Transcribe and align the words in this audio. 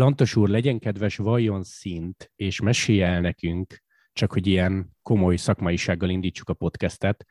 Lantos 0.00 0.36
úr, 0.36 0.48
legyen 0.48 0.78
kedves, 0.78 1.16
valljon 1.16 1.62
szint, 1.62 2.32
és 2.36 2.60
mesélj 2.60 3.02
el 3.02 3.20
nekünk, 3.20 3.82
csak 4.12 4.32
hogy 4.32 4.46
ilyen 4.46 4.96
komoly 5.02 5.36
szakmaisággal 5.36 6.08
indítsuk 6.08 6.48
a 6.48 6.54
podcastet, 6.54 7.24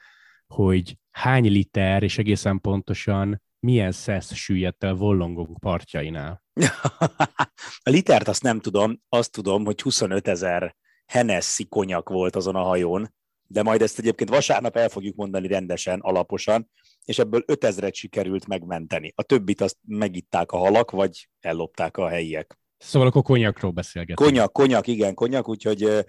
hogy 0.48 0.98
hány 1.12 1.48
liter, 1.48 2.04
és 2.04 2.18
egészen 2.18 2.62
pontosan 2.62 3.42
milyen 3.60 3.92
szesz 3.92 4.34
süllyedt 4.34 4.84
el 4.84 4.94
Vollongok 4.94 5.60
partjainál? 5.60 6.44
a 7.84 7.90
litert 7.90 8.28
azt 8.28 8.44
nem 8.44 8.60
tudom, 8.60 9.02
azt 9.10 9.32
tudom, 9.32 9.66
hogy 9.66 9.82
25 9.82 10.28
ezer 10.28 10.76
Hennessy 11.06 11.68
konyak 11.68 12.10
volt 12.10 12.36
azon 12.36 12.56
a 12.56 12.64
hajón, 12.64 13.14
de 13.48 13.64
majd 13.64 13.82
ezt 13.82 14.00
egyébként 14.00 14.30
vasárnap 14.30 14.76
el 14.76 14.90
fogjuk 14.90 15.16
mondani 15.16 15.48
rendesen, 15.48 16.00
alaposan, 16.00 16.70
és 17.06 17.20
ebből 17.20 17.44
5000-et 17.48 17.94
sikerült 17.94 18.48
megmenteni. 18.48 19.12
A 19.16 19.24
többit 19.24 19.62
azt 19.62 19.78
megitták 19.88 20.52
a 20.52 20.58
halak, 20.58 20.92
vagy 20.92 21.30
ellopták 21.40 21.98
a 21.98 22.10
helyiek. 22.10 22.58
Szóval 22.80 23.08
akkor 23.08 23.22
konyakról 23.22 23.72
beszélgetünk. 23.72 24.30
Konyak, 24.30 24.54
konyak, 24.54 24.88
igen, 24.88 25.14
konyak, 25.14 25.50
úgyhogy 25.50 26.06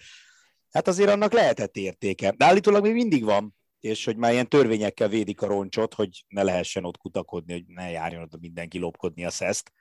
hát 0.70 0.88
azért 0.88 1.10
annak 1.10 1.32
lehetett 1.32 1.76
értéke. 1.76 2.30
De 2.36 2.44
állítólag 2.44 2.82
még 2.82 2.92
mindig 2.92 3.24
van, 3.24 3.54
és 3.80 4.04
hogy 4.04 4.16
már 4.16 4.32
ilyen 4.32 4.48
törvényekkel 4.48 5.08
védik 5.08 5.42
a 5.42 5.46
roncsot, 5.46 5.94
hogy 5.94 6.24
ne 6.28 6.42
lehessen 6.42 6.84
ott 6.84 6.96
kutakodni, 6.96 7.52
hogy 7.52 7.64
ne 7.66 7.90
járjon 7.90 8.22
oda 8.22 8.36
mindenki 8.40 8.78
lopkodni 8.78 9.24
a 9.24 9.30
szeszt. 9.30 9.72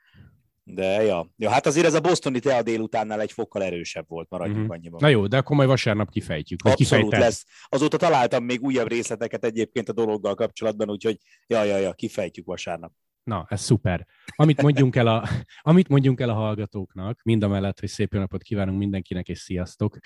De 0.64 1.02
ja. 1.02 1.30
ja, 1.36 1.50
hát 1.50 1.66
azért 1.66 1.86
ez 1.86 1.94
a 1.94 2.00
bostoni 2.00 2.38
tea 2.38 2.62
délutánnál 2.62 3.20
egy 3.20 3.32
fokkal 3.32 3.62
erősebb 3.62 4.04
volt, 4.08 4.30
maradjunk 4.30 4.60
uh-huh. 4.60 4.74
annyiban. 4.74 4.98
Na 5.02 5.08
jó, 5.08 5.26
de 5.26 5.36
akkor 5.36 5.56
majd 5.56 5.68
vasárnap 5.68 6.10
kifejtjük. 6.10 6.60
Abszolút 6.62 6.78
kifejted. 6.78 7.20
lesz. 7.20 7.46
Azóta 7.68 7.96
találtam 7.96 8.44
még 8.44 8.62
újabb 8.62 8.88
részleteket 8.88 9.44
egyébként 9.44 9.88
a 9.88 9.92
dologgal 9.92 10.34
kapcsolatban, 10.34 10.90
úgyhogy 10.90 11.16
ja, 11.46 11.62
ja, 11.62 11.76
ja, 11.76 11.92
kifejtjük 11.92 12.46
vasárnap. 12.46 12.92
Na, 13.22 13.46
ez 13.48 13.60
szuper. 13.60 14.06
Amit 14.36 14.62
mondjunk 14.62 14.96
el 14.96 15.06
a, 15.06 15.28
amit 15.70 15.88
mondjunk 15.88 16.20
el 16.20 16.28
a 16.28 16.34
hallgatóknak, 16.34 17.20
mind 17.22 17.42
a 17.42 17.48
mellett, 17.48 17.80
hogy 17.80 17.88
szép 17.88 18.12
napot 18.12 18.42
kívánunk 18.42 18.78
mindenkinek, 18.78 19.28
és 19.28 19.38
sziasztok, 19.38 19.98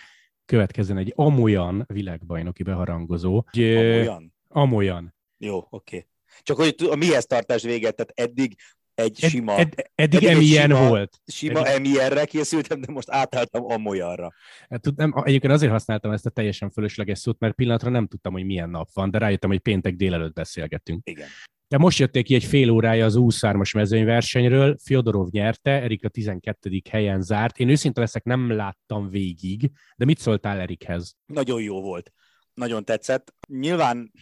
következzen 0.45 0.97
egy 0.97 1.12
amolyan 1.17 1.84
világbajnoki 1.87 2.62
beharangozó. 2.62 3.45
Amolyan? 3.53 4.34
Amolyan. 4.48 5.15
Jó, 5.39 5.56
oké. 5.56 5.97
Okay. 5.97 6.09
Csak 6.43 6.56
hogy 6.56 6.75
a 6.91 6.95
mihez 6.95 7.27
tartás 7.27 7.62
véget, 7.62 7.97
tehát 7.97 8.31
eddig 8.31 8.56
egy 8.95 9.19
ed, 9.23 9.31
sima... 9.31 9.56
Ed, 9.59 9.73
eddig, 9.95 10.25
eddig 10.25 10.28
emilyen 10.28 10.69
sima, 10.69 10.89
volt. 10.89 11.21
Sima 11.27 11.59
eddig... 11.59 11.73
emilyenre 11.73 12.25
készültem, 12.25 12.81
de 12.81 12.93
most 12.93 13.11
átálltam 13.11 13.65
amolyanra. 13.65 14.33
Hát, 14.69 14.95
nem, 14.97 15.12
egyébként 15.25 15.53
azért 15.53 15.73
használtam 15.73 16.11
ezt 16.11 16.27
a 16.27 16.31
teljesen 16.31 16.71
fölösleges 16.71 17.19
szót, 17.19 17.39
mert 17.39 17.55
pillanatra 17.55 17.91
nem 17.91 18.06
tudtam, 18.06 18.33
hogy 18.33 18.45
milyen 18.45 18.71
nap 18.71 18.89
van, 18.93 19.11
de 19.11 19.19
rájöttem, 19.19 19.51
hogy 19.51 19.59
péntek 19.59 19.95
délelőtt 19.95 20.34
beszélgetünk. 20.34 21.09
Igen. 21.09 21.28
De 21.69 21.79
most 21.79 21.98
jötték 21.98 22.25
ki 22.25 22.34
egy 22.34 22.45
fél 22.45 22.70
órája 22.70 23.05
az 23.05 23.15
23-as 23.19 23.75
mezőnyversenyről, 23.75 24.77
Fyodorov 24.83 25.29
nyerte, 25.31 25.71
Erik 25.71 26.05
a 26.05 26.09
12. 26.09 26.83
helyen 26.91 27.23
zárt. 27.23 27.59
Én 27.59 27.69
őszinte 27.69 28.01
leszek, 28.01 28.25
nem 28.25 28.51
láttam 28.51 29.09
végig, 29.09 29.71
de 29.97 30.05
mit 30.05 30.19
szóltál 30.19 30.61
Erikhez? 30.61 31.17
Nagyon 31.27 31.62
jó 31.62 31.81
volt. 31.81 32.12
Nagyon 32.55 32.84
tetszett. 32.84 33.34
Nyilván 33.48 34.12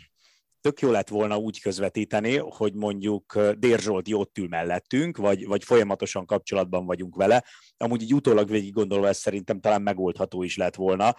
tök 0.61 0.81
jó 0.81 0.91
lett 0.91 1.09
volna 1.09 1.39
úgy 1.39 1.61
közvetíteni, 1.61 2.37
hogy 2.37 2.75
mondjuk 2.75 3.39
Dér 3.59 3.81
Zsolt 3.81 4.09
jót 4.09 4.39
ül 4.39 4.49
mellettünk, 4.49 5.17
vagy, 5.17 5.47
vagy 5.47 5.65
folyamatosan 5.65 6.27
kapcsolatban 6.27 6.87
vagyunk 6.87 7.17
vele. 7.17 7.45
Amúgy 7.77 8.03
így 8.03 8.15
utólag 8.15 8.49
végig 8.49 8.73
gondolva 8.73 9.09
ez 9.09 9.19
szerintem 9.19 9.61
talán 9.61 9.83
megoldható 9.83 10.43
is 10.43 10.57
lett 10.57 10.75
volna, 10.75 11.15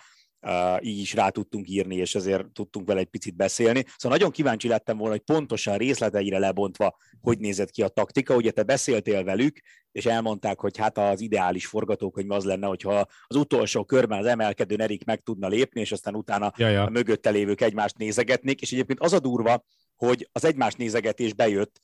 így 0.82 1.00
is 1.00 1.14
rá 1.14 1.30
tudtunk 1.30 1.70
írni, 1.70 1.96
és 1.96 2.16
ezért 2.16 2.48
tudtunk 2.48 2.88
vele 2.88 3.00
egy 3.00 3.06
picit 3.06 3.36
beszélni. 3.36 3.86
Szóval 3.98 4.18
nagyon 4.18 4.32
kíváncsi 4.32 4.68
lettem 4.68 4.98
volna, 4.98 5.14
hogy 5.14 5.24
pontosan 5.36 5.78
részleteire 5.78 6.40
lebontva, 6.40 6.98
hogy 7.22 7.40
nézett 7.40 7.70
ki 7.70 7.82
a 7.82 7.88
taktika. 7.88 8.36
Ugye 8.36 8.52
te 8.52 8.64
beszéltél 8.64 9.24
velük, 9.24 9.60
és 9.92 10.06
elmondták, 10.06 10.60
hogy 10.60 10.78
hát 10.78 10.98
az 10.98 11.22
ideális 11.22 11.66
forgatókönyv 11.66 12.32
az 12.32 12.44
lenne, 12.44 12.68
hogyha 12.68 13.08
az 13.28 13.36
utolsó 13.36 13.86
körben 13.86 14.20
az 14.20 14.26
emelkedőn 14.26 14.82
Erik 14.82 15.06
meg 15.06 15.22
tudna 15.22 15.48
lépni, 15.48 15.82
és 15.82 15.92
aztán 15.92 16.16
utána 16.16 16.54
ja. 16.58 16.84
a 16.84 16.90
mögötte 16.90 17.30
lévők 17.30 17.62
egymást 17.62 17.98
nézegetnék, 17.98 18.62
és 18.62 18.72
egyébként 18.72 19.00
az 19.00 19.14
a 19.14 19.20
durva, 19.20 19.66
hogy 19.96 20.30
az 20.32 20.46
egymás 20.46 20.74
nézegetés 20.74 21.34
bejött, 21.34 21.82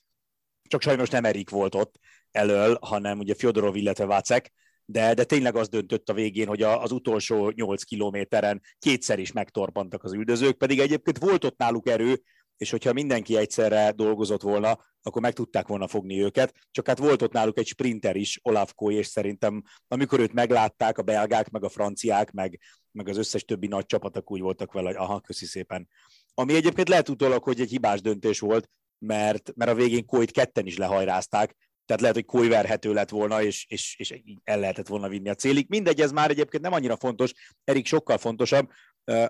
csak 0.68 0.82
sajnos 0.82 1.10
nem 1.10 1.26
Erik 1.26 1.50
volt 1.50 1.76
ott 1.76 2.00
elől, 2.32 2.78
hanem 2.82 3.20
ugye 3.20 3.34
Fyodorov, 3.34 3.76
illetve 3.76 4.06
Vácek, 4.06 4.52
de, 4.92 5.14
de 5.14 5.24
tényleg 5.24 5.56
az 5.56 5.68
döntött 5.68 6.10
a 6.10 6.14
végén, 6.14 6.48
hogy 6.48 6.62
a, 6.62 6.82
az 6.82 6.92
utolsó 6.92 7.50
8 7.56 7.84
kilométeren 7.84 8.62
kétszer 8.80 9.20
is 9.20 9.32
megtorpantak 9.32 10.04
az 10.04 10.14
üldözők, 10.14 10.58
pedig 10.58 10.80
egyébként 10.80 11.18
volt 11.18 11.44
ott 11.44 11.58
náluk 11.58 11.88
erő, 11.88 12.22
és 12.58 12.70
hogyha 12.70 12.94
mindenki 12.94 13.38
egyszerre 13.38 13.92
dolgozott 13.92 14.42
volna, 14.42 14.80
akkor 15.02 15.22
meg 15.22 15.34
tudták 15.34 15.68
volna 15.68 15.88
fogni 15.88 16.22
őket. 16.22 16.54
Csak 16.72 16.88
hát 16.88 16.98
volt 16.98 17.22
ott 17.22 17.32
náluk 17.32 17.58
egy 17.58 17.68
sprinter 17.68 18.16
is, 18.16 18.40
Olaf 18.44 18.74
Koy, 18.74 18.96
és 18.96 19.08
szerintem 19.08 19.64
amikor 19.88 20.20
őt 20.20 20.34
meglátták, 20.34 20.98
a 20.98 21.02
belgák, 21.02 21.50
meg 21.50 21.64
a 21.64 21.70
franciák, 21.70 22.32
meg, 22.32 22.60
meg 22.92 23.08
az 23.08 23.18
összes 23.18 23.44
többi 23.44 23.68
nagy 23.68 23.86
csapatok 23.86 24.32
úgy 24.32 24.42
voltak 24.42 24.74
vele, 24.74 24.88
hogy 24.88 24.98
aha, 24.98 25.20
köszi 25.20 25.46
szépen. 25.46 25.88
Ami 26.34 26.54
egyébként 26.54 26.90
lehet 26.90 27.10
utólag, 27.10 27.44
hogy 27.44 27.60
egy 27.60 27.70
hibás 27.70 28.02
döntés 28.02 28.40
volt, 28.40 28.70
mert, 28.98 29.52
mert 29.56 29.72
a 29.72 29.76
végén 29.76 30.06
Koyt 30.06 30.32
ketten 30.32 30.66
is 30.66 30.78
lehajrázták, 30.78 31.56
tehát 31.90 32.04
lehet, 32.04 32.16
hogy 32.16 32.26
Kói 32.26 32.48
verhető 32.48 32.94
lett 32.94 33.10
volna, 33.10 33.42
és, 33.42 33.66
és, 33.70 33.96
és 33.98 34.22
el 34.44 34.60
lehetett 34.60 34.88
volna 34.88 35.08
vinni 35.08 35.30
a 35.30 35.36
célig. 35.36 35.66
Mindegy, 35.70 36.02
ez 36.02 36.12
már 36.12 36.30
egyébként 36.30 36.64
nem 36.64 36.74
annyira 36.74 36.96
fontos, 36.96 37.34
Erik 37.64 37.86
sokkal 37.86 38.18
fontosabb. 38.18 38.70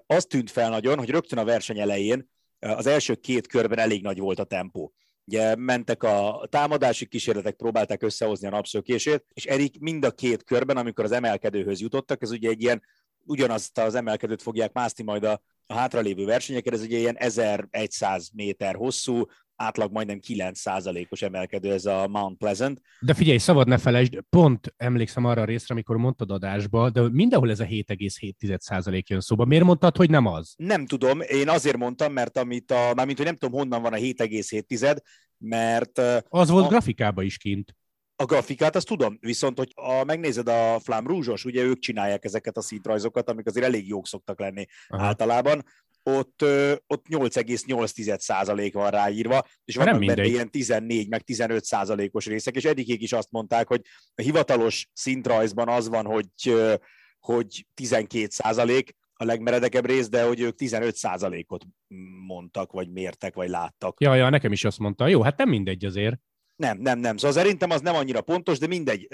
Az 0.06 0.26
tűnt 0.26 0.52
fel 0.52 0.70
nagyon, 0.70 0.98
hogy 0.98 1.10
rögtön 1.10 1.40
a 1.40 1.44
verseny 1.44 1.80
elején 1.80 2.30
az 2.60 2.88
első 2.88 3.16
két 3.16 3.48
körben 3.48 3.80
elég 3.80 4.02
nagy 4.02 4.20
volt 4.20 4.40
a 4.40 4.44
tempó. 4.44 4.94
Ugye 5.26 5.56
mentek 5.56 6.04
a 6.04 6.48
támadási 6.50 7.06
kísérletek, 7.06 7.56
próbálták 7.56 8.04
összehozni 8.04 8.48
a 8.48 8.50
napszökését, 8.50 9.26
és 9.34 9.46
Erik 9.46 9.80
mind 9.80 10.06
a 10.06 10.12
két 10.12 10.44
körben, 10.44 10.78
amikor 10.78 11.04
az 11.04 11.12
emelkedőhöz 11.12 11.82
jutottak, 11.82 12.22
ez 12.22 12.32
ugye 12.32 12.50
egy 12.50 12.62
ilyen, 12.62 12.82
ugyanazt 13.26 13.78
az 13.78 13.96
emelkedőt 13.96 14.42
fogják 14.42 14.74
mászni 14.74 15.04
majd 15.04 15.24
a, 15.24 15.42
a 15.66 15.74
hátralévő 15.74 16.26
versenyeken, 16.26 16.74
ez 16.74 16.82
ugye 16.82 16.98
ilyen 16.98 17.18
1100 17.18 18.30
méter 18.34 18.76
hosszú, 18.76 19.26
átlag 19.60 19.92
majdnem 19.92 20.20
9%-os 20.28 21.22
emelkedő 21.22 21.72
ez 21.72 21.86
a 21.86 22.08
Mount 22.08 22.38
Pleasant. 22.38 22.82
De 23.00 23.14
figyelj, 23.14 23.38
szabad 23.38 23.68
ne 23.68 23.78
felejtsd, 23.78 24.20
pont 24.30 24.74
emlékszem 24.78 25.26
arra 25.26 25.42
a 25.42 25.46
részre, 25.46 25.74
amikor 25.74 25.98
mondtad 25.98 26.32
adásba, 26.32 26.90
de 26.90 27.10
mindenhol 27.12 27.50
ez 27.50 27.60
a 27.60 27.66
7,7% 27.66 29.06
jön 29.06 29.20
szóba. 29.20 29.46
Miért 29.46 29.64
mondtad, 29.64 29.98
hogy 29.98 30.10
nem 30.10 30.26
az? 30.26 30.54
Nem 30.58 30.86
tudom, 30.86 31.22
én 31.22 31.50
azért 31.50 31.78
mondtam, 31.78 32.14
mert 32.14 32.38
amit 32.38 32.72
a, 32.72 32.94
mármint, 32.96 33.18
hogy 33.18 33.26
nem 33.26 33.38
tudom, 33.38 33.60
honnan 33.60 33.82
van 33.82 33.94
a 33.94 33.98
7,7, 33.98 34.98
mert... 35.38 36.02
Az 36.30 36.50
volt 36.50 36.66
a... 36.66 36.70
grafikában 36.70 37.26
is 37.26 37.38
kint. 37.38 37.78
A 38.16 38.26
grafikát 38.26 38.76
azt 38.76 38.88
tudom, 38.88 39.18
viszont 39.22 39.58
hogy 39.58 39.72
a, 39.76 40.04
megnézed 40.04 40.48
a 40.48 40.80
Flám 40.80 41.08
Rúzsos, 41.08 41.46
ugye 41.46 41.64
ők 41.64 41.80
csinálják 41.80 42.26
ezeket 42.26 42.58
a 42.58 42.62
színrajzokat, 42.62 43.30
amik 43.30 43.48
azért 43.48 43.66
elég 43.66 43.88
jók 43.88 44.08
szoktak 44.08 44.40
lenni 44.40 44.66
Aha. 44.88 45.06
általában, 45.06 45.64
ott, 46.18 46.44
ott 46.88 47.06
8,8% 47.10 48.70
van 48.74 48.90
ráírva, 48.90 49.46
és 49.66 49.76
vannak 49.76 50.00
nem 50.00 50.16
benne 50.16 50.26
ilyen 50.28 50.52
14 50.52 51.10
meg 51.10 51.22
15 51.22 51.64
százalékos 51.64 52.26
részek, 52.26 52.56
és 52.56 52.66
eddigig 52.66 53.02
is 53.02 53.14
azt 53.14 53.32
mondták, 53.32 53.68
hogy 53.68 53.82
a 54.16 54.22
hivatalos 54.22 54.88
szintrajzban 54.94 55.68
az 55.68 55.90
van, 55.90 56.06
hogy, 56.06 56.56
hogy 57.20 57.66
12 57.74 58.28
százalék, 58.30 58.98
a 59.22 59.26
legmeredekebb 59.26 59.86
rész, 59.86 60.10
de 60.10 60.24
hogy 60.24 60.40
ők 60.40 60.56
15 60.56 60.96
százalékot 60.96 61.66
mondtak, 62.28 62.72
vagy 62.72 62.92
mértek, 62.92 63.34
vagy 63.34 63.50
láttak. 63.50 63.98
Ja, 64.00 64.16
ja, 64.16 64.30
nekem 64.30 64.52
is 64.52 64.66
azt 64.66 64.80
mondta. 64.80 65.08
Jó, 65.08 65.22
hát 65.22 65.38
nem 65.38 65.50
mindegy 65.50 65.86
azért. 65.86 66.20
Nem, 66.56 66.78
nem, 66.78 67.00
nem. 67.00 67.18
Szóval 67.18 67.38
szerintem 67.38 67.70
az 67.70 67.82
nem 67.82 67.96
annyira 67.96 68.22
pontos, 68.22 68.60
de 68.60 68.68
mindegy. 68.68 69.08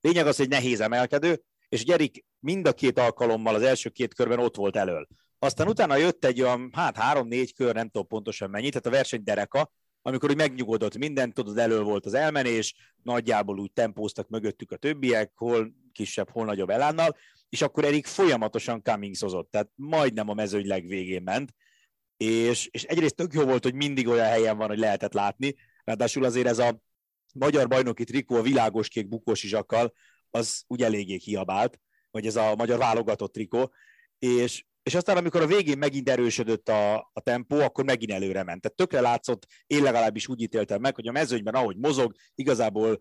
Lényeg 0.00 0.26
az, 0.26 0.36
hogy 0.36 0.48
nehéz 0.48 0.80
emelkedő, 0.80 1.42
és 1.68 1.84
Gyerik 1.84 2.24
mind 2.38 2.66
a 2.66 2.72
két 2.72 2.98
alkalommal 2.98 3.54
az 3.54 3.62
első 3.62 3.88
két 3.88 4.14
körben 4.14 4.38
ott 4.38 4.56
volt 4.56 4.76
elől. 4.76 5.06
Aztán 5.42 5.68
utána 5.68 5.96
jött 5.96 6.24
egy 6.24 6.42
olyan, 6.42 6.70
hát 6.72 6.96
három-négy 6.96 7.54
kör, 7.54 7.74
nem 7.74 7.88
tudom 7.88 8.06
pontosan 8.06 8.50
mennyi, 8.50 8.68
tehát 8.68 8.86
a 8.86 8.90
verseny 8.90 9.22
dereka, 9.22 9.72
amikor 10.02 10.30
úgy 10.30 10.36
megnyugodott 10.36 10.96
minden, 10.96 11.32
tudod, 11.32 11.58
elő 11.58 11.82
volt 11.82 12.06
az 12.06 12.14
elmenés, 12.14 12.74
nagyjából 13.02 13.58
úgy 13.58 13.72
tempóztak 13.72 14.28
mögöttük 14.28 14.70
a 14.70 14.76
többiek, 14.76 15.32
hol 15.34 15.72
kisebb, 15.92 16.30
hol 16.30 16.44
nagyobb 16.44 16.70
elánnal, 16.70 17.16
és 17.48 17.62
akkor 17.62 17.84
Erik 17.84 18.06
folyamatosan 18.06 18.82
Cummingshozott, 18.82 19.50
tehát 19.50 19.70
majdnem 19.74 20.28
a 20.28 20.34
mezőny 20.34 20.66
legvégén 20.66 21.22
ment, 21.22 21.54
és, 22.16 22.68
és 22.70 22.82
egyrészt 22.82 23.16
tök 23.16 23.32
jó 23.32 23.44
volt, 23.44 23.62
hogy 23.62 23.74
mindig 23.74 24.08
olyan 24.08 24.26
helyen 24.26 24.56
van, 24.56 24.68
hogy 24.68 24.78
lehetett 24.78 25.12
látni, 25.12 25.54
ráadásul 25.84 26.24
azért 26.24 26.46
ez 26.46 26.58
a 26.58 26.82
magyar 27.34 27.68
bajnoki 27.68 28.04
trikó 28.04 28.36
a 28.36 28.42
világos 28.42 28.88
kék 28.88 29.08
bukós 29.08 29.42
izsakkal, 29.42 29.92
az 30.30 30.64
úgy 30.66 30.82
eléggé 30.82 31.16
kiabált, 31.16 31.80
vagy 32.10 32.26
ez 32.26 32.36
a 32.36 32.54
magyar 32.56 32.78
válogatott 32.78 33.32
trikó, 33.32 33.72
és 34.18 34.64
és 34.90 34.96
aztán 34.96 35.16
amikor 35.16 35.42
a 35.42 35.46
végén 35.46 35.78
megint 35.78 36.08
erősödött 36.08 36.68
a, 36.68 36.94
a 37.12 37.20
tempó, 37.22 37.60
akkor 37.60 37.84
megint 37.84 38.12
előre 38.12 38.42
ment. 38.42 38.60
Tehát 38.60 38.76
tökre 38.76 39.00
látszott, 39.00 39.46
én 39.66 39.82
legalábbis 39.82 40.28
úgy 40.28 40.40
ítéltem 40.40 40.80
meg, 40.80 40.94
hogy 40.94 41.08
a 41.08 41.12
mezőnyben, 41.12 41.54
ahogy 41.54 41.76
mozog, 41.76 42.14
igazából 42.34 42.98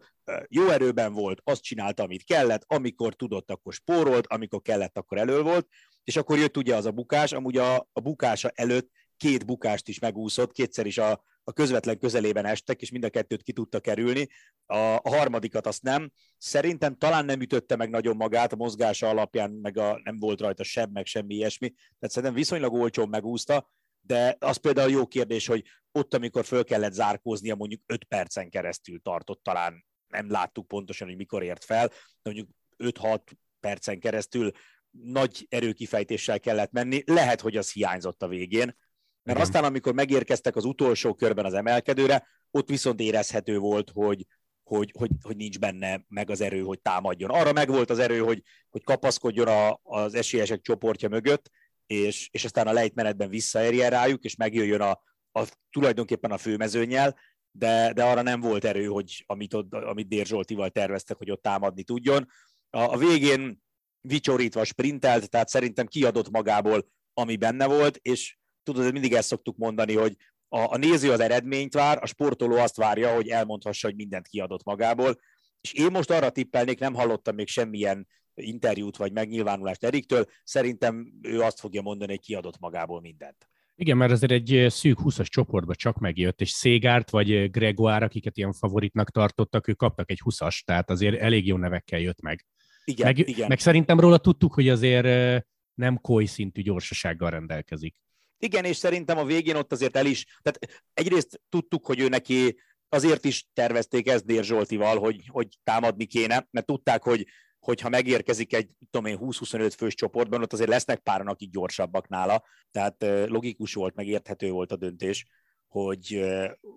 jó 0.47 0.69
erőben 0.69 1.13
volt, 1.13 1.41
azt 1.43 1.61
csinálta, 1.61 2.03
amit 2.03 2.23
kellett, 2.23 2.63
amikor 2.67 3.13
tudott, 3.13 3.51
akkor 3.51 3.73
spórolt, 3.73 4.27
amikor 4.27 4.61
kellett, 4.61 4.97
akkor 4.97 5.17
elő 5.17 5.41
volt, 5.41 5.67
és 6.03 6.15
akkor 6.15 6.37
jött 6.37 6.57
ugye 6.57 6.75
az 6.75 6.85
a 6.85 6.91
bukás, 6.91 7.31
amúgy 7.31 7.57
a, 7.57 7.75
a 7.93 7.99
bukása 7.99 8.51
előtt 8.53 8.89
két 9.19 9.45
bukást 9.45 9.87
is 9.87 9.99
megúszott, 9.99 10.51
kétszer 10.51 10.85
is 10.85 10.97
a, 10.97 11.23
a 11.43 11.53
közvetlen 11.53 11.97
közelében 11.97 12.45
estek, 12.45 12.81
és 12.81 12.91
mind 12.91 13.03
a 13.03 13.09
kettőt 13.09 13.43
ki 13.43 13.53
tudta 13.53 13.79
kerülni. 13.79 14.27
A, 14.65 14.77
a 14.77 15.09
harmadikat 15.09 15.67
azt 15.67 15.81
nem. 15.81 16.11
Szerintem 16.37 16.97
talán 16.97 17.25
nem 17.25 17.41
ütötte 17.41 17.75
meg 17.75 17.89
nagyon 17.89 18.15
magát, 18.15 18.53
a 18.53 18.55
mozgása 18.55 19.09
alapján 19.09 19.51
meg 19.51 19.77
a, 19.77 19.99
nem 20.03 20.19
volt 20.19 20.41
rajta 20.41 20.63
sem, 20.63 20.89
meg 20.93 21.05
semmi 21.05 21.35
ilyesmi. 21.35 21.69
Tehát 21.69 22.13
szerintem 22.13 22.33
viszonylag 22.33 22.73
olcsón 22.73 23.09
megúszta, 23.09 23.69
de 24.01 24.35
az 24.39 24.57
például 24.57 24.89
jó 24.91 25.07
kérdés, 25.07 25.47
hogy 25.47 25.63
ott, 25.91 26.13
amikor 26.13 26.45
föl 26.45 26.63
kellett 26.63 26.93
zárkóznia, 26.93 27.55
mondjuk 27.55 27.81
5 27.85 28.03
percen 28.03 28.49
keresztül 28.49 29.01
tartott, 29.01 29.43
talán 29.43 29.85
nem 30.07 30.29
láttuk 30.29 30.67
pontosan, 30.67 31.07
hogy 31.07 31.17
mikor 31.17 31.43
ért 31.43 31.63
fel, 31.63 31.87
de 31.87 31.95
mondjuk 32.23 32.49
5-6 32.77 33.19
percen 33.59 33.99
keresztül 33.99 34.51
nagy 34.91 35.45
erőkifejtéssel 35.49 36.39
kellett 36.39 36.71
menni. 36.71 37.03
Lehet, 37.05 37.41
hogy 37.41 37.57
az 37.57 37.71
hiányzott 37.71 38.23
a 38.23 38.27
végén, 38.27 38.75
mert 39.23 39.37
Igen. 39.37 39.41
aztán, 39.41 39.63
amikor 39.63 39.93
megérkeztek 39.93 40.55
az 40.55 40.65
utolsó 40.65 41.13
körben 41.13 41.45
az 41.45 41.53
emelkedőre, 41.53 42.27
ott 42.51 42.69
viszont 42.69 42.99
érezhető 42.99 43.57
volt, 43.57 43.91
hogy, 43.93 44.25
hogy, 44.63 44.93
hogy, 44.97 45.09
hogy 45.21 45.35
nincs 45.35 45.59
benne 45.59 46.05
meg 46.07 46.29
az 46.29 46.41
erő, 46.41 46.61
hogy 46.61 46.79
támadjon. 46.79 47.29
Arra 47.29 47.53
meg 47.53 47.69
volt 47.69 47.89
az 47.89 47.99
erő, 47.99 48.19
hogy, 48.19 48.41
hogy 48.69 48.83
kapaszkodjon 48.83 49.47
a, 49.47 49.79
az 49.83 50.13
esélyesek 50.13 50.61
csoportja 50.61 51.09
mögött, 51.09 51.49
és, 51.85 52.29
és 52.31 52.45
aztán 52.45 52.67
a 52.67 52.71
lejtmenetben 52.71 53.29
visszaérjen 53.29 53.89
rájuk, 53.89 54.23
és 54.23 54.35
megjöjjön 54.35 54.81
a, 54.81 55.01
a, 55.31 55.47
tulajdonképpen 55.69 56.31
a 56.31 56.37
főmezőnyel, 56.37 57.17
de, 57.51 57.93
de 57.93 58.03
arra 58.03 58.21
nem 58.21 58.39
volt 58.39 58.65
erő, 58.65 58.85
hogy 58.85 59.23
amit, 59.27 59.53
ott, 59.53 59.73
amit 59.73 60.07
Dér 60.07 60.25
Zsoltival 60.25 60.69
terveztek, 60.69 61.17
hogy 61.17 61.31
ott 61.31 61.41
támadni 61.41 61.83
tudjon. 61.83 62.27
A, 62.69 62.79
a 62.79 62.97
végén 62.97 63.61
vicsorítva 64.01 64.63
sprintelt, 64.63 65.29
tehát 65.29 65.49
szerintem 65.49 65.87
kiadott 65.87 66.29
magából, 66.29 66.87
ami 67.13 67.35
benne 67.35 67.65
volt, 67.65 67.99
és 68.01 68.37
tudod, 68.73 68.91
mindig 68.91 69.13
ezt 69.13 69.27
szoktuk 69.27 69.57
mondani, 69.57 69.95
hogy 69.95 70.15
a, 70.47 70.59
a 70.73 70.77
néző 70.77 71.11
az 71.11 71.19
eredményt 71.19 71.73
vár, 71.73 71.99
a 72.01 72.05
sportoló 72.05 72.55
azt 72.55 72.75
várja, 72.75 73.13
hogy 73.13 73.27
elmondhassa, 73.27 73.87
hogy 73.87 73.95
mindent 73.95 74.27
kiadott 74.27 74.63
magából, 74.63 75.19
és 75.61 75.73
én 75.73 75.91
most 75.91 76.11
arra 76.11 76.29
tippelnék, 76.29 76.79
nem 76.79 76.93
hallottam 76.93 77.35
még 77.35 77.47
semmilyen 77.47 78.07
interjút 78.35 78.97
vagy 78.97 79.11
megnyilvánulást 79.11 79.83
Eriktől, 79.83 80.25
szerintem 80.43 81.13
ő 81.21 81.41
azt 81.41 81.59
fogja 81.59 81.81
mondani, 81.81 82.11
hogy 82.11 82.25
kiadott 82.25 82.59
magából 82.59 83.01
mindent. 83.01 83.49
Igen, 83.75 83.97
mert 83.97 84.11
azért 84.11 84.31
egy 84.31 84.65
szűk 84.69 84.97
20-as 85.03 85.27
csoportba 85.27 85.75
csak 85.75 85.97
megjött, 85.97 86.41
és 86.41 86.49
Szégárt 86.49 87.09
vagy 87.09 87.51
Gregoire, 87.51 88.05
akiket 88.05 88.37
ilyen 88.37 88.53
favoritnak 88.53 89.11
tartottak, 89.11 89.67
ők 89.67 89.77
kaptak 89.77 90.11
egy 90.11 90.21
20-as, 90.25 90.59
tehát 90.65 90.89
azért 90.89 91.19
elég 91.19 91.47
jó 91.47 91.57
nevekkel 91.57 91.99
jött 91.99 92.21
meg. 92.21 92.45
Igen, 92.83 93.05
meg, 93.05 93.27
igen. 93.27 93.47
meg 93.47 93.59
szerintem 93.59 93.99
róla 93.99 94.17
tudtuk, 94.17 94.53
hogy 94.53 94.69
azért 94.69 95.43
nem 95.73 95.99
koly 96.01 96.25
szintű 96.25 96.61
gyorsasággal 96.61 97.29
rendelkezik. 97.29 98.01
Igen, 98.39 98.65
és 98.65 98.77
szerintem 98.77 99.17
a 99.17 99.25
végén 99.25 99.55
ott 99.55 99.71
azért 99.71 99.95
el 99.95 100.05
is, 100.05 100.25
tehát 100.41 100.83
egyrészt 100.93 101.41
tudtuk, 101.49 101.85
hogy 101.85 101.99
ő 101.99 102.07
neki 102.07 102.59
azért 102.89 103.25
is 103.25 103.47
tervezték 103.53 104.07
ezt 104.07 104.25
Dér 104.25 104.43
Zsoltival, 104.43 104.97
hogy, 104.97 105.27
hogy 105.27 105.47
támadni 105.63 106.05
kéne, 106.05 106.47
mert 106.51 106.65
tudták, 106.65 107.03
hogy 107.03 107.27
hogyha 107.59 107.89
megérkezik 107.89 108.53
egy, 108.53 108.69
tudom 108.91 109.11
én, 109.11 109.17
20-25 109.21 109.73
fős 109.77 109.93
csoportban, 109.93 110.41
ott 110.41 110.53
azért 110.53 110.69
lesznek 110.69 110.99
páran, 110.99 111.27
akik 111.27 111.49
gyorsabbak 111.51 112.07
nála, 112.07 112.43
tehát 112.71 113.05
logikus 113.29 113.73
volt, 113.73 113.95
meg 113.95 114.07
érthető 114.07 114.51
volt 114.51 114.71
a 114.71 114.75
döntés, 114.75 115.25
hogy, 115.67 116.25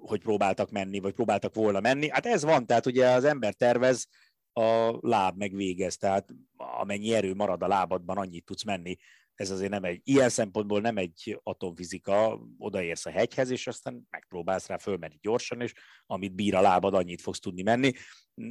hogy 0.00 0.20
próbáltak 0.20 0.70
menni, 0.70 0.99
vagy 0.99 1.12
próbáltak 1.12 1.55
volna 1.55 1.81
menni. 1.81 2.09
Hát 2.11 2.26
ez 2.26 2.43
van, 2.43 2.67
tehát 2.67 2.87
ugye 2.87 3.09
az 3.09 3.25
ember 3.25 3.55
tervez, 3.55 4.06
a 4.53 4.99
láb 5.00 5.37
megvégez, 5.37 5.97
tehát 5.97 6.29
amennyi 6.56 7.14
erő 7.14 7.35
marad 7.35 7.62
a 7.62 7.67
lábadban, 7.67 8.17
annyit 8.17 8.44
tudsz 8.44 8.64
menni. 8.64 8.97
Ez 9.42 9.50
azért 9.50 9.70
nem 9.70 9.84
egy, 9.84 10.00
ilyen 10.04 10.28
szempontból 10.28 10.80
nem 10.80 10.96
egy 10.96 11.40
atomfizika, 11.42 12.40
odaérsz 12.58 13.06
a 13.06 13.10
hegyhez, 13.10 13.50
és 13.50 13.66
aztán 13.66 14.06
megpróbálsz 14.10 14.66
rá 14.66 14.76
fölmenni 14.76 15.18
gyorsan, 15.20 15.60
és 15.60 15.72
amit 16.06 16.34
bír 16.34 16.54
a 16.54 16.60
lábad, 16.60 16.94
annyit 16.94 17.20
fogsz 17.20 17.38
tudni 17.38 17.62
menni. 17.62 17.92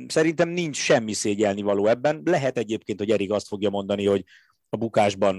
Szerintem 0.08 0.50
nincs 0.50 0.78
semmi 0.78 1.14
szégyelni 1.14 1.62
való 1.62 1.88
ebben. 1.88 2.22
Lehet 2.26 2.58
egyébként, 2.58 3.00
hogy 3.00 3.12
Erik 3.12 3.32
azt 3.32 3.48
fogja 3.48 3.70
mondani, 3.70 4.06
hogy 4.06 4.24
a 4.70 4.78
bukásban 4.78 5.36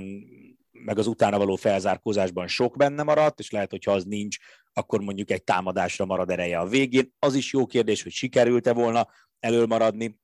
meg 0.70 0.98
az 0.98 1.06
utána 1.06 1.38
való 1.38 1.56
felzárkózásban 1.56 2.46
sok 2.46 2.76
benne 2.76 3.02
maradt, 3.02 3.38
és 3.38 3.50
lehet, 3.50 3.70
hogy 3.70 3.84
ha 3.84 3.92
az 3.92 4.04
nincs, 4.04 4.36
akkor 4.72 5.00
mondjuk 5.00 5.30
egy 5.30 5.44
támadásra 5.44 6.04
marad 6.04 6.30
ereje 6.30 6.58
a 6.58 6.66
végén. 6.66 7.12
Az 7.18 7.34
is 7.34 7.52
jó 7.52 7.66
kérdés, 7.66 8.02
hogy 8.02 8.12
sikerült-e 8.12 8.72
volna 8.72 9.08
elölmaradni, 9.40 10.20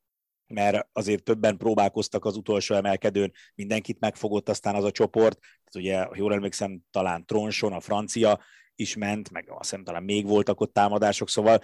mert 0.48 0.88
azért 0.92 1.22
többen 1.22 1.56
próbálkoztak 1.56 2.24
az 2.24 2.36
utolsó 2.36 2.74
emelkedőn, 2.74 3.32
mindenkit 3.54 4.00
megfogott 4.00 4.48
aztán 4.48 4.74
az 4.74 4.84
a 4.84 4.90
csoport, 4.90 5.38
tehát 5.40 5.74
ugye, 5.74 6.02
ha 6.02 6.16
jól 6.16 6.32
emlékszem, 6.32 6.80
talán 6.90 7.26
Tronson, 7.26 7.72
a 7.72 7.80
francia 7.80 8.40
is 8.74 8.96
ment, 8.96 9.30
meg 9.30 9.44
azt 9.48 9.70
hiszem 9.70 9.84
talán 9.84 10.02
még 10.02 10.26
voltak 10.26 10.60
ott 10.60 10.72
támadások, 10.72 11.28
szóval 11.28 11.60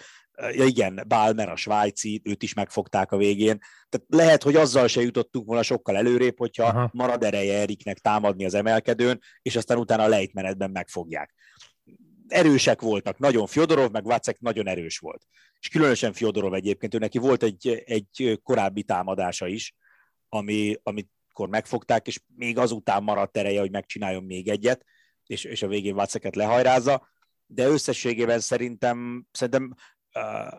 ja 0.53 0.65
igen, 0.65 1.05
Balmer, 1.09 1.49
a 1.49 1.57
svájci, 1.57 2.21
őt 2.25 2.43
is 2.43 2.55
megfogták 2.55 3.13
a 3.13 3.17
végén. 3.17 3.59
Tehát 3.89 4.07
lehet, 4.09 4.43
hogy 4.43 4.57
azzal 4.57 4.87
se 4.87 5.01
jutottunk 5.01 5.47
volna 5.47 5.63
sokkal 5.63 5.97
előrébb, 5.97 6.39
hogyha 6.39 6.65
Aha. 6.65 6.91
marad 6.93 7.25
ereje 7.25 7.59
Eriknek 7.59 7.99
támadni 7.99 8.45
az 8.45 8.55
emelkedőn, 8.55 9.21
és 9.43 9.57
aztán 9.57 9.79
utána 9.79 10.03
a 10.03 10.09
lejtmenetben 10.09 10.71
megfogják 10.71 11.35
erősek 12.29 12.81
voltak, 12.81 13.19
nagyon 13.19 13.47
Fyodorov, 13.47 13.91
meg 13.91 14.05
Vacek 14.05 14.41
nagyon 14.41 14.69
erős 14.69 14.99
volt. 14.99 15.27
És 15.61 15.69
különösen 15.69 16.13
Fyodorov 16.13 16.55
egyébként, 16.55 16.95
ő 16.95 16.99
neki 16.99 17.19
volt 17.19 17.43
egy, 17.43 17.83
egy 17.87 18.41
korábbi 18.43 18.83
támadása 18.83 19.47
is, 19.47 19.75
ami, 20.29 20.77
amikor 20.83 21.49
megfogták, 21.49 22.07
és 22.07 22.21
még 22.37 22.59
azután 22.59 23.03
maradt 23.03 23.37
ereje, 23.37 23.61
hogy 23.61 23.71
megcsináljon 23.71 24.25
még 24.25 24.49
egyet, 24.49 24.85
és, 25.27 25.45
és 25.45 25.63
a 25.63 25.69
végén 25.69 25.95
Vaceket 25.95 26.37
lehajrázza, 26.37 27.09
de 27.47 27.67
összességében 27.67 28.41
szerintem, 28.41 29.27
szerintem 29.33 29.75
uh, 30.15 30.59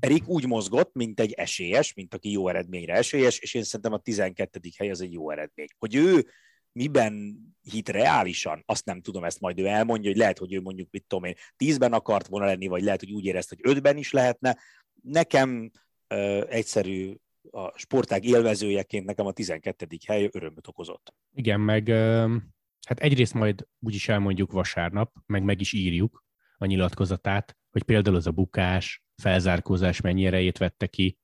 Erik 0.00 0.28
úgy 0.28 0.46
mozgott, 0.46 0.94
mint 0.94 1.20
egy 1.20 1.32
esélyes, 1.32 1.94
mint 1.94 2.14
aki 2.14 2.30
jó 2.30 2.48
eredményre 2.48 2.94
esélyes, 2.94 3.38
és 3.38 3.54
én 3.54 3.62
szerintem 3.62 3.92
a 3.92 3.98
12. 3.98 4.60
hely 4.76 4.90
az 4.90 5.00
egy 5.00 5.12
jó 5.12 5.30
eredmény. 5.30 5.68
Hogy 5.78 5.94
ő 5.94 6.26
miben 6.72 7.38
hit 7.70 7.88
reálisan, 7.88 8.62
azt 8.66 8.84
nem 8.84 9.00
tudom, 9.00 9.24
ezt 9.24 9.40
majd 9.40 9.58
ő 9.58 9.66
elmondja, 9.66 10.10
hogy 10.10 10.18
lehet, 10.18 10.38
hogy 10.38 10.52
ő 10.52 10.60
mondjuk, 10.60 10.88
mit 10.90 11.04
tudom 11.06 11.24
én, 11.24 11.34
tízben 11.56 11.92
akart 11.92 12.26
volna 12.26 12.46
lenni, 12.46 12.66
vagy 12.66 12.82
lehet, 12.82 13.00
hogy 13.00 13.12
úgy 13.12 13.24
érezte, 13.24 13.56
hogy 13.60 13.72
ötben 13.72 13.96
is 13.96 14.12
lehetne. 14.12 14.58
Nekem 15.02 15.70
uh, 16.14 16.42
egyszerű 16.48 17.14
a 17.50 17.78
sportág 17.78 18.24
élvezőjeként 18.24 19.06
nekem 19.06 19.26
a 19.26 19.32
12. 19.32 19.86
hely 20.06 20.28
örömöt 20.32 20.66
okozott. 20.66 21.14
Igen, 21.34 21.60
meg 21.60 21.88
hát 22.86 23.00
egyrészt 23.00 23.34
majd 23.34 23.66
úgyis 23.80 24.08
elmondjuk 24.08 24.52
vasárnap, 24.52 25.12
meg 25.26 25.42
meg 25.42 25.60
is 25.60 25.72
írjuk 25.72 26.24
a 26.58 26.66
nyilatkozatát, 26.66 27.56
hogy 27.70 27.82
például 27.82 28.16
az 28.16 28.26
a 28.26 28.30
bukás, 28.30 29.02
felzárkózás 29.22 30.00
mennyi 30.00 30.26
erejét 30.26 30.58
vette 30.58 30.86
ki, 30.86 31.18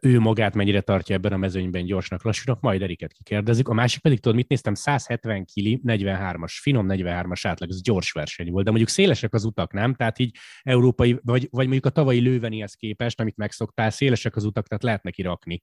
ő 0.00 0.18
magát 0.20 0.54
mennyire 0.54 0.80
tartja 0.80 1.14
ebben 1.14 1.32
a 1.32 1.36
mezőnyben 1.36 1.84
gyorsnak, 1.84 2.22
lassúnak, 2.22 2.60
majd 2.60 2.82
Eriket 2.82 3.12
kikérdezik. 3.12 3.68
A 3.68 3.72
másik 3.72 4.00
pedig, 4.00 4.20
tudod, 4.20 4.36
mit 4.36 4.48
néztem, 4.48 4.74
170 4.74 5.44
kili, 5.44 5.80
43-as, 5.86 6.52
finom 6.60 6.86
43-as 6.88 7.40
átlag, 7.42 7.70
ez 7.70 7.82
gyors 7.82 8.12
verseny 8.12 8.50
volt, 8.50 8.64
de 8.64 8.70
mondjuk 8.70 8.90
szélesek 8.90 9.34
az 9.34 9.44
utak, 9.44 9.72
nem? 9.72 9.94
Tehát 9.94 10.18
így 10.18 10.36
európai, 10.62 11.18
vagy, 11.22 11.48
vagy 11.50 11.64
mondjuk 11.64 11.86
a 11.86 11.90
tavalyi 11.90 12.20
lővenihez 12.20 12.74
képest, 12.74 13.20
amit 13.20 13.36
megszoktál, 13.36 13.90
szélesek 13.90 14.36
az 14.36 14.44
utak, 14.44 14.66
tehát 14.66 14.82
lehet 14.82 15.02
neki 15.02 15.22
rakni. 15.22 15.62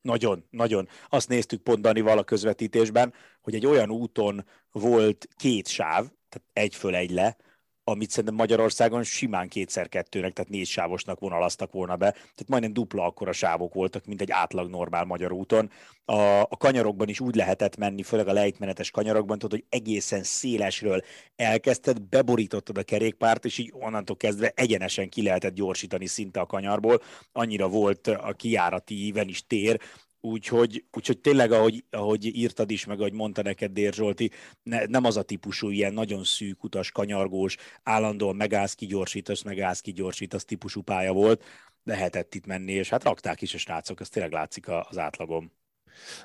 Nagyon, 0.00 0.46
nagyon. 0.50 0.88
Azt 1.08 1.28
néztük 1.28 1.62
pont 1.62 1.80
Danival 1.80 2.18
a 2.18 2.24
közvetítésben, 2.24 3.14
hogy 3.40 3.54
egy 3.54 3.66
olyan 3.66 3.90
úton 3.90 4.44
volt 4.70 5.28
két 5.36 5.68
sáv, 5.68 6.06
tehát 6.28 6.48
egy 6.52 6.74
föl, 6.74 6.94
egy 6.94 7.10
le, 7.10 7.36
amit 7.84 8.10
szerintem 8.10 8.34
Magyarországon 8.34 9.02
simán 9.02 9.48
kétszer 9.48 9.88
kettőnek, 9.88 10.32
tehát 10.32 10.50
négy 10.50 10.66
sávosnak 10.66 11.20
vonalaztak 11.20 11.72
volna 11.72 11.96
be, 11.96 12.10
tehát 12.10 12.48
majdnem 12.48 12.72
dupla 12.72 13.04
akkora 13.04 13.32
sávok 13.32 13.74
voltak, 13.74 14.06
mint 14.06 14.20
egy 14.20 14.30
átlag 14.30 14.70
normál 14.70 15.04
magyar 15.04 15.32
úton. 15.32 15.70
A, 16.04 16.40
a 16.40 16.56
kanyarokban 16.58 17.08
is 17.08 17.20
úgy 17.20 17.34
lehetett 17.34 17.76
menni, 17.76 18.02
főleg 18.02 18.28
a 18.28 18.32
lejtmenetes 18.32 18.90
kanyarokban, 18.90 19.38
tudod, 19.38 19.58
hogy 19.58 19.78
egészen 19.80 20.22
szélesről 20.22 21.02
elkezdted, 21.36 22.02
beborítottad 22.02 22.78
a 22.78 22.82
kerékpárt, 22.82 23.44
és 23.44 23.58
így 23.58 23.72
onnantól 23.74 24.16
kezdve 24.16 24.52
egyenesen 24.54 25.08
ki 25.08 25.22
lehetett 25.22 25.54
gyorsítani 25.54 26.06
szinte 26.06 26.40
a 26.40 26.46
kanyarból. 26.46 27.00
Annyira 27.32 27.68
volt 27.68 28.06
a 28.06 28.32
kijárati 28.32 29.06
íven 29.06 29.28
is 29.28 29.46
tér, 29.46 29.80
Úgyhogy, 30.24 30.84
úgyhogy 30.92 31.18
tényleg, 31.18 31.52
ahogy, 31.52 31.84
ahogy 31.90 32.24
írtad 32.36 32.70
is, 32.70 32.84
meg 32.84 32.98
ahogy 32.98 33.12
mondta 33.12 33.42
neked 33.42 33.72
Dér 33.72 33.92
Zsolti, 33.92 34.30
ne, 34.62 34.84
nem 34.84 35.04
az 35.04 35.16
a 35.16 35.22
típusú 35.22 35.70
ilyen 35.70 35.92
nagyon 35.92 36.24
szűk 36.24 36.64
utas, 36.64 36.90
kanyargós, 36.90 37.56
állandóan 37.82 38.36
megállsz, 38.36 38.74
kigyorsítasz, 38.74 39.42
megállsz, 39.42 39.80
kigyorsítasz 39.80 40.44
típusú 40.44 40.82
pálya 40.82 41.12
volt, 41.12 41.44
lehetett 41.84 42.34
itt 42.34 42.46
menni, 42.46 42.72
és 42.72 42.88
hát 42.88 43.04
rakták 43.04 43.42
is 43.42 43.54
a 43.54 43.58
srácok, 43.58 44.00
ez 44.00 44.08
tényleg 44.08 44.32
látszik 44.32 44.68
az 44.68 44.98
átlagom. 44.98 45.52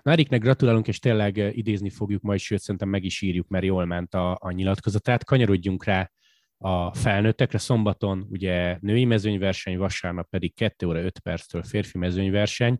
Na 0.03 0.11
Eriknek 0.11 0.41
gratulálunk, 0.41 0.87
és 0.87 0.99
tényleg 0.99 1.37
idézni 1.37 1.89
fogjuk 1.89 2.21
majd, 2.21 2.39
sőt 2.39 2.61
szerintem 2.61 2.89
meg 2.89 3.03
is 3.03 3.21
írjuk, 3.21 3.47
mert 3.47 3.65
jól 3.65 3.85
ment 3.85 4.13
a, 4.13 4.37
a 4.41 4.51
nyilatkozatát. 4.51 5.23
Kanyarodjunk 5.23 5.83
rá 5.83 6.11
a 6.57 6.93
felnőttekre. 6.93 7.57
Szombaton 7.57 8.27
ugye 8.29 8.77
női 8.81 9.05
mezőnyverseny, 9.05 9.77
vasárnap 9.77 10.29
pedig 10.29 10.53
2 10.53 10.87
óra 10.87 11.01
5 11.01 11.19
perctől 11.19 11.63
férfi 11.63 11.97
mezőnyverseny. 11.97 12.77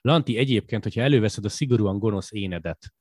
Lanti, 0.00 0.36
egyébként, 0.36 0.82
hogyha 0.82 1.00
előveszed 1.00 1.44
a 1.44 1.48
szigorúan 1.48 1.98
gonosz 1.98 2.32
énedet, 2.32 2.92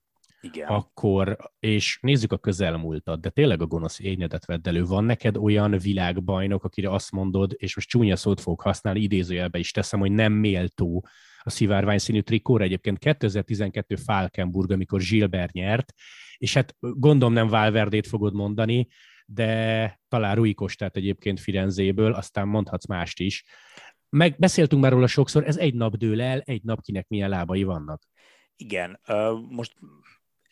Igen. 0.41 0.67
akkor, 0.67 1.37
és 1.59 1.99
nézzük 2.01 2.31
a 2.31 2.37
közelmúltat, 2.37 3.21
de 3.21 3.29
tényleg 3.29 3.61
a 3.61 3.67
gonosz 3.67 3.99
ényedet 3.99 4.45
vedd 4.45 4.67
elő. 4.67 4.83
Van 4.83 5.03
neked 5.03 5.37
olyan 5.37 5.77
világbajnok, 5.77 6.63
akire 6.63 6.89
azt 6.89 7.11
mondod, 7.11 7.53
és 7.55 7.75
most 7.75 7.89
csúnya 7.89 8.15
szót 8.15 8.41
fogok 8.41 8.61
használni, 8.61 8.99
idézőjelbe 8.99 9.59
is 9.59 9.71
teszem, 9.71 9.99
hogy 9.99 10.11
nem 10.11 10.33
méltó 10.33 11.05
a 11.41 11.49
szivárvány 11.49 11.97
színű 11.97 12.21
trikóra. 12.21 12.63
Egyébként 12.63 12.97
2012 12.97 13.95
Falkenburg, 13.95 14.71
amikor 14.71 15.01
Gilbert 15.01 15.51
nyert, 15.51 15.93
és 16.37 16.53
hát 16.53 16.75
gondolom 16.79 17.33
nem 17.33 17.47
Valverdét 17.47 18.07
fogod 18.07 18.33
mondani, 18.33 18.87
de 19.33 19.99
talán 20.07 20.35
Rui 20.35 20.53
Kostát 20.53 20.95
egyébként 20.95 21.39
Firenzéből, 21.39 22.13
aztán 22.13 22.47
mondhatsz 22.47 22.85
mást 22.85 23.19
is. 23.19 23.43
Meg 24.09 24.35
beszéltünk 24.37 24.81
már 24.81 24.91
róla 24.91 25.07
sokszor, 25.07 25.47
ez 25.47 25.57
egy 25.57 25.73
nap 25.73 25.95
dől 25.95 26.21
el, 26.21 26.39
egy 26.39 26.63
nap 26.63 26.81
kinek 26.81 27.07
milyen 27.07 27.29
lábai 27.29 27.63
vannak. 27.63 28.01
Igen, 28.55 28.99
most 29.49 29.75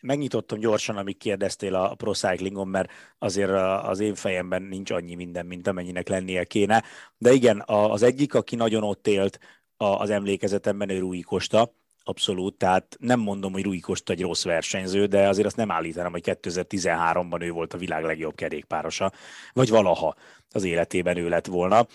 megnyitottam 0.00 0.58
gyorsan, 0.58 0.96
amíg 0.96 1.16
kérdeztél 1.16 1.74
a 1.74 1.94
Pro 1.94 2.12
Cyclingon, 2.12 2.68
mert 2.68 2.90
azért 3.18 3.50
az 3.82 4.00
én 4.00 4.14
fejemben 4.14 4.62
nincs 4.62 4.90
annyi 4.90 5.14
minden, 5.14 5.46
mint 5.46 5.66
amennyinek 5.66 6.08
lennie 6.08 6.44
kéne. 6.44 6.82
De 7.16 7.32
igen, 7.32 7.62
az 7.66 8.02
egyik, 8.02 8.34
aki 8.34 8.56
nagyon 8.56 8.82
ott 8.82 9.06
élt 9.06 9.38
az 9.76 10.10
emlékezetemben, 10.10 10.88
ő 10.88 10.98
Rui 10.98 11.20
Kosta, 11.20 11.74
abszolút, 12.08 12.54
tehát 12.54 12.96
nem 12.98 13.20
mondom, 13.20 13.52
hogy 13.52 13.62
Rui 13.62 13.80
Kosta 13.80 14.12
egy 14.12 14.20
rossz 14.20 14.44
versenyző, 14.44 15.06
de 15.06 15.28
azért 15.28 15.46
azt 15.46 15.56
nem 15.56 15.70
állítanám, 15.70 16.12
hogy 16.12 16.22
2013-ban 16.24 17.42
ő 17.42 17.50
volt 17.50 17.74
a 17.74 17.78
világ 17.78 18.04
legjobb 18.04 18.34
kerékpárosa, 18.34 19.12
vagy 19.52 19.68
valaha 19.68 20.14
az 20.50 20.64
életében 20.64 21.16
ő 21.16 21.28
lett 21.28 21.46
volna. 21.46 21.86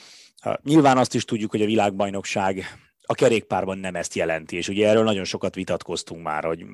Nyilván 0.63 0.97
azt 0.97 1.15
is 1.15 1.25
tudjuk, 1.25 1.51
hogy 1.51 1.61
a 1.61 1.65
világbajnokság 1.65 2.65
a 3.05 3.13
kerékpárban 3.13 3.77
nem 3.77 3.95
ezt 3.95 4.15
jelenti, 4.15 4.55
és 4.55 4.67
ugye 4.67 4.87
erről 4.87 5.03
nagyon 5.03 5.23
sokat 5.23 5.55
vitatkoztunk 5.55 6.23
már, 6.23 6.43
hogy 6.43 6.65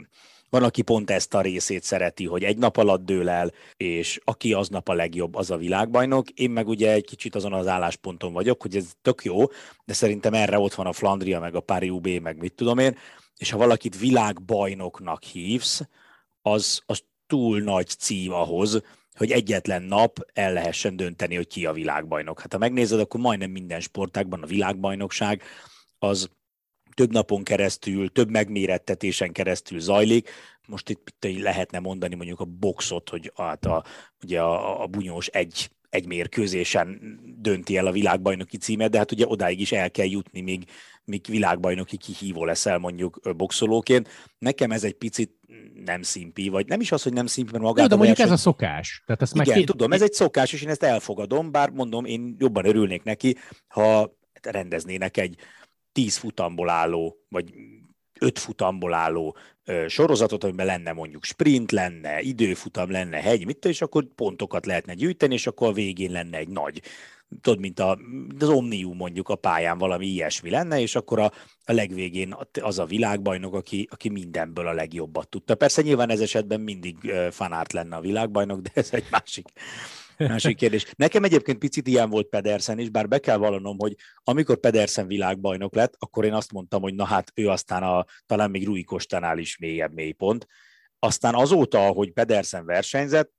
van, 0.49 0.63
aki 0.63 0.81
pont 0.81 1.11
ezt 1.11 1.33
a 1.33 1.41
részét 1.41 1.83
szereti, 1.83 2.25
hogy 2.25 2.43
egy 2.43 2.57
nap 2.57 2.77
alatt 2.77 3.05
dől 3.05 3.29
el, 3.29 3.51
és 3.77 4.19
aki 4.23 4.53
aznap 4.53 4.89
a 4.89 4.93
legjobb, 4.93 5.35
az 5.35 5.51
a 5.51 5.57
világbajnok. 5.57 6.29
Én 6.29 6.49
meg 6.49 6.67
ugye 6.67 6.91
egy 6.91 7.05
kicsit 7.05 7.35
azon 7.35 7.53
az 7.53 7.67
állásponton 7.67 8.33
vagyok, 8.33 8.61
hogy 8.61 8.75
ez 8.75 8.91
tök 9.01 9.23
jó, 9.23 9.43
de 9.85 9.93
szerintem 9.93 10.33
erre 10.33 10.59
ott 10.59 10.73
van 10.73 10.85
a 10.85 10.93
Flandria, 10.93 11.39
meg 11.39 11.55
a 11.55 11.59
Paris 11.59 11.89
UB, 11.89 12.07
meg 12.07 12.37
mit 12.37 12.53
tudom 12.53 12.77
én, 12.77 12.97
és 13.39 13.49
ha 13.49 13.57
valakit 13.57 13.99
világbajnoknak 13.99 15.23
hívsz, 15.23 15.81
az, 16.41 16.81
az 16.85 17.03
túl 17.27 17.59
nagy 17.59 17.87
cím 17.87 18.33
ahhoz, 18.33 18.81
hogy 19.13 19.31
egyetlen 19.31 19.81
nap 19.81 20.25
el 20.33 20.53
lehessen 20.53 20.95
dönteni, 20.95 21.35
hogy 21.35 21.47
ki 21.47 21.65
a 21.65 21.73
világbajnok. 21.73 22.39
Hát 22.39 22.53
ha 22.53 22.59
megnézed, 22.59 22.99
akkor 22.99 23.19
majdnem 23.19 23.51
minden 23.51 23.79
sportágban 23.79 24.43
a 24.43 24.47
világbajnokság 24.47 25.43
az 25.99 26.29
több 26.93 27.11
napon 27.11 27.43
keresztül, 27.43 28.11
több 28.11 28.29
megmérettetésen 28.29 29.31
keresztül 29.31 29.79
zajlik. 29.79 30.29
Most 30.67 30.89
itt, 30.89 31.25
itt 31.25 31.41
lehetne 31.41 31.79
mondani 31.79 32.15
mondjuk 32.15 32.39
a 32.39 32.45
boxot, 32.45 33.09
hogy 33.09 33.31
hát 33.35 33.65
a, 33.65 33.83
ugye 34.23 34.41
a, 34.41 34.81
a 34.81 34.87
bunyós 34.87 35.27
egy, 35.27 35.69
egy 35.89 36.07
mérkőzésen 36.07 37.19
dönti 37.37 37.77
el 37.77 37.85
a 37.85 37.91
világbajnoki 37.91 38.57
címet, 38.57 38.91
de 38.91 38.97
hát 38.97 39.11
ugye 39.11 39.27
odáig 39.27 39.59
is 39.59 39.71
el 39.71 39.91
kell 39.91 40.05
jutni, 40.05 40.41
míg, 40.41 40.63
míg 41.03 41.25
világbajnoki 41.27 41.97
kihívó 41.97 42.45
leszel 42.45 42.77
mondjuk 42.77 43.19
boxolóként. 43.37 44.09
Nekem 44.37 44.71
ez 44.71 44.83
egy 44.83 44.93
picit 44.93 45.31
nem 45.85 46.01
szimpi, 46.01 46.49
vagy 46.49 46.67
nem 46.67 46.79
is 46.79 46.91
az, 46.91 47.03
hogy 47.03 47.13
nem 47.13 47.25
szimpi, 47.25 47.51
mert 47.51 47.63
magát 47.63 47.89
de 47.89 47.95
mondjuk 47.95 48.17
verseny... 48.17 48.33
ez 48.35 48.39
a 48.39 48.43
szokás. 48.43 49.03
Tehát 49.05 49.21
ezt 49.21 49.33
Igen, 49.33 49.47
meg 49.47 49.57
két... 49.57 49.65
tudom, 49.65 49.91
ez 49.91 50.01
egy 50.01 50.13
szokás, 50.13 50.53
és 50.53 50.61
én 50.61 50.69
ezt 50.69 50.83
elfogadom, 50.83 51.51
bár 51.51 51.69
mondom, 51.69 52.05
én 52.05 52.35
jobban 52.39 52.65
örülnék 52.65 53.03
neki, 53.03 53.37
ha 53.67 54.17
rendeznének 54.41 55.17
egy 55.17 55.35
tíz 55.91 56.17
futamból 56.17 56.69
álló, 56.69 57.17
vagy 57.29 57.53
öt 58.19 58.39
futamból 58.39 58.93
álló 58.93 59.37
sorozatot, 59.87 60.43
amiben 60.43 60.65
lenne 60.65 60.91
mondjuk 60.91 61.23
sprint, 61.23 61.71
lenne 61.71 62.21
időfutam, 62.21 62.91
lenne 62.91 63.17
hegy, 63.17 63.45
mit 63.45 63.65
és 63.65 63.81
akkor 63.81 64.05
pontokat 64.15 64.65
lehetne 64.65 64.93
gyűjteni, 64.93 65.33
és 65.33 65.47
akkor 65.47 65.67
a 65.67 65.73
végén 65.73 66.11
lenne 66.11 66.37
egy 66.37 66.49
nagy 66.49 66.81
tudod, 67.41 67.59
mint 67.59 67.79
a, 67.79 67.99
az 68.39 68.49
Omnium 68.49 68.95
mondjuk 68.95 69.29
a 69.29 69.35
pályán 69.35 69.77
valami 69.77 70.05
ilyesmi 70.05 70.49
lenne, 70.49 70.79
és 70.81 70.95
akkor 70.95 71.19
a, 71.19 71.31
a 71.65 71.71
legvégén 71.71 72.35
az 72.61 72.79
a 72.79 72.85
világbajnok, 72.85 73.53
aki, 73.53 73.87
aki 73.91 74.09
mindenből 74.09 74.67
a 74.67 74.73
legjobbat 74.73 75.27
tudta. 75.29 75.55
Persze 75.55 75.81
nyilván 75.81 76.09
ez 76.09 76.19
esetben 76.19 76.59
mindig 76.61 76.97
fanárt 77.31 77.73
lenne 77.73 77.95
a 77.95 78.01
világbajnok, 78.01 78.59
de 78.59 78.71
ez 78.73 78.89
egy 78.91 79.07
másik, 79.11 79.47
Másik 80.27 80.57
kérdés. 80.57 80.93
Nekem 80.95 81.23
egyébként 81.23 81.57
picit 81.57 81.87
ilyen 81.87 82.09
volt 82.09 82.27
Pedersen 82.27 82.79
is, 82.79 82.89
bár 82.89 83.07
be 83.07 83.19
kell 83.19 83.37
vallanom, 83.37 83.77
hogy 83.79 83.95
amikor 84.23 84.57
Pedersen 84.59 85.07
világbajnok 85.07 85.75
lett, 85.75 85.95
akkor 85.99 86.25
én 86.25 86.33
azt 86.33 86.51
mondtam, 86.51 86.81
hogy 86.81 86.93
na 86.93 87.05
hát 87.05 87.31
ő 87.35 87.49
aztán 87.49 87.83
a, 87.83 88.05
talán 88.25 88.49
még 88.49 88.65
Rui 88.65 88.83
Kostánál 88.83 89.37
is 89.37 89.57
mélyebb 89.57 89.93
mélypont. 89.93 90.47
Aztán 90.99 91.35
azóta, 91.35 91.79
hogy 91.79 92.11
Pedersen 92.11 92.65
versenyzett, 92.65 93.33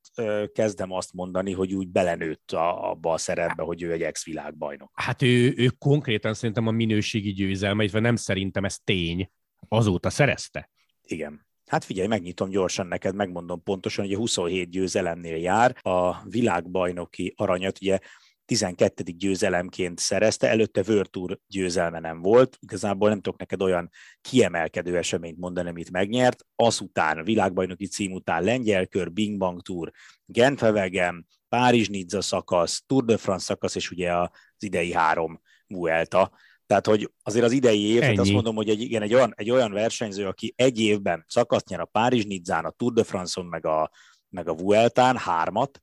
kezdem 0.52 0.92
azt 0.92 1.12
mondani, 1.12 1.52
hogy 1.52 1.74
úgy 1.74 1.88
belenőtt 1.88 2.52
a, 2.52 2.90
abba 2.90 3.12
a 3.12 3.18
szerepbe, 3.18 3.62
hogy 3.62 3.82
ő 3.82 3.92
egy 3.92 4.02
ex-világbajnok. 4.02 4.90
Hát 4.94 5.22
ő, 5.22 5.54
ő 5.56 5.68
konkrétan 5.78 6.34
szerintem 6.34 6.66
a 6.66 6.70
minőségi 6.70 7.32
győzelmeit, 7.32 7.90
vagy 7.90 8.02
nem 8.02 8.16
szerintem 8.16 8.64
ez 8.64 8.78
tény, 8.84 9.30
azóta 9.68 10.10
szerezte. 10.10 10.70
Igen. 11.02 11.46
Hát 11.70 11.84
figyelj, 11.84 12.08
megnyitom 12.08 12.48
gyorsan 12.48 12.86
neked, 12.86 13.14
megmondom 13.14 13.62
pontosan, 13.62 14.04
hogy 14.04 14.14
a 14.14 14.18
27 14.18 14.70
győzelemnél 14.70 15.36
jár 15.36 15.76
a 15.82 16.28
világbajnoki 16.28 17.34
aranyat, 17.36 17.78
ugye 17.80 17.98
12. 18.44 19.02
győzelemként 19.02 19.98
szerezte, 19.98 20.48
előtte 20.48 20.82
Virtur 20.82 21.38
győzelme 21.46 21.98
nem 21.98 22.22
volt, 22.22 22.56
igazából 22.60 23.08
nem 23.08 23.20
tudok 23.20 23.38
neked 23.38 23.62
olyan 23.62 23.90
kiemelkedő 24.20 24.96
eseményt 24.96 25.38
mondani, 25.38 25.68
amit 25.68 25.90
megnyert, 25.90 26.44
azután, 26.54 27.18
a 27.18 27.22
világbajnoki 27.22 27.86
cím 27.86 28.12
után 28.12 28.42
Lengyel 28.42 28.86
kör, 28.86 29.12
Bing 29.12 29.38
Bang 29.38 29.62
Tour, 29.62 29.90
Gentvevegem, 30.26 31.26
Párizs-Nizza 31.48 32.20
szakasz, 32.20 32.82
Tour 32.86 33.04
de 33.04 33.16
France 33.16 33.44
szakasz, 33.44 33.74
és 33.74 33.90
ugye 33.90 34.16
az 34.16 34.28
idei 34.58 34.92
három 34.92 35.40
Vuelta, 35.66 36.32
tehát, 36.70 36.86
hogy 36.86 37.10
azért 37.22 37.44
az 37.44 37.52
idei 37.52 37.82
év, 37.82 38.00
tehát 38.00 38.18
azt 38.18 38.32
mondom, 38.32 38.54
hogy 38.54 38.68
egy, 38.68 38.80
igen, 38.80 39.02
egy, 39.02 39.14
olyan, 39.14 39.32
egy 39.36 39.50
olyan 39.50 39.72
versenyző, 39.72 40.26
aki 40.26 40.52
egy 40.56 40.80
évben 40.80 41.24
szakaszt 41.28 41.68
nyer 41.68 41.80
a 41.80 41.84
Párizs 41.84 42.24
Nizzán, 42.24 42.64
a 42.64 42.70
Tour 42.70 42.92
de 42.92 43.04
France-on, 43.04 43.46
meg 43.46 43.66
a, 43.66 43.90
meg 44.28 44.48
a 44.48 44.54
Vueltán, 44.54 45.16
hármat, 45.16 45.82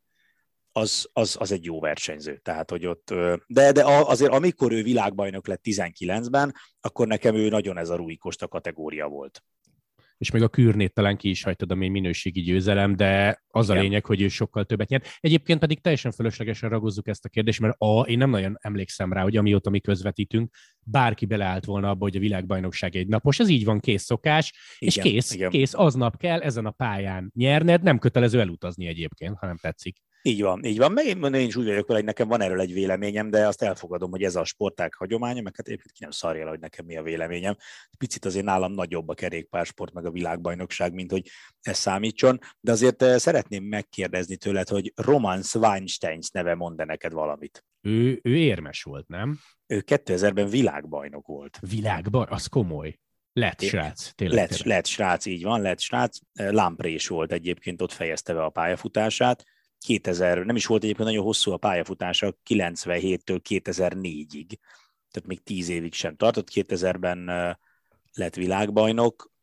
az, 0.72 1.10
az, 1.14 1.36
az 1.40 1.52
egy 1.52 1.64
jó 1.66 1.80
versenyző. 1.80 2.38
Tehát, 2.38 2.70
hogy 2.70 2.86
ott, 2.86 3.14
de, 3.48 3.72
de 3.72 3.84
azért 3.86 4.32
amikor 4.32 4.72
ő 4.72 4.84
világbajnok 4.84 5.48
lett 5.48 5.62
19-ben, 5.64 6.56
akkor 6.82 7.08
nekem 7.08 7.36
ő 7.36 7.50
nagyon 7.50 7.78
ez 7.78 7.90
a 7.90 7.96
Rui 7.96 8.18
Costa 8.18 8.48
kategória 8.48 9.08
volt 9.08 9.44
és 10.18 10.32
még 10.32 10.42
a 10.42 10.48
kürnét 10.48 10.94
talán 10.94 11.18
ki 11.18 11.30
is 11.30 11.44
hagytad, 11.44 11.72
ami 11.72 11.88
minőségi 11.88 12.42
győzelem, 12.42 12.96
de 12.96 13.42
az 13.48 13.66
Igen. 13.66 13.78
a 13.78 13.82
lényeg, 13.82 14.06
hogy 14.06 14.22
ő 14.22 14.28
sokkal 14.28 14.66
többet 14.66 14.90
nyert. 14.90 15.08
Egyébként 15.20 15.60
pedig 15.60 15.82
teljesen 15.82 16.12
fölöslegesen 16.12 16.70
ragozzuk 16.70 17.08
ezt 17.08 17.26
a 17.26 17.30
kérdést, 17.30 17.60
mert 17.60 17.76
a, 17.78 18.02
én 18.02 18.18
nem 18.18 18.30
nagyon 18.30 18.58
emlékszem 18.62 19.14
rá, 19.14 19.22
hogy 19.22 19.38
amióta 19.38 19.70
mi 19.70 19.80
közvetítünk, 19.80 20.56
bárki 20.80 21.26
beleállt 21.26 21.66
volna 21.66 21.90
abba, 21.90 22.04
hogy 22.04 22.16
a 22.16 22.20
világbajnokság 22.20 22.96
egy 22.96 23.08
napos. 23.08 23.40
Ez 23.40 23.50
így 23.50 23.66
van, 23.66 23.80
kész 23.80 24.04
szokás, 24.04 24.54
Igen. 24.80 25.06
és 25.06 25.12
kész, 25.12 25.34
Igen. 25.34 25.50
kész, 25.50 25.74
aznap 25.74 26.18
kell 26.18 26.40
ezen 26.40 26.66
a 26.66 26.72
pályán 26.72 27.32
nyerned, 27.36 27.84
nem 27.84 28.00
kötelező 28.00 28.40
elutazni 28.40 28.88
egyébként, 28.88 29.38
hanem 29.38 29.58
tetszik. 29.58 29.98
Így 30.28 30.42
van, 30.42 30.64
így 30.64 30.78
van. 30.78 30.92
Meg 30.92 31.06
én, 31.06 31.24
én 31.24 31.48
is 31.48 31.56
úgy 31.56 31.66
vagyok 31.66 31.88
vele, 31.88 32.00
hogy 32.00 32.08
nekem 32.08 32.28
van 32.28 32.42
erről 32.42 32.60
egy 32.60 32.74
véleményem, 32.74 33.30
de 33.30 33.48
azt 33.48 33.62
elfogadom, 33.62 34.12
hogy 34.12 34.24
ez 34.24 34.36
a 34.36 34.44
sporták 34.44 34.94
hagyománya, 34.94 35.42
meg 35.42 35.56
hát 35.56 35.68
éppen 35.68 35.86
ki 35.94 36.00
nem 36.00 36.12
szarja 36.12 36.50
hogy 36.50 36.60
nekem 36.60 36.86
mi 36.86 36.98
a 36.98 37.04
véleményem. 37.04 37.56
Picit 37.98 38.26
azért 38.26 38.46
nálam 38.46 38.72
nagyobb 38.72 39.10
a 39.10 39.14
kerékpársport, 39.14 39.94
meg 39.94 40.06
a 40.06 40.12
világbajnokság, 40.12 40.94
mint 40.94 41.12
hogy 41.12 41.30
ez 41.62 41.78
számítson, 41.78 42.40
de 42.60 42.72
azért 42.72 43.02
eh, 43.02 43.18
szeretném 43.18 43.64
megkérdezni 43.64 44.38
tőled, 44.38 44.68
hogy 44.68 44.94
Roman 44.96 45.42
Weinsteins 45.54 46.30
neve 46.30 46.56
mond 46.56 46.86
neked 46.86 47.12
valamit. 47.12 47.66
Ő, 47.82 48.20
ő 48.24 48.36
érmes 48.36 48.84
volt, 48.84 49.08
nem? 49.08 49.40
Ő 49.68 49.84
2000-ben 49.88 50.48
világbajnok 50.48 51.28
volt. 51.28 51.60
Világbajnok? 51.70 52.32
Az 52.32 52.48
komoly. 52.48 53.00
Lett 53.34 53.62
srác, 53.62 54.12
tényleg. 54.16 54.50
Lett, 54.50 54.64
lett 54.64 54.86
srác, 54.86 55.26
így 55.26 55.44
van, 55.44 55.62
lett 55.62 55.80
srác. 55.80 56.18
Eh, 56.34 56.52
Lamprés 56.52 57.08
volt 57.08 57.32
egyébként, 57.32 57.82
ott 57.82 57.92
fejezte 57.92 58.34
be 58.34 58.44
a 58.44 58.50
pályafutását 58.50 59.44
2000, 59.80 60.46
nem 60.46 60.56
is 60.56 60.66
volt 60.66 60.84
egyébként 60.84 61.08
nagyon 61.08 61.24
hosszú 61.24 61.52
a 61.52 61.58
pályafutása, 61.58 62.38
97-től 62.50 63.40
2004-ig, 63.50 64.58
tehát 65.12 65.28
még 65.28 65.44
10 65.44 65.70
évig 65.70 65.94
sem 65.94 66.16
tartott, 66.16 66.50
2000-ben 66.54 67.26
lett 68.14 68.36
világbajnok, 68.36 69.36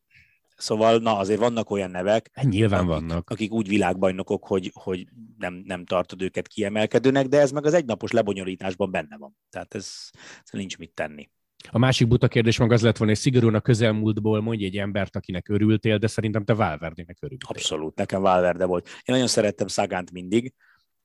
Szóval, 0.57 0.97
na, 0.97 1.17
azért 1.17 1.39
vannak 1.39 1.69
olyan 1.69 1.91
nevek, 1.91 2.29
hát 2.33 2.45
nyilván 2.45 2.79
akik, 2.79 2.91
vannak. 2.91 3.29
akik 3.29 3.51
úgy 3.51 3.67
világbajnokok, 3.67 4.47
hogy, 4.47 4.71
hogy 4.73 5.07
nem, 5.37 5.63
nem 5.65 5.85
tartod 5.85 6.21
őket 6.21 6.47
kiemelkedőnek, 6.47 7.27
de 7.27 7.39
ez 7.39 7.51
meg 7.51 7.65
az 7.65 7.73
egynapos 7.73 8.11
lebonyolításban 8.11 8.91
benne 8.91 9.17
van. 9.17 9.37
Tehát 9.49 9.75
ez, 9.75 10.09
ez 10.43 10.51
nincs 10.51 10.77
mit 10.77 10.91
tenni. 10.93 11.29
A 11.71 11.77
másik 11.77 12.07
buta 12.07 12.27
kérdés 12.27 12.57
meg 12.57 12.71
az 12.71 12.81
lett 12.81 12.97
volna, 12.97 13.13
hogy 13.13 13.21
szigorúan 13.21 13.55
a 13.55 13.59
közelmúltból 13.59 14.41
mondj 14.41 14.65
egy 14.65 14.77
embert, 14.77 15.15
akinek 15.15 15.49
örültél, 15.49 15.97
de 15.97 16.07
szerintem 16.07 16.45
te 16.45 16.53
Valverdének 16.53 17.17
örültél. 17.21 17.49
Abszolút, 17.49 17.95
nekem 17.95 18.21
Valverde 18.21 18.65
volt. 18.65 18.87
Én 18.87 18.93
nagyon 19.05 19.27
szerettem 19.27 19.67
Szagánt 19.67 20.11
mindig, 20.11 20.53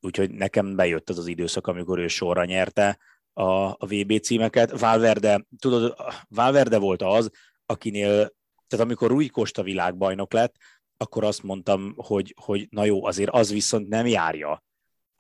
úgyhogy 0.00 0.30
nekem 0.30 0.76
bejött 0.76 1.08
az 1.10 1.18
az 1.18 1.26
időszak, 1.26 1.66
amikor 1.66 1.98
ő 1.98 2.08
sorra 2.08 2.44
nyerte 2.44 2.98
a, 3.32 3.42
a 3.64 3.86
VB 3.86 4.20
címeket. 4.20 4.78
Valverde, 4.80 5.46
tudod, 5.58 5.94
Valverde 6.28 6.78
volt 6.78 7.02
az, 7.02 7.30
akinél, 7.66 8.34
tehát 8.66 8.84
amikor 8.84 9.10
Rui 9.10 9.28
Costa 9.28 9.62
világbajnok 9.62 10.32
lett, 10.32 10.54
akkor 10.96 11.24
azt 11.24 11.42
mondtam, 11.42 11.92
hogy, 11.96 12.34
hogy 12.40 12.66
na 12.70 12.84
jó, 12.84 13.04
azért 13.04 13.30
az 13.30 13.52
viszont 13.52 13.88
nem 13.88 14.06
járja, 14.06 14.64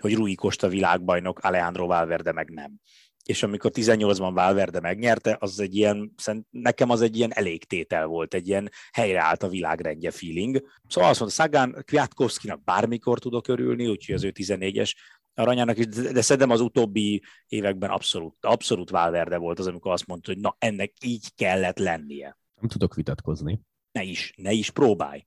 hogy 0.02 0.14
Rui 0.14 0.34
Costa 0.34 0.68
világbajnok, 0.68 1.38
Alejandro 1.38 1.86
Valverde 1.86 2.32
meg 2.32 2.50
nem. 2.50 2.80
És 3.24 3.42
amikor 3.42 3.70
18-ban 3.74 4.30
Valverde 4.34 4.80
megnyerte, 4.80 5.36
az 5.40 5.60
egy 5.60 5.76
ilyen, 5.76 6.14
nekem 6.50 6.90
az 6.90 7.00
egy 7.00 7.16
ilyen 7.16 7.32
elégtétel 7.32 8.06
volt, 8.06 8.34
egy 8.34 8.48
ilyen 8.48 8.70
helyreállt 8.92 9.42
a 9.42 9.48
világrendje 9.48 10.10
feeling. 10.10 10.62
Szóval 10.88 11.10
azt 11.10 11.20
mondta, 11.20 11.42
Szagán 11.42 11.84
Kwiatkowskinak 11.86 12.64
bármikor 12.64 13.18
tudok 13.18 13.48
örülni, 13.48 13.86
úgyhogy 13.86 14.14
az 14.14 14.24
ő 14.24 14.32
14-es 14.34 14.92
aranyának 15.34 15.78
is, 15.78 15.86
de 15.86 16.20
szerintem 16.20 16.50
az 16.50 16.60
utóbbi 16.60 17.22
években 17.48 17.90
abszolút, 17.90 18.36
abszolút 18.40 18.90
Valverde 18.90 19.36
volt 19.36 19.58
az, 19.58 19.66
amikor 19.66 19.92
azt 19.92 20.06
mondta, 20.06 20.32
hogy 20.32 20.40
na 20.40 20.56
ennek 20.58 20.92
így 21.04 21.34
kellett 21.34 21.78
lennie. 21.78 22.38
Nem 22.60 22.68
tudok 22.68 22.94
vitatkozni. 22.94 23.60
Ne 23.92 24.02
is, 24.02 24.32
ne 24.36 24.52
is 24.52 24.70
próbálj. 24.70 25.26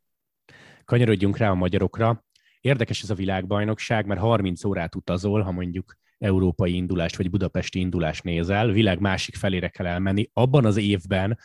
Kanyarodjunk 0.86 1.38
rá 1.38 1.50
a 1.50 1.56
magyarokra. 1.56 2.26
Érdekes 2.62 3.02
ez 3.02 3.10
a 3.10 3.16
világbajnokság, 3.16 4.06
mert 4.06 4.20
30 4.20 4.64
órát 4.64 4.96
utazol, 4.96 5.42
ha 5.42 5.52
mondjuk 5.52 5.98
európai 6.18 6.76
indulást 6.76 7.18
vagy 7.18 7.30
budapesti 7.30 7.80
indulást 7.80 8.24
nézel, 8.24 8.72
világ 8.72 9.00
másik 9.00 9.36
felére 9.36 9.68
kell 9.68 9.86
elmenni. 9.86 10.30
Abban 10.34 10.66
az 10.66 10.78
évben, 10.78 11.38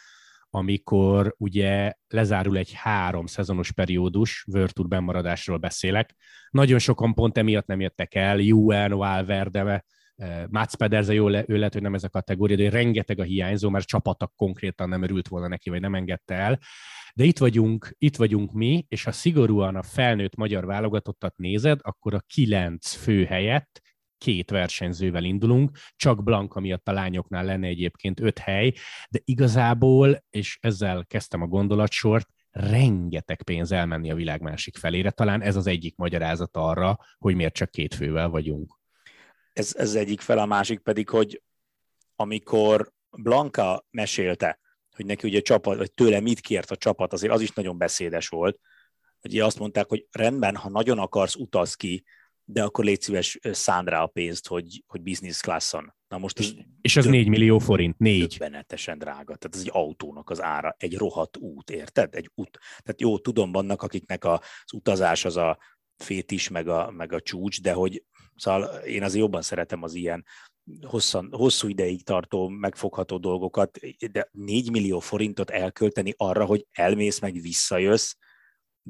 amikor 0.50 1.34
ugye 1.38 1.92
lezárul 2.08 2.56
egy 2.56 2.72
három 2.72 3.26
szezonos 3.26 3.72
periódus, 3.72 4.46
Tour 4.50 4.88
bemaradásról 4.88 5.56
beszélek. 5.56 6.14
Nagyon 6.50 6.78
sokan 6.78 7.14
pont 7.14 7.38
emiatt 7.38 7.66
nem 7.66 7.80
jöttek 7.80 8.14
el, 8.14 8.38
Juan, 8.38 8.90
Valverde, 8.90 9.84
eh, 10.14 10.44
Mats 10.48 10.74
Pedersen, 10.74 11.14
jó 11.14 11.28
le, 11.28 11.44
ő 11.46 11.56
lehet, 11.56 11.72
hogy 11.72 11.82
nem 11.82 11.94
ez 11.94 12.04
a 12.04 12.08
kategória, 12.08 12.56
de 12.56 12.70
rengeteg 12.70 13.18
a 13.18 13.22
hiányzó, 13.22 13.68
mert 13.70 13.86
csapatak 13.86 14.32
konkrétan 14.34 14.88
nem 14.88 15.02
örült 15.02 15.28
volna 15.28 15.48
neki, 15.48 15.70
vagy 15.70 15.80
nem 15.80 15.94
engedte 15.94 16.34
el. 16.34 16.58
De 17.14 17.24
itt 17.24 17.38
vagyunk, 17.38 17.94
itt 17.98 18.16
vagyunk 18.16 18.52
mi, 18.52 18.84
és 18.88 19.04
ha 19.04 19.12
szigorúan 19.12 19.76
a 19.76 19.82
felnőtt 19.82 20.36
magyar 20.36 20.66
válogatottat 20.66 21.36
nézed, 21.36 21.78
akkor 21.82 22.14
a 22.14 22.22
kilenc 22.26 22.92
fő 22.92 23.24
helyett 23.24 23.80
két 24.18 24.50
versenyzővel 24.50 25.24
indulunk, 25.24 25.78
csak 25.96 26.22
Blanka 26.22 26.60
miatt 26.60 26.88
a 26.88 26.92
lányoknál 26.92 27.44
lenne 27.44 27.66
egyébként 27.66 28.20
öt 28.20 28.38
hely, 28.38 28.72
de 29.10 29.20
igazából, 29.24 30.24
és 30.30 30.58
ezzel 30.60 31.04
kezdtem 31.06 31.42
a 31.42 31.46
gondolatsort, 31.46 32.28
rengeteg 32.50 33.42
pénz 33.42 33.72
elmenni 33.72 34.10
a 34.10 34.14
világ 34.14 34.40
másik 34.40 34.76
felére. 34.76 35.10
Talán 35.10 35.42
ez 35.42 35.56
az 35.56 35.66
egyik 35.66 35.96
magyarázat 35.96 36.56
arra, 36.56 36.98
hogy 37.18 37.34
miért 37.34 37.54
csak 37.54 37.70
két 37.70 37.94
fővel 37.94 38.28
vagyunk. 38.28 38.78
Ez, 39.52 39.74
ez 39.76 39.94
egyik 39.94 40.20
fel, 40.20 40.38
a 40.38 40.46
másik 40.46 40.78
pedig, 40.78 41.08
hogy 41.08 41.42
amikor 42.16 42.92
Blanka 43.10 43.86
mesélte, 43.90 44.58
hogy 44.90 45.06
neki 45.06 45.28
ugye 45.28 45.40
csapat, 45.40 45.76
vagy 45.76 45.92
tőle 45.92 46.20
mit 46.20 46.40
kért 46.40 46.70
a 46.70 46.76
csapat, 46.76 47.12
azért 47.12 47.32
az 47.32 47.40
is 47.40 47.50
nagyon 47.50 47.78
beszédes 47.78 48.28
volt, 48.28 48.58
hogy 49.20 49.38
azt 49.38 49.58
mondták, 49.58 49.88
hogy 49.88 50.06
rendben, 50.10 50.56
ha 50.56 50.68
nagyon 50.68 50.98
akarsz, 50.98 51.34
utaz 51.34 51.74
ki, 51.74 52.04
de 52.50 52.62
akkor 52.62 52.84
légy 52.84 53.00
szíves, 53.00 53.38
szánd 53.42 53.88
rá 53.88 54.02
a 54.02 54.06
pénzt, 54.06 54.46
hogy, 54.46 54.84
hogy 54.86 55.02
business 55.02 55.40
classon. 55.40 55.94
Na 56.08 56.18
most 56.18 56.38
és, 56.38 56.54
és 56.80 56.96
az 56.96 57.06
4 57.06 57.28
millió 57.28 57.58
forint, 57.58 57.98
4. 57.98 58.26
Döbbenetesen 58.26 58.98
drága. 58.98 59.36
Tehát 59.36 59.54
ez 59.54 59.60
egy 59.60 59.70
autónak 59.72 60.30
az 60.30 60.42
ára, 60.42 60.74
egy 60.78 60.96
rohadt 60.96 61.36
út, 61.36 61.70
érted? 61.70 62.14
Egy 62.14 62.30
út. 62.34 62.58
Tehát 62.82 63.00
jó, 63.00 63.18
tudom, 63.18 63.52
vannak, 63.52 63.82
akiknek 63.82 64.24
az 64.24 64.40
utazás 64.72 65.24
az 65.24 65.36
a 65.36 65.58
fétis, 65.96 66.48
meg 66.48 66.68
a, 66.68 66.90
meg 66.90 67.12
a 67.12 67.20
csúcs, 67.20 67.62
de 67.62 67.72
hogy 67.72 68.04
szóval 68.34 68.64
én 68.64 69.02
azért 69.02 69.22
jobban 69.22 69.42
szeretem 69.42 69.82
az 69.82 69.94
ilyen 69.94 70.24
hosszan, 70.86 71.28
hosszú 71.32 71.68
ideig 71.68 72.04
tartó, 72.04 72.48
megfogható 72.48 73.18
dolgokat, 73.18 73.78
de 74.10 74.28
4 74.32 74.70
millió 74.70 74.98
forintot 74.98 75.50
elkölteni 75.50 76.14
arra, 76.16 76.44
hogy 76.44 76.66
elmész, 76.70 77.20
meg 77.20 77.40
visszajössz, 77.40 78.14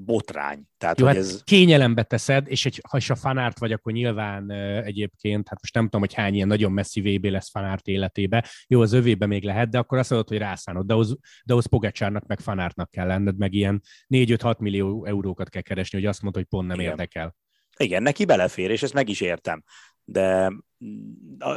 botrány. 0.04 0.62
Tehát, 0.78 0.98
Jó, 0.98 1.06
hogy 1.06 1.14
hát 1.14 1.24
ez... 1.24 1.42
kényelembe 1.44 2.02
teszed, 2.02 2.48
és 2.48 2.66
egy, 2.66 2.82
ha 2.88 2.96
is 2.96 3.10
a 3.10 3.14
fanárt 3.14 3.58
vagy, 3.58 3.72
akkor 3.72 3.92
nyilván 3.92 4.50
egyébként, 4.84 5.48
hát 5.48 5.60
most 5.60 5.74
nem 5.74 5.84
tudom, 5.84 6.00
hogy 6.00 6.14
hány 6.14 6.34
ilyen 6.34 6.46
nagyon 6.46 6.72
messzi 6.72 7.00
VB 7.00 7.24
lesz 7.24 7.50
fanárt 7.50 7.86
életébe. 7.86 8.48
Jó, 8.66 8.80
az 8.80 8.92
övébe 8.92 9.26
még 9.26 9.44
lehet, 9.44 9.70
de 9.70 9.78
akkor 9.78 9.98
azt 9.98 10.10
mondod, 10.10 10.28
hogy 10.28 10.38
rászánod. 10.38 10.86
De 10.86 10.92
ahhoz, 10.92 11.16
de 11.44 11.52
ahhoz 11.52 11.66
Pogacsárnak 11.66 12.26
meg 12.26 12.40
fanártnak 12.40 12.90
kell 12.90 13.06
lenned, 13.06 13.38
meg 13.38 13.52
ilyen 13.52 13.82
4-5-6 14.14 14.58
millió 14.58 15.04
eurókat 15.04 15.48
kell 15.48 15.62
keresni, 15.62 15.98
hogy 15.98 16.06
azt 16.06 16.22
mondod, 16.22 16.40
hogy 16.40 16.50
pont 16.50 16.68
nem 16.68 16.78
Igen. 16.78 16.90
érdekel. 16.90 17.36
Igen, 17.76 18.02
neki 18.02 18.24
belefér, 18.24 18.70
és 18.70 18.82
ezt 18.82 18.94
meg 18.94 19.08
is 19.08 19.20
értem. 19.20 19.62
De, 20.04 20.52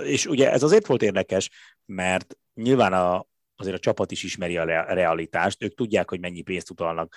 és 0.04 0.26
ugye 0.26 0.52
ez 0.52 0.64
azért 0.64 0.88
volt 0.88 1.02
érdekes, 1.02 1.50
mert 1.86 2.38
nyilván 2.54 2.94
a, 2.94 3.26
azért 3.62 3.76
a 3.76 3.80
csapat 3.80 4.12
is 4.12 4.24
ismeri 4.24 4.58
a 4.58 4.64
realitást, 4.94 5.64
ők 5.64 5.74
tudják, 5.74 6.10
hogy 6.10 6.20
mennyi 6.20 6.42
pénzt 6.42 6.70
utalnak 6.70 7.16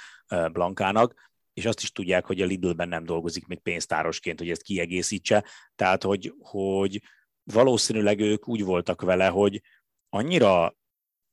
Blankának, 0.53 1.33
és 1.53 1.67
azt 1.67 1.83
is 1.83 1.93
tudják, 1.93 2.27
hogy 2.27 2.41
a 2.41 2.45
Lidlben 2.45 2.89
nem 2.89 3.05
dolgozik 3.05 3.47
még 3.47 3.61
pénztárosként, 3.61 4.39
hogy 4.39 4.51
ezt 4.51 4.63
kiegészítse, 4.63 5.45
tehát 5.75 6.03
hogy, 6.03 6.35
hogy 6.39 7.03
valószínűleg 7.43 8.21
ők 8.21 8.49
úgy 8.49 8.65
voltak 8.65 9.01
vele, 9.01 9.27
hogy 9.27 9.61
annyira, 10.09 10.77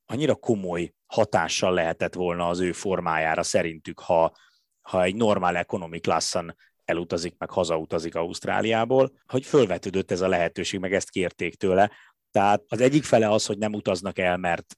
annyira 0.06 0.36
komoly 0.36 0.94
hatással 1.06 1.74
lehetett 1.74 2.14
volna 2.14 2.48
az 2.48 2.60
ő 2.60 2.72
formájára 2.72 3.44
szerintük, 3.44 4.00
ha, 4.00 4.36
ha 4.82 5.04
egy 5.04 5.16
normál 5.16 5.56
economy 5.56 6.00
klasszan 6.00 6.56
elutazik, 6.86 7.36
meg 7.38 7.50
hazautazik 7.50 8.16
Ausztráliából, 8.16 9.12
hogy 9.28 9.46
fölvetődött 9.46 10.12
ez 10.12 10.22
a 10.22 10.28
lehetőség, 10.28 10.80
meg 10.80 10.94
ezt 10.94 11.10
kérték 11.10 11.56
tőle. 11.56 11.92
Tehát 12.32 12.64
az 12.68 12.82
egyik 12.82 13.04
fele 13.04 13.30
az, 13.30 13.46
hogy 13.46 13.58
nem 13.58 13.74
utaznak 13.74 14.20
el, 14.20 14.38
mert 14.38 14.76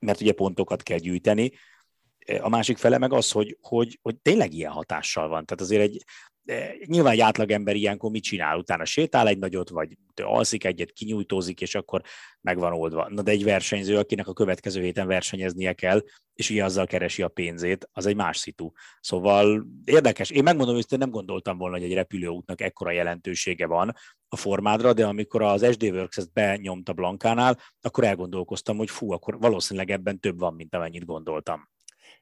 mert 0.00 0.20
ugye 0.20 0.32
pontokat 0.32 0.82
kell 0.82 0.98
gyűjteni. 0.98 1.52
A 2.40 2.48
másik 2.48 2.76
fele 2.76 2.98
meg 2.98 3.12
az, 3.12 3.30
hogy, 3.30 3.58
hogy, 3.60 3.98
hogy 4.02 4.16
tényleg 4.16 4.52
ilyen 4.52 4.72
hatással 4.72 5.28
van. 5.28 5.44
Tehát 5.46 5.62
azért 5.62 5.82
egy, 5.82 6.04
nyilván 6.86 7.12
egy 7.12 7.20
átlagember 7.20 7.76
ilyenkor 7.76 8.10
mit 8.10 8.22
csinál? 8.22 8.58
Utána 8.58 8.84
sétál 8.84 9.28
egy 9.28 9.38
nagyot, 9.38 9.68
vagy 9.68 9.96
alszik 10.22 10.64
egyet, 10.64 10.92
kinyújtózik, 10.92 11.60
és 11.60 11.74
akkor 11.74 12.02
megvan 12.40 12.72
oldva. 12.72 13.08
Na 13.08 13.22
de 13.22 13.30
egy 13.30 13.44
versenyző, 13.44 13.96
akinek 13.96 14.28
a 14.28 14.32
következő 14.32 14.82
héten 14.82 15.06
versenyeznie 15.06 15.72
kell, 15.72 16.02
és 16.34 16.50
ugye 16.50 16.64
azzal 16.64 16.86
keresi 16.86 17.22
a 17.22 17.28
pénzét, 17.28 17.88
az 17.92 18.06
egy 18.06 18.16
más 18.16 18.36
szitu. 18.36 18.70
Szóval 19.00 19.66
érdekes. 19.84 20.30
Én 20.30 20.42
megmondom, 20.42 20.74
hogy 20.74 20.98
nem 20.98 21.10
gondoltam 21.10 21.58
volna, 21.58 21.76
hogy 21.76 21.84
egy 21.86 21.94
repülőútnak 21.94 22.60
ekkora 22.60 22.90
jelentősége 22.90 23.66
van 23.66 23.94
a 24.28 24.36
formádra, 24.36 24.92
de 24.92 25.06
amikor 25.06 25.42
az 25.42 25.66
SD 25.72 25.82
Works 25.82 26.16
ezt 26.16 26.32
benyomta 26.32 26.92
Blankánál, 26.92 27.58
akkor 27.80 28.04
elgondolkoztam, 28.04 28.76
hogy 28.76 28.90
fú, 28.90 29.12
akkor 29.12 29.38
valószínűleg 29.38 29.90
ebben 29.90 30.20
több 30.20 30.38
van, 30.38 30.54
mint 30.54 30.74
amennyit 30.74 31.04
gondoltam. 31.04 31.68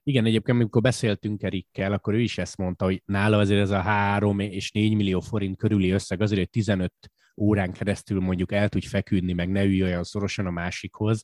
Igen, 0.08 0.24
egyébként 0.24 0.58
amikor 0.58 0.82
beszéltünk 0.82 1.42
Erikkel, 1.42 1.92
akkor 1.92 2.14
ő 2.14 2.20
is 2.20 2.38
ezt 2.38 2.56
mondta, 2.56 2.84
hogy 2.84 3.02
nála 3.04 3.38
azért 3.38 3.60
ez 3.60 3.70
a 3.70 3.80
3 3.80 4.38
és 4.38 4.70
4 4.70 4.94
millió 4.94 5.20
forint 5.20 5.56
körüli 5.56 5.90
összeg 5.90 6.20
azért, 6.20 6.38
hogy 6.38 6.50
15 6.50 6.92
órán 7.36 7.72
keresztül 7.72 8.20
mondjuk 8.20 8.52
el 8.52 8.68
tudj 8.68 8.86
feküdni, 8.86 9.32
meg 9.32 9.50
ne 9.50 9.64
ülj 9.64 9.82
olyan 9.82 10.04
szorosan 10.04 10.46
a 10.46 10.50
másikhoz. 10.50 11.22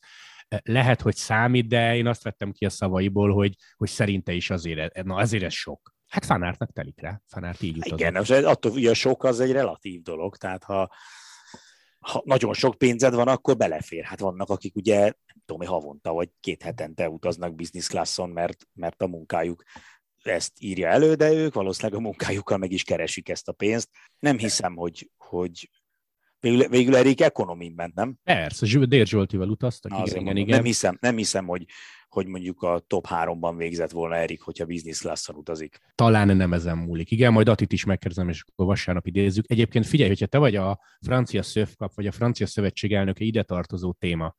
Lehet, 0.62 1.00
hogy 1.00 1.16
számít, 1.16 1.68
de 1.68 1.96
én 1.96 2.06
azt 2.06 2.22
vettem 2.22 2.52
ki 2.52 2.64
a 2.64 2.70
szavaiból, 2.70 3.32
hogy, 3.32 3.54
hogy 3.76 3.88
szerinte 3.88 4.32
is 4.32 4.50
azért, 4.50 5.04
na 5.04 5.14
azért 5.14 5.44
ez 5.44 5.52
sok. 5.52 5.94
Hát 6.06 6.24
fanártnak 6.24 6.72
telik 6.72 7.00
rá, 7.00 7.20
fanárt 7.26 7.62
így 7.62 7.76
utazott. 7.76 7.98
Igen, 7.98 8.16
az, 8.16 8.30
attól 8.30 8.72
ugye 8.72 8.90
a 8.90 8.94
sok 8.94 9.24
az 9.24 9.40
egy 9.40 9.52
relatív 9.52 10.02
dolog, 10.02 10.36
tehát 10.36 10.64
ha, 10.64 10.90
ha 12.04 12.22
nagyon 12.24 12.54
sok 12.54 12.78
pénzed 12.78 13.14
van, 13.14 13.28
akkor 13.28 13.56
belefér. 13.56 14.04
Hát 14.04 14.20
vannak, 14.20 14.48
akik 14.48 14.76
ugye 14.76 15.12
tudom, 15.46 15.66
havonta 15.66 16.12
vagy 16.12 16.30
két 16.40 16.62
hetente 16.62 17.08
utaznak 17.08 17.54
business 17.54 17.86
classon, 17.86 18.30
mert, 18.30 18.66
mert 18.72 19.02
a 19.02 19.06
munkájuk 19.06 19.62
ezt 20.22 20.52
írja 20.58 20.88
elő, 20.88 21.14
de 21.14 21.32
ők 21.32 21.54
valószínűleg 21.54 21.98
a 21.98 22.02
munkájukkal 22.02 22.58
meg 22.58 22.72
is 22.72 22.82
keresik 22.82 23.28
ezt 23.28 23.48
a 23.48 23.52
pénzt. 23.52 23.90
Nem 24.18 24.38
hiszem, 24.38 24.76
hogy, 24.76 25.10
hogy 25.16 25.70
végül, 26.44 26.68
végül 26.68 26.96
Erik 26.96 27.20
ekonomin 27.20 27.72
ment, 27.76 27.94
nem? 27.94 28.18
Persze, 28.22 28.86
Dér 28.86 29.06
Zsoltival 29.06 29.48
utaztak, 29.48 29.92
igen, 29.92 30.06
igen, 30.06 30.22
mondom, 30.22 30.36
igen. 30.36 30.56
Nem 30.56 30.64
hiszem, 30.64 30.96
nem 31.00 31.16
hiszem 31.16 31.46
hogy, 31.46 31.64
hogy 32.08 32.26
mondjuk 32.26 32.62
a 32.62 32.84
top 32.86 33.06
háromban 33.06 33.56
végzett 33.56 33.90
volna 33.90 34.14
Erik, 34.14 34.42
hogyha 34.42 34.64
business 34.64 35.00
class 35.00 35.28
utazik. 35.28 35.80
Talán 35.94 36.36
nem 36.36 36.52
ezen 36.52 36.76
múlik. 36.76 37.10
Igen, 37.10 37.32
majd 37.32 37.48
Atit 37.48 37.72
is 37.72 37.84
megkérdezem, 37.84 38.28
és 38.28 38.44
akkor 38.46 38.66
vasárnap 38.66 39.06
idézzük. 39.06 39.50
Egyébként 39.50 39.86
figyelj, 39.86 40.08
hogyha 40.08 40.26
te 40.26 40.38
vagy 40.38 40.56
a 40.56 40.80
francia 41.00 41.42
szövkap, 41.42 41.94
vagy 41.94 42.06
a 42.06 42.12
francia 42.12 42.46
szövetség 42.46 42.92
elnöke 42.94 43.24
ide 43.24 43.42
tartozó 43.42 43.92
téma, 43.92 44.34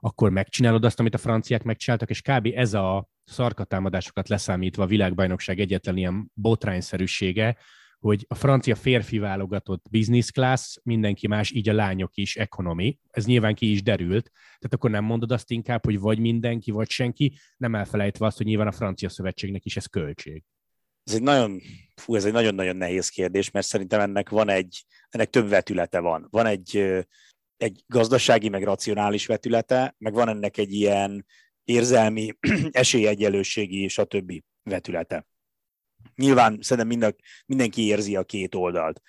akkor 0.00 0.30
megcsinálod 0.30 0.84
azt, 0.84 1.00
amit 1.00 1.14
a 1.14 1.18
franciák 1.18 1.62
megcsináltak, 1.62 2.10
és 2.10 2.20
kb. 2.20 2.50
ez 2.54 2.74
a 2.74 3.08
szarkatámadásokat 3.24 4.28
leszámítva 4.28 4.82
a 4.82 4.86
világbajnokság 4.86 5.60
egyetlen 5.60 5.96
ilyen 5.96 6.30
botrányszerűsége, 6.34 7.56
hogy 8.04 8.24
a 8.28 8.34
francia 8.34 8.74
férfi 8.74 9.18
válogatott 9.18 9.86
business 9.90 10.30
class, 10.30 10.76
mindenki 10.82 11.26
más, 11.26 11.50
így 11.50 11.68
a 11.68 11.72
lányok 11.72 12.16
is 12.16 12.36
economy. 12.36 12.98
Ez 13.10 13.26
nyilván 13.26 13.54
ki 13.54 13.70
is 13.70 13.82
derült. 13.82 14.30
Tehát 14.32 14.74
akkor 14.74 14.90
nem 14.90 15.04
mondod 15.04 15.32
azt 15.32 15.50
inkább, 15.50 15.84
hogy 15.84 15.98
vagy 15.98 16.18
mindenki, 16.18 16.70
vagy 16.70 16.90
senki, 16.90 17.38
nem 17.56 17.74
elfelejtve 17.74 18.26
azt, 18.26 18.36
hogy 18.36 18.46
nyilván 18.46 18.66
a 18.66 18.72
francia 18.72 19.08
szövetségnek 19.08 19.64
is 19.64 19.76
ez 19.76 19.86
költség. 19.86 20.42
Ez 21.04 21.14
egy 21.14 21.22
nagyon, 21.22 21.60
fú, 21.94 22.14
ez 22.14 22.24
egy 22.24 22.32
nagyon-nagyon 22.32 22.76
nehéz 22.76 23.08
kérdés, 23.08 23.50
mert 23.50 23.66
szerintem 23.66 24.00
ennek 24.00 24.28
van 24.28 24.48
egy, 24.48 24.84
ennek 25.08 25.30
több 25.30 25.48
vetülete 25.48 25.98
van. 25.98 26.26
Van 26.30 26.46
egy 26.46 27.04
egy 27.56 27.84
gazdasági, 27.86 28.48
meg 28.48 28.62
racionális 28.62 29.26
vetülete, 29.26 29.94
meg 29.98 30.12
van 30.12 30.28
ennek 30.28 30.56
egy 30.56 30.72
ilyen 30.72 31.26
érzelmi, 31.64 32.32
esélyegyelőségi 32.70 33.86
többi 33.86 34.44
vetülete. 34.62 35.26
Nyilván 36.14 36.58
szerintem 36.60 36.86
minden, 36.86 37.16
mindenki 37.46 37.86
érzi 37.86 38.16
a 38.16 38.24
két 38.24 38.54
oldalt. 38.54 39.00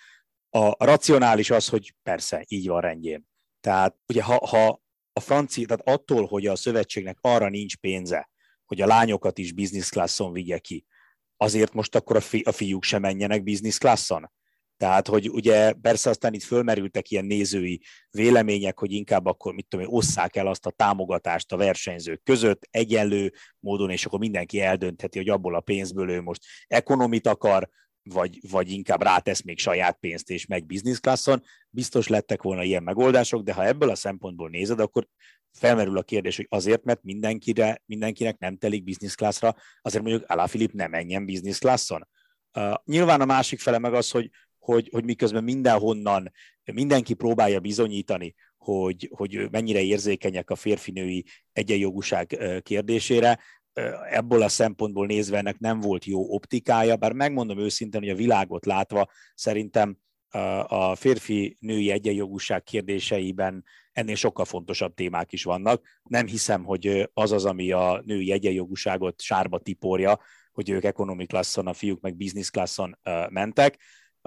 A 0.50 0.86
racionális 0.86 1.50
az, 1.50 1.68
hogy 1.68 1.96
persze, 2.04 2.46
így 2.48 2.68
van 2.68 2.82
rendjén. 2.82 3.28
Tehát 3.60 3.96
ugye 4.08 4.24
ha, 4.24 4.48
ha 4.48 4.82
a 5.14 5.20
francia, 5.20 5.66
tehát 5.68 5.88
attól, 5.88 6.26
hogy 6.26 6.48
a 6.48 6.56
szövetségnek 6.56 7.18
arra 7.22 7.50
nincs 7.50 7.76
pénze, 7.76 8.30
hogy 8.66 8.82
a 8.82 8.88
lányokat 8.88 9.38
is 9.38 9.52
business 9.52 9.90
classon 9.90 10.32
vigye 10.32 10.58
ki, 10.58 10.86
azért 11.38 11.74
most 11.74 11.96
akkor 11.96 12.16
a, 12.16 12.22
fi, 12.22 12.42
a 12.46 12.52
fiúk 12.52 12.84
sem 12.84 13.02
menjenek 13.02 13.44
business 13.44 13.78
classon? 13.78 14.32
Tehát, 14.78 15.08
hogy 15.08 15.30
ugye 15.30 15.74
persze 15.74 16.10
aztán 16.10 16.34
itt 16.34 16.44
fölmerültek 16.44 17.10
ilyen 17.12 17.26
nézői 17.26 17.82
vélemények, 18.10 18.80
hogy 18.80 18.92
inkább 18.92 19.26
akkor, 19.26 19.54
mit 19.54 19.68
tudom 19.68 19.94
osszák 19.94 20.36
el 20.36 20.48
azt 20.48 20.66
a 20.66 20.72
támogatást 20.72 21.52
a 21.52 21.58
versenyzők 21.58 22.24
között 22.24 22.68
egyenlő 22.72 23.34
módon, 23.60 23.90
és 23.90 24.06
akkor 24.06 24.20
mindenki 24.20 24.62
eldöntheti, 24.62 25.18
hogy 25.18 25.30
abból 25.30 25.56
a 25.56 25.60
pénzből 25.60 26.10
ő 26.10 26.22
most 26.22 26.44
ekonomit 26.68 27.28
akar, 27.28 27.70
vagy, 28.10 28.40
vagy 28.50 28.72
inkább 28.72 29.02
rátesz 29.02 29.42
még 29.42 29.60
saját 29.60 29.98
pénzt 30.00 30.30
és 30.30 30.46
megy 30.46 30.66
business 30.66 31.00
classon. 31.00 31.44
Biztos 31.70 32.08
lettek 32.08 32.42
volna 32.42 32.64
ilyen 32.64 32.84
megoldások, 32.84 33.44
de 33.44 33.54
ha 33.54 33.66
ebből 33.66 33.90
a 33.90 33.96
szempontból 33.96 34.50
nézed, 34.50 34.80
akkor 34.80 35.08
felmerül 35.52 35.98
a 35.98 36.04
kérdés, 36.04 36.36
hogy 36.36 36.48
azért, 36.50 36.84
mert 36.84 37.04
mindenkire, 37.04 37.82
mindenkinek 37.86 38.38
nem 38.38 38.58
telik 38.58 38.84
business 38.84 39.16
classra, 39.16 39.56
azért 39.82 40.04
mondjuk 40.04 40.48
Filip 40.48 40.72
nem 40.72 40.90
menjen 40.90 41.26
business 41.26 41.58
classon. 41.58 42.08
Uh, 42.54 42.74
nyilván 42.86 43.22
a 43.22 43.26
másik 43.26 43.60
fele 43.60 43.78
meg 43.78 43.94
az, 43.94 44.12
hogy, 44.12 44.30
hogy, 44.66 44.90
hogy 44.92 45.04
miközben 45.04 45.44
mindenhonnan 45.44 46.32
mindenki 46.74 47.14
próbálja 47.14 47.60
bizonyítani, 47.60 48.36
hogy, 48.58 49.10
hogy 49.16 49.48
mennyire 49.52 49.82
érzékenyek 49.82 50.50
a 50.50 50.56
férfinői 50.56 51.26
egyenjogúság 51.54 52.38
kérdésére, 52.64 53.40
ebből 54.10 54.42
a 54.42 54.48
szempontból 54.48 55.06
nézve 55.06 55.38
ennek 55.38 55.60
nem 55.60 55.80
volt 55.80 56.06
jó 56.06 56.34
optikája, 56.34 56.96
bár 56.96 57.14
megmondom 57.14 57.60
őszintén, 57.60 58.02
hogy 58.02 58.10
a 58.10 58.16
világot 58.16 58.66
látva 58.66 59.10
szerintem 59.36 59.98
a 60.68 60.96
férfi-női 60.96 61.92
egyenjogúság 61.92 62.64
kérdéseiben 62.64 63.64
ennél 63.92 64.16
sokkal 64.16 64.46
fontosabb 64.46 64.94
témák 64.94 65.32
is 65.32 65.44
vannak. 65.44 66.02
Nem 66.04 66.28
hiszem, 66.28 66.64
hogy 66.64 67.10
az 67.14 67.32
az, 67.32 67.46
ami 67.46 67.72
a 67.72 68.02
női 68.06 68.32
egyenjogúságot 68.32 69.22
sárba 69.22 69.60
tiporja, 69.60 70.20
hogy 70.52 70.70
ők 70.70 70.84
economic 70.84 71.28
classon, 71.28 71.68
a 71.68 71.74
fiúk 71.74 72.02
meg 72.02 72.16
business 72.16 72.50
classon 72.50 73.00
mentek. 73.30 73.78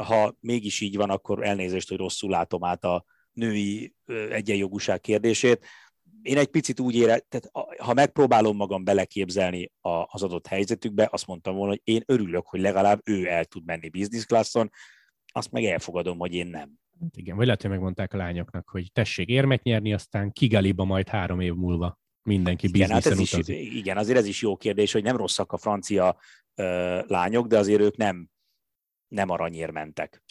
Ha 0.03 0.37
mégis 0.41 0.81
így 0.81 0.97
van, 0.97 1.11
akkor 1.11 1.45
elnézést, 1.45 1.89
hogy 1.89 1.99
rosszul 1.99 2.31
látom 2.31 2.65
át 2.65 2.85
a 2.85 3.05
női 3.33 3.95
egyenjogúság 4.31 5.01
kérdését 5.01 5.67
én 6.23 6.37
egy 6.37 6.49
picit 6.49 6.81
úgy 6.81 6.95
ére, 6.95 7.19
tehát 7.19 7.51
ha 7.79 7.95
megpróbálom 7.95 8.57
magam 8.57 8.85
beleképzelni 8.85 9.73
az 10.07 10.23
adott 10.23 10.47
helyzetükbe, 10.47 11.09
azt 11.11 11.27
mondtam 11.27 11.55
volna, 11.55 11.71
hogy 11.71 11.81
én 11.85 12.03
örülök, 12.07 12.47
hogy 12.47 12.61
legalább 12.61 13.01
ő 13.05 13.29
el 13.29 13.45
tud 13.45 13.65
menni 13.65 13.89
business 13.89 14.25
classon, 14.25 14.71
azt 15.27 15.53
meg 15.53 15.65
elfogadom, 15.65 16.19
hogy 16.19 16.35
én 16.35 16.47
nem. 16.47 16.71
Hát 17.01 17.17
igen, 17.17 17.37
vagy 17.37 17.45
lehet, 17.45 17.63
hogy 17.63 17.71
megmondták 17.71 18.13
a 18.13 18.17
lányoknak, 18.17 18.69
hogy 18.69 18.93
tessék 18.93 19.29
érmet 19.29 19.63
nyerni, 19.63 19.93
aztán 19.93 20.33
Kigaliba 20.33 20.85
majd 20.85 21.09
három 21.09 21.41
év 21.41 21.55
múlva 21.55 21.99
mindenki 22.23 22.67
igen, 22.67 22.91
hát 22.91 23.07
ez 23.07 23.19
is, 23.19 23.33
igen, 23.49 23.97
azért 23.97 24.19
ez 24.19 24.27
is 24.27 24.43
jó 24.43 24.57
kérdés, 24.57 24.93
hogy 24.93 25.03
nem 25.03 25.17
rosszak 25.17 25.53
a 25.53 25.57
francia 25.57 26.17
uh, 26.57 27.07
lányok, 27.07 27.47
de 27.47 27.59
azért 27.59 27.81
ők 27.81 27.97
nem, 27.97 28.29
nem 29.09 29.31
aranyér 29.31 29.71
mentek. 29.71 30.23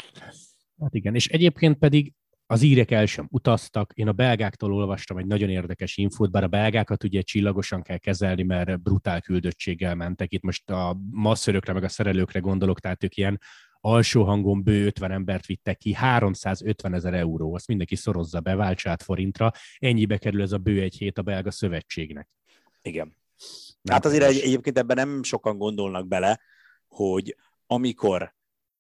Hát 0.80 0.94
igen, 0.94 1.16
és 1.16 1.28
egyébként 1.28 1.78
pedig 1.78 2.14
az 2.50 2.62
írek 2.62 2.92
el 2.92 3.06
sem 3.06 3.28
utaztak. 3.32 3.92
Én 3.94 4.08
a 4.08 4.12
belgáktól 4.12 4.74
olvastam 4.74 5.18
egy 5.18 5.26
nagyon 5.26 5.50
érdekes 5.50 5.98
infót, 5.98 6.32
bár 6.32 6.44
a 6.44 6.48
belgákat 6.48 7.04
ugye 7.04 7.22
csillagosan 7.22 7.82
kell 7.82 7.98
kezelni, 7.98 8.44
mert 8.44 8.82
brutál 8.82 9.22
küldöttséggel 9.22 9.96
mentek. 9.96 10.32
Itt 10.32 10.44
most 10.44 10.70
a 10.70 10.98
masszörökre, 11.12 11.74
meg 11.74 11.84
a 11.84 11.90
szerelőkre 11.90 12.40
gondolok, 12.40 12.80
tehát 12.80 13.04
ők 13.04 13.16
ilyen 13.16 13.40
alsó 13.80 14.24
hangon 14.24 14.64
bő 14.64 14.86
50 14.86 15.12
embert 15.12 15.46
vittek 15.46 15.78
ki, 15.78 15.94
350 15.94 16.94
ezer 16.94 17.14
euró, 17.14 17.54
azt 17.54 17.68
mindenki 17.68 17.96
szorozza 17.96 18.40
be, 18.40 18.56
váltsát 18.56 19.04
forintra, 19.04 19.52
ennyibe 19.78 20.18
kerül 20.18 20.42
ez 20.42 20.52
a 20.52 20.58
bő 20.58 20.82
egy 20.82 20.98
hét 20.98 21.18
a 21.18 21.22
belga 21.22 21.52
szövetségnek. 21.52 22.30
Igen. 22.82 23.16
Nem 23.82 23.96
hát 23.96 24.06
azért 24.06 24.24
egy, 24.24 24.40
egyébként 24.40 24.78
ebben 24.78 24.96
nem 24.96 25.24
sokan 25.24 25.58
gondolnak 25.58 26.08
bele, 26.08 26.40
hogy 26.88 27.36
amikor 27.68 28.36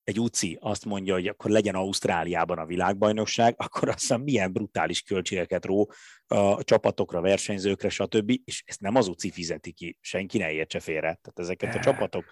egy 0.07 0.19
UCI 0.19 0.57
azt 0.61 0.85
mondja, 0.85 1.13
hogy 1.13 1.27
akkor 1.27 1.51
legyen 1.51 1.75
Ausztráliában 1.75 2.57
a 2.57 2.65
világbajnokság, 2.65 3.55
akkor 3.65 3.89
azt 3.89 3.99
hiszem 3.99 4.21
milyen 4.21 4.53
brutális 4.53 5.01
költségeket 5.01 5.65
ró 5.65 5.91
a 6.27 6.63
csapatokra, 6.63 7.21
versenyzőkre, 7.21 7.89
stb. 7.89 8.39
És 8.45 8.63
ezt 8.65 8.81
nem 8.81 8.95
az 8.95 9.07
UCI 9.07 9.31
fizeti 9.31 9.71
ki, 9.71 9.97
senki 10.01 10.37
ne 10.37 10.51
értse 10.51 10.79
félre. 10.79 11.19
Tehát 11.21 11.39
ezeket 11.39 11.75
a 11.75 11.79
csapatok 11.79 12.25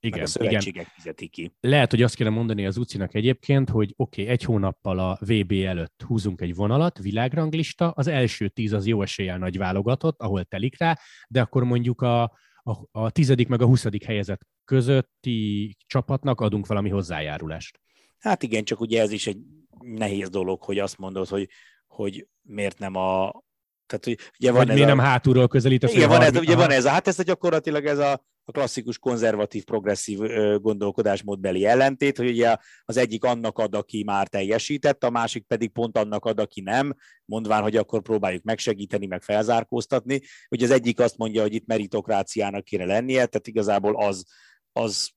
igen, 0.00 0.22
a 0.22 0.26
szövetségek 0.26 0.82
igen. 0.82 0.94
fizetik 0.94 1.30
ki. 1.30 1.54
Lehet, 1.60 1.90
hogy 1.90 2.02
azt 2.02 2.14
kéne 2.14 2.30
mondani 2.30 2.66
az 2.66 2.76
UCI-nak 2.76 3.14
egyébként, 3.14 3.70
hogy 3.70 3.94
oké, 3.96 4.22
okay, 4.22 4.34
egy 4.34 4.42
hónappal 4.42 4.98
a 4.98 5.18
VB 5.20 5.52
előtt 5.52 6.02
húzunk 6.06 6.40
egy 6.40 6.54
vonalat, 6.54 6.98
világranglista, 6.98 7.90
az 7.90 8.06
első 8.06 8.48
tíz 8.48 8.72
az 8.72 8.86
jó 8.86 9.02
eséllyel 9.02 9.38
nagy 9.38 9.58
válogatott, 9.58 10.20
ahol 10.20 10.44
telik 10.44 10.78
rá, 10.78 10.98
de 11.28 11.40
akkor 11.40 11.64
mondjuk 11.64 12.00
a, 12.00 12.38
a, 12.64 13.00
a 13.00 13.10
tizedik 13.10 13.48
meg 13.48 13.62
a 13.62 13.66
huszadik 13.66 14.04
helyezett 14.04 14.40
közötti 14.64 15.76
csapatnak 15.86 16.40
adunk 16.40 16.66
valami 16.66 16.90
hozzájárulást. 16.90 17.80
Hát 18.18 18.42
igen, 18.42 18.64
csak 18.64 18.80
ugye 18.80 19.00
ez 19.00 19.12
is 19.12 19.26
egy 19.26 19.38
nehéz 19.80 20.28
dolog, 20.28 20.62
hogy 20.62 20.78
azt 20.78 20.98
mondod, 20.98 21.28
hogy, 21.28 21.48
hogy 21.86 22.28
miért 22.42 22.78
nem 22.78 22.94
a, 22.94 23.42
tehát, 23.86 24.04
hogy 24.04 24.18
ugye 24.38 24.52
van 24.52 24.68
ez 24.68 24.74
miért 24.74 24.90
a... 24.90 24.94
nem 24.94 25.04
hátulról 25.04 25.48
közelítesz? 25.48 25.94
Igen, 25.94 26.08
van 26.08 26.22
ez, 26.22 26.36
ugye 26.36 26.56
van 26.56 26.70
ez, 26.70 26.86
hát 26.86 27.06
ez 27.06 27.18
a 27.18 27.22
gyakorlatilag 27.22 27.86
ez 27.86 27.98
a, 27.98 28.24
a 28.44 28.52
klasszikus 28.52 28.98
konzervatív, 28.98 29.64
progresszív 29.64 30.18
gondolkodásmódbeli 30.60 31.64
ellentét, 31.64 32.16
hogy 32.16 32.28
ugye 32.28 32.56
az 32.84 32.96
egyik 32.96 33.24
annak 33.24 33.58
ad, 33.58 33.74
aki 33.74 34.02
már 34.04 34.28
teljesített, 34.28 35.04
a 35.04 35.10
másik 35.10 35.46
pedig 35.46 35.70
pont 35.70 35.98
annak 35.98 36.24
ad, 36.24 36.40
aki 36.40 36.60
nem, 36.60 36.94
mondván, 37.24 37.62
hogy 37.62 37.76
akkor 37.76 38.02
próbáljuk 38.02 38.42
megsegíteni, 38.42 39.06
meg 39.06 39.22
felzárkóztatni. 39.22 40.20
Ugye 40.50 40.64
az 40.64 40.70
egyik 40.70 41.00
azt 41.00 41.16
mondja, 41.16 41.42
hogy 41.42 41.54
itt 41.54 41.66
meritokráciának 41.66 42.64
kéne 42.64 42.84
lennie, 42.84 43.26
tehát 43.26 43.46
igazából 43.46 43.96
az, 44.06 44.24
az 44.72 45.10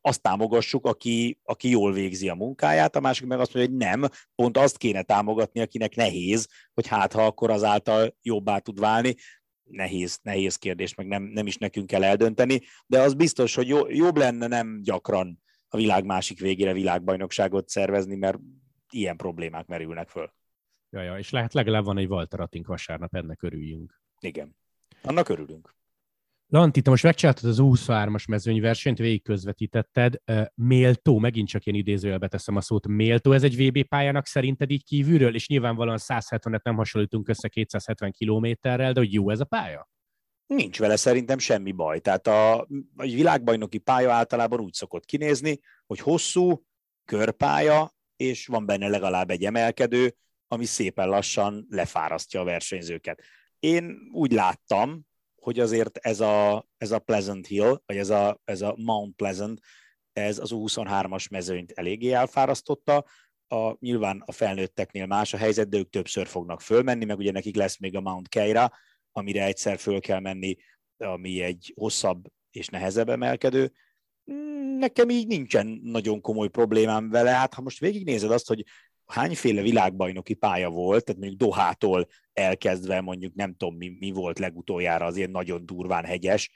azt 0.00 0.22
támogassuk, 0.22 0.86
aki, 0.86 1.38
aki 1.44 1.70
jól 1.70 1.92
végzi 1.92 2.28
a 2.28 2.34
munkáját, 2.34 2.96
a 2.96 3.00
másik 3.00 3.26
meg 3.26 3.40
azt 3.40 3.54
mondja, 3.54 3.72
hogy 3.72 3.88
nem, 3.88 4.08
pont 4.34 4.56
azt 4.56 4.76
kéne 4.76 5.02
támogatni, 5.02 5.60
akinek 5.60 5.94
nehéz, 5.94 6.48
hogy 6.74 6.86
hát 6.86 7.12
ha 7.12 7.26
akkor 7.26 7.50
azáltal 7.50 8.16
jobbá 8.22 8.58
tud 8.58 8.80
válni. 8.80 9.14
Nehéz, 9.64 10.18
nehéz 10.22 10.56
kérdés, 10.56 10.94
meg 10.94 11.06
nem, 11.06 11.22
nem 11.22 11.46
is 11.46 11.56
nekünk 11.56 11.86
kell 11.86 12.04
eldönteni, 12.04 12.60
de 12.86 13.00
az 13.00 13.14
biztos, 13.14 13.54
hogy 13.54 13.68
jó, 13.68 13.88
jobb 13.88 14.16
lenne 14.16 14.46
nem 14.46 14.80
gyakran 14.82 15.42
a 15.68 15.76
világ 15.76 16.04
másik 16.04 16.40
végére 16.40 16.72
világbajnokságot 16.72 17.68
szervezni, 17.68 18.16
mert 18.16 18.38
ilyen 18.90 19.16
problémák 19.16 19.66
merülnek 19.66 20.08
föl. 20.08 20.32
Ja, 20.90 21.02
ja, 21.02 21.18
és 21.18 21.30
lehet 21.30 21.52
legalább 21.52 21.84
van 21.84 21.98
egy 21.98 22.08
Walter 22.08 22.40
Attink 22.40 22.66
vasárnap, 22.66 23.14
ennek 23.14 23.42
örüljünk. 23.42 24.00
Igen, 24.20 24.56
annak 25.02 25.28
örülünk. 25.28 25.74
Lanti, 26.54 26.82
te 26.82 26.90
most 26.90 27.02
megcsináltad 27.02 27.50
az 27.50 27.58
23-as 27.60 28.28
mezőnyversenyt, 28.28 28.98
végig 28.98 29.22
közvetítetted. 29.22 30.14
Méltó, 30.54 31.18
megint 31.18 31.48
csak 31.48 31.66
én 31.66 31.74
idézőjelbe 31.74 32.28
teszem 32.28 32.56
a 32.56 32.60
szót, 32.60 32.86
méltó 32.86 33.32
ez 33.32 33.42
egy 33.42 33.56
VB 33.56 33.82
pályának 33.88 34.26
szerinted 34.26 34.70
így 34.70 34.84
kívülről, 34.84 35.34
és 35.34 35.48
nyilvánvalóan 35.48 35.98
170-et 36.00 36.62
nem 36.62 36.76
hasonlítunk 36.76 37.28
össze 37.28 37.48
270 37.48 38.10
kilométerrel, 38.10 38.92
de 38.92 39.00
hogy 39.00 39.12
jó 39.12 39.30
ez 39.30 39.40
a 39.40 39.44
pálya? 39.44 39.88
Nincs 40.46 40.78
vele 40.78 40.96
szerintem 40.96 41.38
semmi 41.38 41.72
baj. 41.72 42.00
Tehát 42.00 42.26
a, 42.26 42.60
a 42.60 42.66
világbajnoki 42.96 43.78
pálya 43.78 44.12
általában 44.12 44.60
úgy 44.60 44.72
szokott 44.72 45.04
kinézni, 45.04 45.60
hogy 45.86 45.98
hosszú, 46.00 46.64
körpálya, 47.04 47.94
és 48.16 48.46
van 48.46 48.66
benne 48.66 48.88
legalább 48.88 49.30
egy 49.30 49.44
emelkedő, 49.44 50.14
ami 50.48 50.64
szépen 50.64 51.08
lassan 51.08 51.66
lefárasztja 51.70 52.40
a 52.40 52.44
versenyzőket. 52.44 53.22
Én 53.58 53.96
úgy 54.12 54.32
láttam, 54.32 55.06
hogy 55.44 55.60
azért 55.60 55.96
ez 55.96 56.20
a, 56.20 56.66
ez 56.76 56.90
a 56.90 56.98
Pleasant 56.98 57.46
Hill, 57.46 57.82
vagy 57.86 57.96
ez 57.96 58.10
a, 58.10 58.40
ez 58.44 58.62
a 58.62 58.74
Mount 58.78 59.16
Pleasant, 59.16 59.60
ez 60.12 60.38
az 60.38 60.50
23-as 60.54 61.30
mezőnyt 61.30 61.70
eléggé 61.70 62.12
elfárasztotta, 62.12 63.04
a, 63.48 63.76
nyilván 63.78 64.22
a 64.26 64.32
felnőtteknél 64.32 65.06
más 65.06 65.32
a 65.32 65.36
helyzet, 65.36 65.68
de 65.68 65.78
ők 65.78 65.90
többször 65.90 66.26
fognak 66.26 66.60
fölmenni, 66.60 67.04
meg 67.04 67.18
ugye 67.18 67.32
nekik 67.32 67.56
lesz 67.56 67.78
még 67.78 67.96
a 67.96 68.00
Mount 68.00 68.28
Keira, 68.28 68.72
amire 69.12 69.44
egyszer 69.44 69.78
föl 69.78 70.00
kell 70.00 70.20
menni, 70.20 70.56
ami 70.96 71.42
egy 71.42 71.72
hosszabb 71.76 72.26
és 72.50 72.68
nehezebb 72.68 73.08
emelkedő. 73.08 73.72
Nekem 74.78 75.08
így 75.08 75.26
nincsen 75.26 75.66
nagyon 75.82 76.20
komoly 76.20 76.48
problémám 76.48 77.10
vele. 77.10 77.30
Hát 77.30 77.54
ha 77.54 77.62
most 77.62 77.78
végignézed 77.78 78.30
azt, 78.30 78.48
hogy 78.48 78.64
hányféle 79.06 79.62
világbajnoki 79.62 80.34
pálya 80.34 80.68
volt, 80.70 81.04
tehát 81.04 81.20
mondjuk 81.20 81.40
Dohától 81.40 82.06
elkezdve 82.32 83.00
mondjuk 83.00 83.34
nem 83.34 83.54
tudom 83.54 83.76
mi, 83.76 83.96
mi 83.98 84.10
volt 84.10 84.38
legutoljára 84.38 85.06
az 85.06 85.16
ilyen 85.16 85.30
nagyon 85.30 85.66
durván 85.66 86.04
hegyes, 86.04 86.50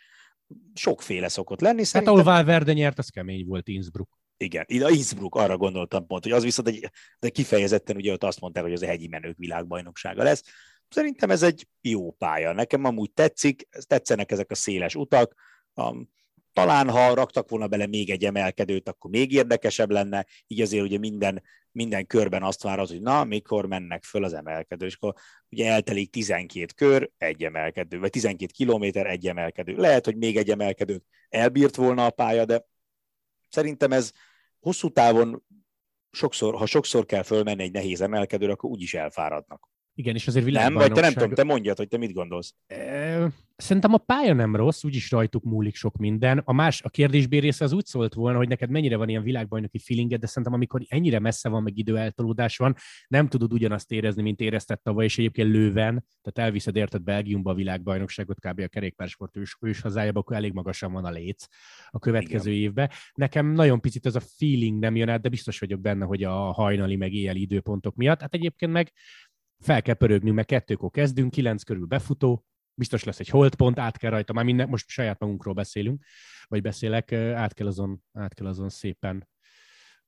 sokféle 0.74 1.28
szokott 1.28 1.60
lenni. 1.60 1.76
Hát 1.78 1.86
Szerintem... 1.86 2.14
ahol 2.14 2.26
Valverde 2.26 2.72
nyert, 2.72 2.98
az 2.98 3.08
kemény 3.08 3.46
volt 3.46 3.68
Innsbruck. 3.68 4.18
Igen, 4.36 4.64
a 4.68 4.90
Innsbruck, 4.90 5.34
arra 5.34 5.56
gondoltam 5.56 6.06
pont, 6.06 6.22
hogy 6.22 6.32
az 6.32 6.42
viszont 6.42 6.68
egy, 6.68 6.90
de 7.18 7.28
kifejezetten 7.28 7.96
ugye 7.96 8.12
ott 8.12 8.24
azt 8.24 8.40
mondták, 8.40 8.62
hogy 8.62 8.72
az 8.72 8.82
a 8.82 8.86
hegyi 8.86 9.08
menők 9.08 9.36
világbajnoksága 9.36 10.22
lesz. 10.22 10.42
Szerintem 10.88 11.30
ez 11.30 11.42
egy 11.42 11.68
jó 11.80 12.10
pálya. 12.10 12.52
Nekem 12.52 12.84
amúgy 12.84 13.12
tetszik, 13.12 13.68
tetszenek 13.86 14.30
ezek 14.30 14.50
a 14.50 14.54
széles 14.54 14.94
utak, 14.94 15.34
talán 16.52 16.90
ha 16.90 17.14
raktak 17.14 17.50
volna 17.50 17.66
bele 17.66 17.86
még 17.86 18.10
egy 18.10 18.24
emelkedőt, 18.24 18.88
akkor 18.88 19.10
még 19.10 19.32
érdekesebb 19.32 19.90
lenne, 19.90 20.26
így 20.46 20.60
azért 20.60 20.84
ugye 20.84 20.98
minden, 20.98 21.42
minden 21.72 22.06
körben 22.06 22.42
azt 22.42 22.62
várod, 22.62 22.88
hogy 22.88 23.00
na, 23.00 23.24
mikor 23.24 23.66
mennek 23.66 24.04
föl 24.04 24.24
az 24.24 24.32
emelkedő, 24.32 24.86
és 24.86 24.94
akkor 24.94 25.14
ugye 25.50 25.70
eltelik 25.70 26.10
12 26.10 26.66
kör, 26.76 27.10
egy 27.18 27.44
emelkedő, 27.44 27.98
vagy 27.98 28.10
12 28.10 28.52
kilométer, 28.52 29.06
egy 29.06 29.26
emelkedő. 29.26 29.76
Lehet, 29.76 30.04
hogy 30.04 30.16
még 30.16 30.36
egy 30.36 30.50
emelkedőt 30.50 31.04
elbírt 31.28 31.76
volna 31.76 32.04
a 32.04 32.10
pálya, 32.10 32.44
de 32.44 32.66
szerintem 33.48 33.92
ez 33.92 34.12
hosszú 34.60 34.88
távon 34.88 35.44
sokszor, 36.10 36.54
ha 36.54 36.66
sokszor 36.66 37.04
kell 37.04 37.22
fölmenni 37.22 37.62
egy 37.62 37.72
nehéz 37.72 38.00
emelkedőre, 38.00 38.52
akkor 38.52 38.70
úgyis 38.70 38.94
elfáradnak. 38.94 39.68
Igen, 39.98 40.14
és 40.14 40.26
azért 40.26 40.44
világbajnokság... 40.44 40.90
Nem, 40.90 41.02
vagy 41.02 41.02
te 41.02 41.06
nem 41.06 41.12
tudom, 41.12 41.34
te 41.34 41.52
mondjad, 41.52 41.76
hogy 41.76 41.88
te 41.88 41.96
mit 41.96 42.12
gondolsz. 42.12 42.54
Szerintem 43.56 43.92
a 43.92 43.98
pálya 43.98 44.32
nem 44.34 44.56
rossz, 44.56 44.84
úgyis 44.84 45.10
rajtuk 45.10 45.44
múlik 45.44 45.74
sok 45.74 45.96
minden. 45.96 46.42
A 46.44 46.52
más, 46.52 46.82
a 46.82 46.88
kérdésbér 46.88 47.42
része 47.42 47.64
az 47.64 47.72
úgy 47.72 47.84
szólt 47.84 48.14
volna, 48.14 48.38
hogy 48.38 48.48
neked 48.48 48.70
mennyire 48.70 48.96
van 48.96 49.08
ilyen 49.08 49.22
világbajnoki 49.22 49.78
feelinged, 49.78 50.20
de 50.20 50.26
szerintem 50.26 50.52
amikor 50.52 50.82
ennyire 50.88 51.18
messze 51.18 51.48
van, 51.48 51.62
meg 51.62 51.78
időeltolódás 51.78 52.56
van, 52.56 52.76
nem 53.08 53.28
tudod 53.28 53.52
ugyanazt 53.52 53.92
érezni, 53.92 54.22
mint 54.22 54.40
érezted 54.40 54.80
tavaly, 54.80 55.04
és 55.04 55.18
egyébként 55.18 55.48
lőven, 55.48 56.04
tehát 56.22 56.48
elviszed 56.48 56.76
érted 56.76 57.02
Belgiumba 57.02 57.50
a 57.50 57.54
világbajnokságot, 57.54 58.40
kb. 58.40 58.60
a 58.60 58.68
kerékpársport 58.68 59.36
ős, 59.36 59.56
ős 59.60 59.80
hazájába, 59.80 60.20
akkor 60.20 60.36
elég 60.36 60.52
magasan 60.52 60.92
van 60.92 61.04
a 61.04 61.10
léc 61.10 61.46
a 61.90 61.98
következő 61.98 62.50
Igen. 62.50 62.62
évben. 62.62 62.90
Nekem 63.14 63.46
nagyon 63.46 63.80
picit 63.80 64.06
ez 64.06 64.14
a 64.14 64.20
feeling 64.20 64.78
nem 64.78 64.96
jön 64.96 65.08
át, 65.08 65.20
de 65.20 65.28
biztos 65.28 65.58
vagyok 65.58 65.80
benne, 65.80 66.04
hogy 66.04 66.22
a 66.22 66.52
hajnali 66.52 66.96
meg 66.96 67.12
éjjeli 67.12 67.40
időpontok 67.40 67.94
miatt. 67.94 68.20
Hát 68.20 68.34
egyébként 68.34 68.72
meg 68.72 68.92
fel 69.60 69.82
kell 69.82 69.94
pörögnünk, 69.94 70.34
mert 70.34 70.48
kettőkor 70.48 70.90
kezdünk, 70.90 71.30
kilenc 71.30 71.62
körül 71.62 71.86
befutó, 71.86 72.44
biztos 72.74 73.04
lesz 73.04 73.20
egy 73.20 73.28
holdpont, 73.28 73.78
át 73.78 73.96
kell 73.96 74.10
rajta, 74.10 74.32
már 74.32 74.44
minden, 74.44 74.68
most 74.68 74.88
saját 74.88 75.18
magunkról 75.18 75.54
beszélünk, 75.54 76.04
vagy 76.46 76.62
beszélek, 76.62 77.12
át 77.12 77.54
kell 77.54 77.66
azon, 77.66 78.02
át 78.12 78.34
kell 78.34 78.46
azon 78.46 78.68
szépen 78.68 79.28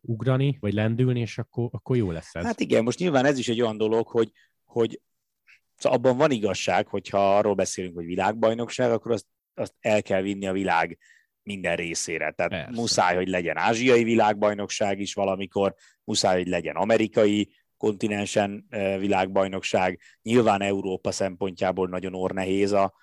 ugrani, 0.01 0.57
vagy 0.61 0.73
lendülni, 0.73 1.21
és 1.21 1.39
akkor, 1.39 1.69
akkor 1.73 1.97
jó 1.97 2.11
lesz 2.11 2.35
ez. 2.35 2.45
Hát 2.45 2.61
igen, 2.61 2.83
most 2.83 2.99
nyilván 2.99 3.25
ez 3.25 3.39
is 3.39 3.49
egy 3.49 3.61
olyan 3.61 3.77
dolog, 3.77 4.07
hogy, 4.07 4.33
hogy 4.65 5.01
szóval 5.77 5.99
abban 5.99 6.17
van 6.17 6.31
igazság, 6.31 6.87
hogyha 6.87 7.37
arról 7.37 7.55
beszélünk, 7.55 7.95
hogy 7.95 8.05
világbajnokság, 8.05 8.91
akkor 8.91 9.13
azt, 9.13 9.27
azt 9.55 9.75
el 9.81 10.03
kell 10.03 10.23
vinni 10.23 10.47
a 10.47 10.53
világ 10.53 10.99
minden 11.43 11.77
részére. 11.77 12.31
Tehát 12.31 12.51
Persze. 12.51 12.81
muszáj, 12.81 13.15
hogy 13.17 13.29
legyen 13.29 13.57
ázsiai 13.57 14.05
világbajnokság 14.05 15.01
is 15.01 15.15
valamikor, 15.15 15.75
muszáj, 16.05 16.37
hogy 16.37 16.49
legyen 16.49 16.77
amerikai, 16.77 17.53
kontinensen 17.81 18.67
világbajnokság. 18.99 20.01
Nyilván 20.23 20.63
Európa 20.63 21.11
szempontjából 21.11 21.89
nagyon 21.89 22.15
ornehéz 22.15 22.73
a, 22.73 22.95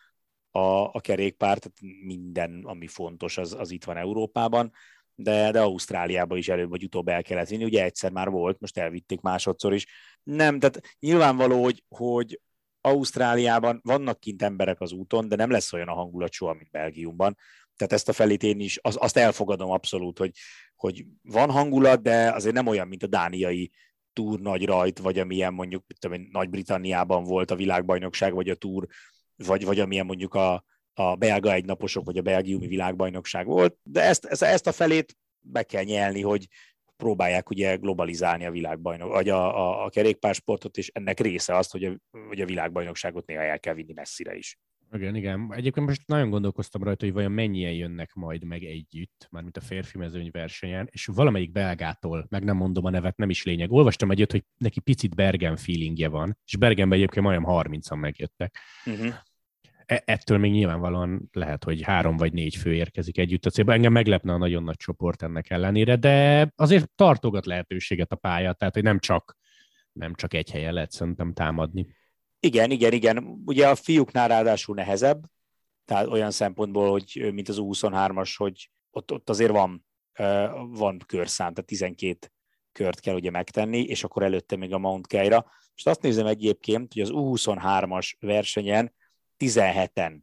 a, 0.52 0.84
a 0.92 1.00
kerékpár, 1.02 1.58
tehát 1.58 2.04
minden, 2.06 2.62
ami 2.64 2.88
fontos, 2.88 3.38
az, 3.38 3.54
az 3.54 3.72
itt 3.72 3.84
van 3.84 3.98
Európában, 3.98 4.72
de, 5.16 5.52
de 5.52 5.62
Ausztráliába 5.62 6.38
is 6.38 6.48
előbb 6.50 6.70
vagy 6.70 6.84
utóbb 6.84 7.08
el 7.08 7.24
kellett 7.24 7.48
vinni. 7.48 7.64
Ugye 7.64 7.84
egyszer 7.84 8.12
már 8.12 8.30
volt, 8.30 8.60
most 8.60 8.78
elvitték 8.78 9.22
másodszor 9.22 9.74
is. 9.74 9.86
Nem, 10.24 10.60
tehát 10.60 10.82
nyilvánvaló, 11.00 11.64
hogy, 11.64 11.84
hogy 11.88 12.42
Ausztráliában 12.82 13.80
vannak 13.84 14.20
kint 14.20 14.42
emberek 14.42 14.82
az 14.82 14.92
úton, 14.92 15.28
de 15.28 15.36
nem 15.36 15.52
lesz 15.52 15.74
olyan 15.74 15.88
a 15.88 15.94
hangulat 15.94 16.32
soha, 16.32 16.54
mint 16.54 16.72
Belgiumban. 16.72 17.38
Tehát 17.76 17.94
ezt 17.94 18.10
a 18.10 18.14
felét 18.14 18.44
én 18.44 18.60
is, 18.60 18.80
az, 18.82 18.98
azt 19.00 19.18
elfogadom 19.18 19.72
abszolút, 19.72 20.18
hogy, 20.18 20.32
hogy 20.76 21.06
van 21.22 21.52
hangulat, 21.52 22.02
de 22.02 22.32
azért 22.32 22.56
nem 22.56 22.68
olyan, 22.68 22.88
mint 22.88 23.04
a 23.04 23.08
dániai 23.08 23.72
túr 24.18 24.40
nagy 24.40 24.66
rajt, 24.66 25.00
vagy 25.00 25.20
amilyen 25.20 25.54
mondjuk 25.54 25.84
tudom, 26.00 26.28
Nagy-Britanniában 26.32 27.24
volt 27.24 27.52
a 27.52 27.56
világbajnokság, 27.56 28.34
vagy 28.34 28.50
a 28.50 28.56
túr, 28.56 28.88
vagy, 29.36 29.66
vagy 29.66 29.80
amilyen 29.80 30.06
mondjuk 30.06 30.34
a, 30.34 30.64
a 30.94 31.16
belga 31.16 31.54
egynaposok, 31.54 32.06
vagy 32.06 32.18
a 32.18 32.22
belgiumi 32.22 32.68
világbajnokság 32.68 33.46
volt, 33.46 33.78
de 33.84 34.02
ezt, 34.02 34.26
ezt, 34.26 34.44
ezt 34.44 34.68
a 34.68 34.72
felét 34.72 35.18
be 35.40 35.64
kell 35.64 35.84
nyelni, 35.84 36.22
hogy 36.22 36.48
próbálják 36.96 37.50
ugye 37.50 37.76
globalizálni 37.76 38.46
a 38.46 38.52
világbajnok, 38.52 39.12
vagy 39.12 39.30
a, 39.30 39.58
a, 39.58 39.86
a 39.86 39.90
kerékpársportot, 39.90 40.78
és 40.78 40.90
ennek 40.94 41.20
része 41.20 41.56
az, 41.56 41.70
hogy 41.70 41.84
a, 41.84 42.18
hogy 42.28 42.42
a 42.42 42.46
világbajnokságot 42.46 43.26
néha 43.26 43.42
el 43.42 43.60
kell 43.60 43.74
vinni 43.74 43.94
messzire 43.94 44.36
is. 44.36 44.60
Igen, 44.92 45.16
igen. 45.16 45.54
Egyébként 45.54 45.88
most 45.88 46.08
nagyon 46.08 46.30
gondolkoztam 46.30 46.84
rajta, 46.84 47.06
hogy 47.06 47.14
vajon 47.14 47.32
mennyien 47.32 47.72
jönnek 47.72 48.14
majd 48.14 48.44
meg 48.44 48.64
együtt, 48.64 49.28
mármint 49.32 49.58
a 49.58 49.62
férfi 49.62 49.98
mezőny 49.98 50.30
versenyen, 50.32 50.88
és 50.92 51.06
valamelyik 51.06 51.52
belgától, 51.52 52.26
meg 52.30 52.44
nem 52.44 52.56
mondom 52.56 52.86
a 52.86 52.90
nevet, 52.90 53.18
nem 53.18 53.30
is 53.30 53.44
lényeg. 53.44 53.72
Olvastam 53.72 54.12
egyet, 54.12 54.32
hogy 54.32 54.44
neki 54.58 54.80
picit 54.80 55.16
Bergen 55.16 55.56
feelingje 55.56 56.08
van, 56.08 56.38
és 56.46 56.56
Bergenben 56.58 56.98
egyébként 56.98 57.26
majdnem 57.26 57.50
30-an 57.50 58.00
megjöttek. 58.00 58.58
Uh-huh. 58.86 59.14
Ettől 59.86 60.38
még 60.38 60.52
nyilvánvalóan 60.52 61.30
lehet, 61.32 61.64
hogy 61.64 61.82
három 61.82 62.18
vagy 62.18 62.34
négy 62.34 62.56
fő 62.56 62.74
érkezik 62.74 63.18
együtt 63.18 63.46
a 63.46 63.50
célba. 63.50 63.74
Engem 63.74 63.92
meglepne 63.92 64.34
a 64.34 64.38
nagyon 64.38 64.64
nagy 64.64 64.76
csoport 64.76 65.24
ennek 65.24 65.50
ellenére, 65.50 65.96
de 65.96 66.50
azért 66.56 66.90
tartogat 66.96 67.46
lehetőséget 67.46 68.12
a 68.12 68.16
pálya, 68.16 68.54
tehát 68.54 68.74
hogy 68.74 68.84
nem 68.84 69.00
csak, 69.00 69.38
nem 69.92 70.14
csak 70.14 70.34
egy 70.34 70.52
helyen 70.52 70.74
lehet 70.74 70.92
szerintem 70.92 71.34
támadni. 71.34 71.97
Igen, 72.40 72.72
igen, 72.72 72.94
igen. 72.94 73.42
Ugye 73.46 73.68
a 73.68 73.76
fiúknál 73.76 74.28
ráadásul 74.28 74.76
nehezebb, 74.76 75.26
tehát 75.86 76.08
olyan 76.08 76.32
szempontból, 76.32 76.92
hogy 76.92 77.30
mint 77.34 77.50
az 77.50 77.58
U23-as, 77.60 78.34
hogy 78.38 78.70
ott, 78.92 79.12
ott 79.12 79.30
azért 79.30 79.52
van, 79.52 79.86
van 80.70 80.98
körszám, 81.06 81.54
tehát 81.54 81.70
12 81.70 82.32
kört 82.72 83.00
kell 83.00 83.16
ugye 83.16 83.30
megtenni, 83.30 83.80
és 83.80 84.04
akkor 84.04 84.24
előtte 84.24 84.56
még 84.56 84.74
a 84.74 84.78
Mount 84.78 85.08
Keira. 85.08 85.46
És 85.76 85.86
azt 85.86 86.02
nézem 86.02 86.26
egyébként, 86.26 86.94
hogy 86.94 87.02
az 87.02 87.10
U23-as 87.14 88.14
versenyen 88.20 88.94
17-en 89.38 90.18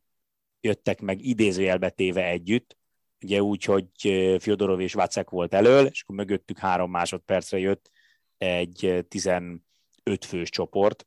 jöttek 0.60 1.00
meg 1.00 1.24
idézőjelbe 1.24 1.90
téve 1.90 2.24
együtt, 2.24 2.76
ugye 3.22 3.42
úgy, 3.42 3.64
hogy 3.64 3.86
Fyodorov 4.38 4.80
és 4.80 4.92
Vacek 4.92 5.30
volt 5.30 5.54
elől, 5.54 5.86
és 5.86 6.02
akkor 6.02 6.16
mögöttük 6.16 6.58
három 6.58 6.90
másodpercre 6.90 7.58
jött 7.58 7.90
egy 8.38 9.04
15 9.08 9.60
fős 10.20 10.50
csoport, 10.50 11.06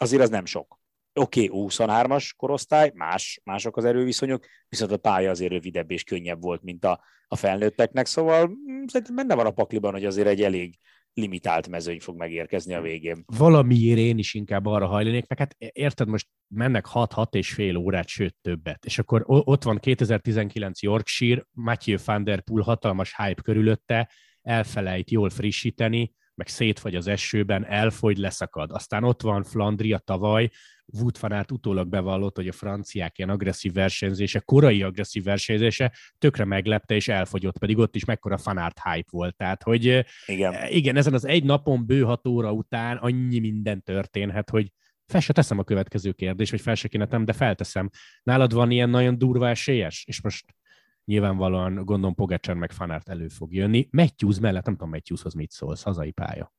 azért 0.00 0.22
az 0.22 0.30
nem 0.30 0.44
sok. 0.44 0.78
Oké, 1.12 1.48
okay, 1.48 1.68
23-as 1.68 2.30
korosztály, 2.36 2.92
más, 2.94 3.40
mások 3.44 3.76
az 3.76 3.84
erőviszonyok, 3.84 4.44
viszont 4.68 4.92
a 4.92 4.96
pálya 4.96 5.30
azért 5.30 5.52
rövidebb 5.52 5.90
és 5.90 6.04
könnyebb 6.04 6.42
volt, 6.42 6.62
mint 6.62 6.84
a, 6.84 7.00
a 7.28 7.36
felnőtteknek, 7.36 8.06
szóval 8.06 8.46
mm, 8.46 8.84
szerintem 8.86 9.14
benne 9.16 9.34
van 9.34 9.46
a 9.46 9.50
pakliban, 9.50 9.92
hogy 9.92 10.04
azért 10.04 10.28
egy 10.28 10.42
elég 10.42 10.78
limitált 11.14 11.68
mezőny 11.68 12.00
fog 12.00 12.16
megérkezni 12.16 12.74
a 12.74 12.80
végén. 12.80 13.24
Valamiért 13.26 13.98
én 13.98 14.18
is 14.18 14.34
inkább 14.34 14.66
arra 14.66 14.86
hajlanék, 14.86 15.26
meg 15.28 15.38
hát 15.38 15.56
érted, 15.58 16.08
most 16.08 16.28
mennek 16.54 16.86
6-6 16.92 17.34
és 17.34 17.52
fél 17.52 17.76
órát, 17.76 18.08
sőt 18.08 18.36
többet. 18.40 18.84
És 18.84 18.98
akkor 18.98 19.22
ott 19.26 19.62
van 19.62 19.78
2019 19.78 20.82
Yorkshire, 20.82 21.46
Matthew 21.50 21.98
van 22.04 22.24
der 22.24 22.40
Poel 22.40 22.62
hatalmas 22.62 23.16
hype 23.16 23.42
körülötte, 23.42 24.10
elfelejt 24.42 25.10
jól 25.10 25.30
frissíteni, 25.30 26.14
meg 26.34 26.48
szétfagy 26.48 26.94
az 26.94 27.06
esőben, 27.06 27.66
elfogy, 27.66 28.16
leszakad. 28.16 28.70
Aztán 28.70 29.04
ott 29.04 29.22
van 29.22 29.42
Flandria 29.42 29.98
tavaly, 29.98 30.50
Wood 30.92 31.16
Fanart 31.16 31.50
utólag 31.50 31.88
bevallott, 31.88 32.36
hogy 32.36 32.48
a 32.48 32.52
franciák 32.52 33.18
ilyen 33.18 33.30
agresszív 33.30 33.72
versenyzése, 33.72 34.40
korai 34.40 34.82
agresszív 34.82 35.24
versenyzése 35.24 35.92
tökre 36.18 36.44
meglepte, 36.44 36.94
és 36.94 37.08
elfogyott, 37.08 37.58
pedig 37.58 37.78
ott 37.78 37.96
is 37.96 38.04
mekkora 38.04 38.38
fanart 38.38 38.80
hype 38.82 39.08
volt. 39.10 39.36
Tehát, 39.36 39.62
hogy 39.62 40.04
igen, 40.26 40.54
igen 40.68 40.96
ezen 40.96 41.14
az 41.14 41.24
egy 41.24 41.44
napon 41.44 41.86
bő 41.86 42.02
hat 42.02 42.26
óra 42.26 42.52
után 42.52 42.96
annyi 42.96 43.38
minden 43.38 43.82
történhet, 43.82 44.50
hogy 44.50 44.72
fel 45.06 45.20
se 45.20 45.32
teszem 45.32 45.58
a 45.58 45.64
következő 45.64 46.12
kérdést, 46.12 46.50
vagy 46.50 46.60
fel 46.60 46.74
se 46.74 46.88
kéne 46.88 47.06
de 47.06 47.32
felteszem. 47.32 47.90
Nálad 48.22 48.52
van 48.52 48.70
ilyen 48.70 48.90
nagyon 48.90 49.18
durva 49.18 49.48
esélyes? 49.48 50.04
És 50.06 50.22
most 50.22 50.44
nyilvánvalóan 51.04 51.74
gondolom 51.74 52.14
Pogacsán 52.14 52.56
meg 52.56 52.72
Fanárt 52.72 53.08
elő 53.08 53.28
fog 53.28 53.52
jönni. 53.52 53.88
Matthews 53.90 54.38
mellett, 54.38 54.64
nem 54.64 54.74
tudom 54.74 54.90
Matthewshoz 54.90 55.34
mit 55.34 55.50
szólsz, 55.50 55.82
hazai 55.82 56.10
pálya. 56.10 56.52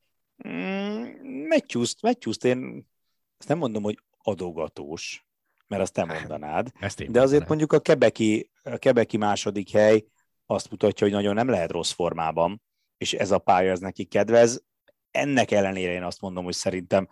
Mm, 0.48 1.04
Matthews, 1.48 1.96
Matthews 2.02 2.38
én 2.44 2.90
ezt 3.38 3.48
nem 3.48 3.58
mondom, 3.58 3.84
hogy 3.84 4.00
adogatós, 4.24 5.26
mert 5.68 5.82
azt 5.82 5.94
te 5.94 6.06
mondanád. 6.06 6.72
Ezt 6.80 7.00
én 7.00 7.12
de 7.12 7.22
azért 7.22 7.48
mondjuk 7.48 7.74
a 7.74 7.80
kebeki, 7.80 8.52
a 8.64 8.78
kebeki 8.78 9.18
második 9.18 9.72
hely 9.72 10.06
azt 10.46 10.70
mutatja, 10.72 11.06
hogy 11.08 11.16
nagyon 11.16 11.34
nem 11.34 11.50
lehet 11.50 11.72
rossz 11.72 11.92
formában, 11.92 12.62
és 12.98 13.14
ez 13.14 13.32
a 13.32 13.38
pálya 13.38 13.72
ez 13.72 13.80
neki 13.80 14.04
kedvez. 14.04 14.64
Ennek 15.12 15.52
ellenére 15.52 15.92
én 15.92 16.04
azt 16.04 16.22
mondom, 16.22 16.44
hogy 16.44 16.54
szerintem 16.54 17.08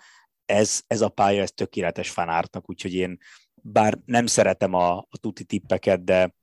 ez, 0.45 0.81
ez 0.87 1.01
a 1.01 1.09
pálya, 1.09 1.41
ez 1.41 1.51
tökéletes 1.51 2.09
fanártnak, 2.09 2.69
úgyhogy 2.69 2.93
én 2.93 3.17
bár 3.53 3.97
nem 4.05 4.25
szeretem 4.25 4.73
a, 4.73 4.97
a 4.97 5.17
tuti 5.19 5.43
tippeket, 5.43 6.03
de 6.03 6.35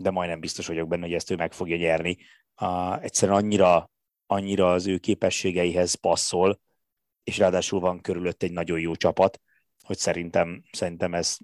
de 0.00 0.10
majdnem 0.10 0.40
biztos 0.40 0.66
vagyok 0.66 0.88
benne, 0.88 1.04
hogy 1.04 1.14
ezt 1.14 1.30
ő 1.30 1.36
meg 1.36 1.52
fogja 1.52 1.76
nyerni. 1.76 2.16
Uh, 2.60 3.02
egyszerűen 3.02 3.38
annyira, 3.38 3.90
annyira 4.26 4.72
az 4.72 4.86
ő 4.86 4.98
képességeihez 4.98 5.94
passzol, 5.94 6.60
és 7.24 7.38
ráadásul 7.38 7.80
van 7.80 8.00
körülött 8.00 8.42
egy 8.42 8.52
nagyon 8.52 8.80
jó 8.80 8.94
csapat, 8.94 9.40
hogy 9.82 9.98
szerintem, 9.98 10.62
szerintem 10.72 11.14
ez, 11.14 11.36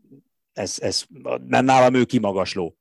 ez, 0.53 0.79
ez 0.81 1.05
nálam 1.47 1.95
ő 1.95 2.05
kimagasló. 2.05 2.77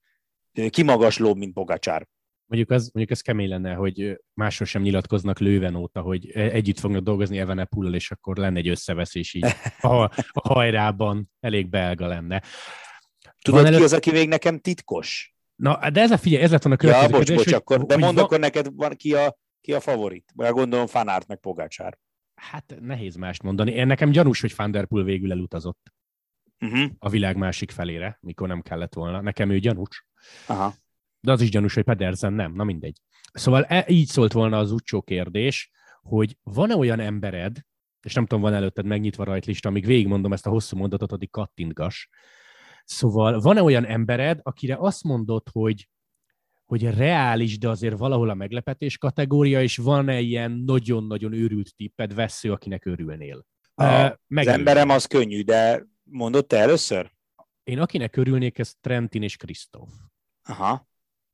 Kimagasló, 0.70 1.34
mint 1.34 1.54
Bogacsár. 1.54 2.08
Mondjuk 2.46 2.72
az, 2.72 2.90
mondjuk 2.94 3.18
ez 3.18 3.22
kemény 3.22 3.50
lenne, 3.50 3.74
hogy 3.74 4.22
másról 4.34 4.68
sem 4.68 4.82
nyilatkoznak 4.82 5.40
lőven 5.40 5.76
óta, 5.76 6.02
hogy 6.02 6.32
együtt 6.32 6.80
fognak 6.80 7.04
dolgozni 7.04 7.40
Evenepullal, 7.40 7.94
és 7.94 8.12
akkor 8.12 8.38
lenne 8.38 8.58
egy 8.58 8.68
összeveszés 8.68 9.34
így 9.34 9.46
a, 9.82 10.04
a 10.32 10.48
hajrában, 10.54 11.32
elég 11.40 11.70
belga 11.70 12.08
lenne. 12.08 12.44
Tudod, 13.42 13.62
Van 13.62 13.70
ki 13.70 13.76
előtt... 13.76 13.86
az, 13.86 13.94
aki 13.94 14.12
még 14.12 14.28
nekem 14.28 14.60
titkos? 14.60 15.35
Na, 15.56 15.90
de 15.90 16.02
ez 16.02 16.12
a 16.12 16.18
figyelj, 16.18 16.44
ez 16.44 16.52
lett 16.52 16.64
volna 16.64 16.78
a 16.82 16.86
Ja, 16.86 16.92
következő 16.92 17.18
bocs, 17.18 17.28
kérdés, 17.28 17.36
bocs, 17.36 17.54
hogy- 17.54 17.62
akkor, 17.78 17.86
de 17.86 17.98
mondd 17.98 18.16
va- 18.16 18.24
akkor 18.24 18.40
neked 18.40 18.68
van 18.76 18.92
ki 18.96 19.14
a, 19.14 19.38
ki 19.62 19.74
a 19.74 19.80
favorit. 19.80 20.32
Mert 20.36 20.54
gondolom 20.54 20.88
Fanárt 20.88 21.28
meg 21.28 21.40
Pogácsár. 21.40 21.98
Hát 22.36 22.76
nehéz 22.80 23.16
mást 23.16 23.44
mondani. 23.44 23.72
Én 23.72 23.88
nekem 23.88 24.10
gyanús, 24.10 24.42
hogy 24.42 24.54
Van 24.56 24.72
Der 24.72 24.86
Poel 24.86 25.04
végül 25.04 25.32
elutazott 25.32 25.94
Uh-huh. 26.60 26.90
a 27.00 27.10
világ 27.10 27.38
másik 27.38 27.72
felére, 27.72 28.18
mikor 28.22 28.48
nem 28.48 28.62
kellett 28.62 28.94
volna. 28.94 29.22
Nekem 29.22 29.50
ő 29.50 29.60
gyanús. 29.60 30.06
Aha. 30.48 30.74
De 31.20 31.32
az 31.32 31.42
is 31.42 31.50
gyanús, 31.50 31.74
hogy 31.74 31.84
Pedersen 31.84 32.34
nem. 32.34 32.54
Na 32.54 32.64
mindegy. 32.64 32.98
Szóval 33.34 33.64
e, 33.64 33.86
így 33.88 34.08
szólt 34.08 34.32
volna 34.32 34.58
az 34.58 34.72
utcsó 34.72 35.02
kérdés, 35.02 35.72
hogy 36.02 36.38
van-e 36.44 36.76
olyan 36.76 37.00
embered, 37.00 37.58
és 38.02 38.14
nem 38.14 38.26
tudom, 38.26 38.44
van 38.44 38.54
előtted 38.54 38.86
megnyitva 38.86 39.24
rajtlista, 39.24 39.70
amíg 39.70 39.86
végigmondom 39.86 40.34
ezt 40.34 40.46
a 40.46 40.50
hosszú 40.50 40.78
mondatot, 40.78 41.12
addig 41.12 41.30
kattintgas. 41.30 42.10
Szóval 42.86 43.40
van-e 43.40 43.62
olyan 43.64 43.86
embered, 43.86 44.40
akire 44.44 44.76
azt 44.80 45.04
mondod, 45.04 45.44
hogy 45.52 45.90
hogy 46.66 46.84
reális, 46.96 47.58
de 47.58 47.70
azért 47.70 47.98
valahol 47.98 48.30
a 48.30 48.34
meglepetés 48.34 48.98
kategória, 48.98 49.62
és 49.62 49.78
van-e 49.78 50.20
ilyen 50.20 50.52
nagyon-nagyon 50.52 51.34
őrült 51.34 51.76
tipped, 51.76 52.14
vesző, 52.14 52.52
akinek 52.52 52.86
örülnél? 52.86 53.46
A- 53.74 53.84
Ö, 53.84 54.08
Az 54.36 54.48
emberem 54.48 54.90
az 54.90 55.06
könnyű, 55.06 55.42
de 55.44 55.86
mondott 56.04 56.48
te 56.48 56.58
először? 56.58 57.12
Én 57.64 57.80
akinek 57.80 58.16
örülnék, 58.16 58.58
ez 58.58 58.74
Trentin 58.82 59.24
és 59.24 59.38
Krisztóf. 59.38 59.90
Aha. 60.44 60.88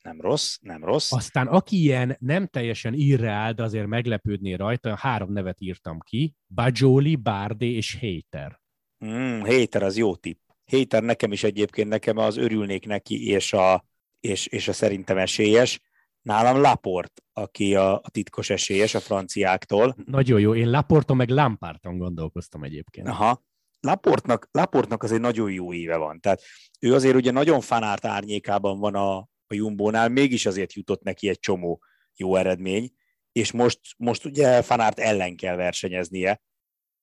Nem 0.04 0.22
rossz, 0.22 0.58
nem 0.62 0.84
rossz. 0.84 1.12
Aztán 1.12 1.48
aki 1.48 1.78
ilyen 1.82 2.16
nem 2.20 2.48
teljesen 2.48 2.94
irreál, 2.94 3.54
de 3.54 3.64
azért 3.64 3.88
meglepődnél 3.88 4.58
rajta, 4.58 4.96
három 4.96 5.32
nevet 5.32 5.62
írtam 5.62 6.00
ki, 6.00 6.36
Bajoli, 6.54 7.16
Bárdé 7.16 7.72
és 7.72 8.00
Hater. 8.00 8.62
Mm, 9.06 9.40
Hater 9.40 9.84
az 9.84 9.98
jó 9.98 10.16
tipp. 10.16 10.40
Hater 10.72 11.04
nekem 11.04 11.32
is 11.32 11.44
egyébként, 11.44 11.90
nekem 11.90 12.18
az 12.18 12.38
örülnék 12.38 12.86
neki, 12.86 13.28
és 13.28 13.54
a, 13.54 13.86
és, 14.20 14.48
és 14.48 14.68
a 14.68 14.74
szerintem 14.74 15.18
esélyes. 15.18 15.80
Nálam 16.22 16.62
Laport, 16.62 17.22
aki 17.34 17.76
a, 17.76 17.94
a 17.94 18.10
titkos 18.12 18.50
esélyes 18.50 18.96
a 18.96 19.00
franciáktól. 19.00 19.96
Nagyon 20.06 20.40
jó, 20.40 20.56
én 20.56 20.70
Laporton 20.70 21.18
meg 21.18 21.30
Lampárton 21.30 21.98
gondolkoztam 21.98 22.64
egyébként. 22.64 23.08
Aha. 23.08 23.44
Laportnak, 23.80 24.48
Laportnak 24.52 25.04
azért 25.04 25.22
nagyon 25.22 25.52
jó 25.52 25.74
éve 25.74 25.98
van. 25.98 26.20
Tehát 26.20 26.42
ő 26.80 26.94
azért 26.94 27.16
ugye 27.16 27.32
nagyon 27.32 27.62
fanárt 27.62 28.06
árnyékában 28.06 28.80
van 28.80 28.96
a, 28.96 29.18
a 29.18 29.54
Jumbónál, 29.54 30.10
mégis 30.10 30.46
azért 30.46 30.74
jutott 30.74 31.04
neki 31.04 31.30
egy 31.30 31.40
csomó 31.40 31.84
jó 32.16 32.36
eredmény, 32.36 32.92
és 33.32 33.52
most, 33.52 33.80
most 33.98 34.26
ugye 34.26 34.62
fanárt 34.62 35.00
ellen 35.00 35.36
kell 35.36 35.56
versenyeznie, 35.56 36.42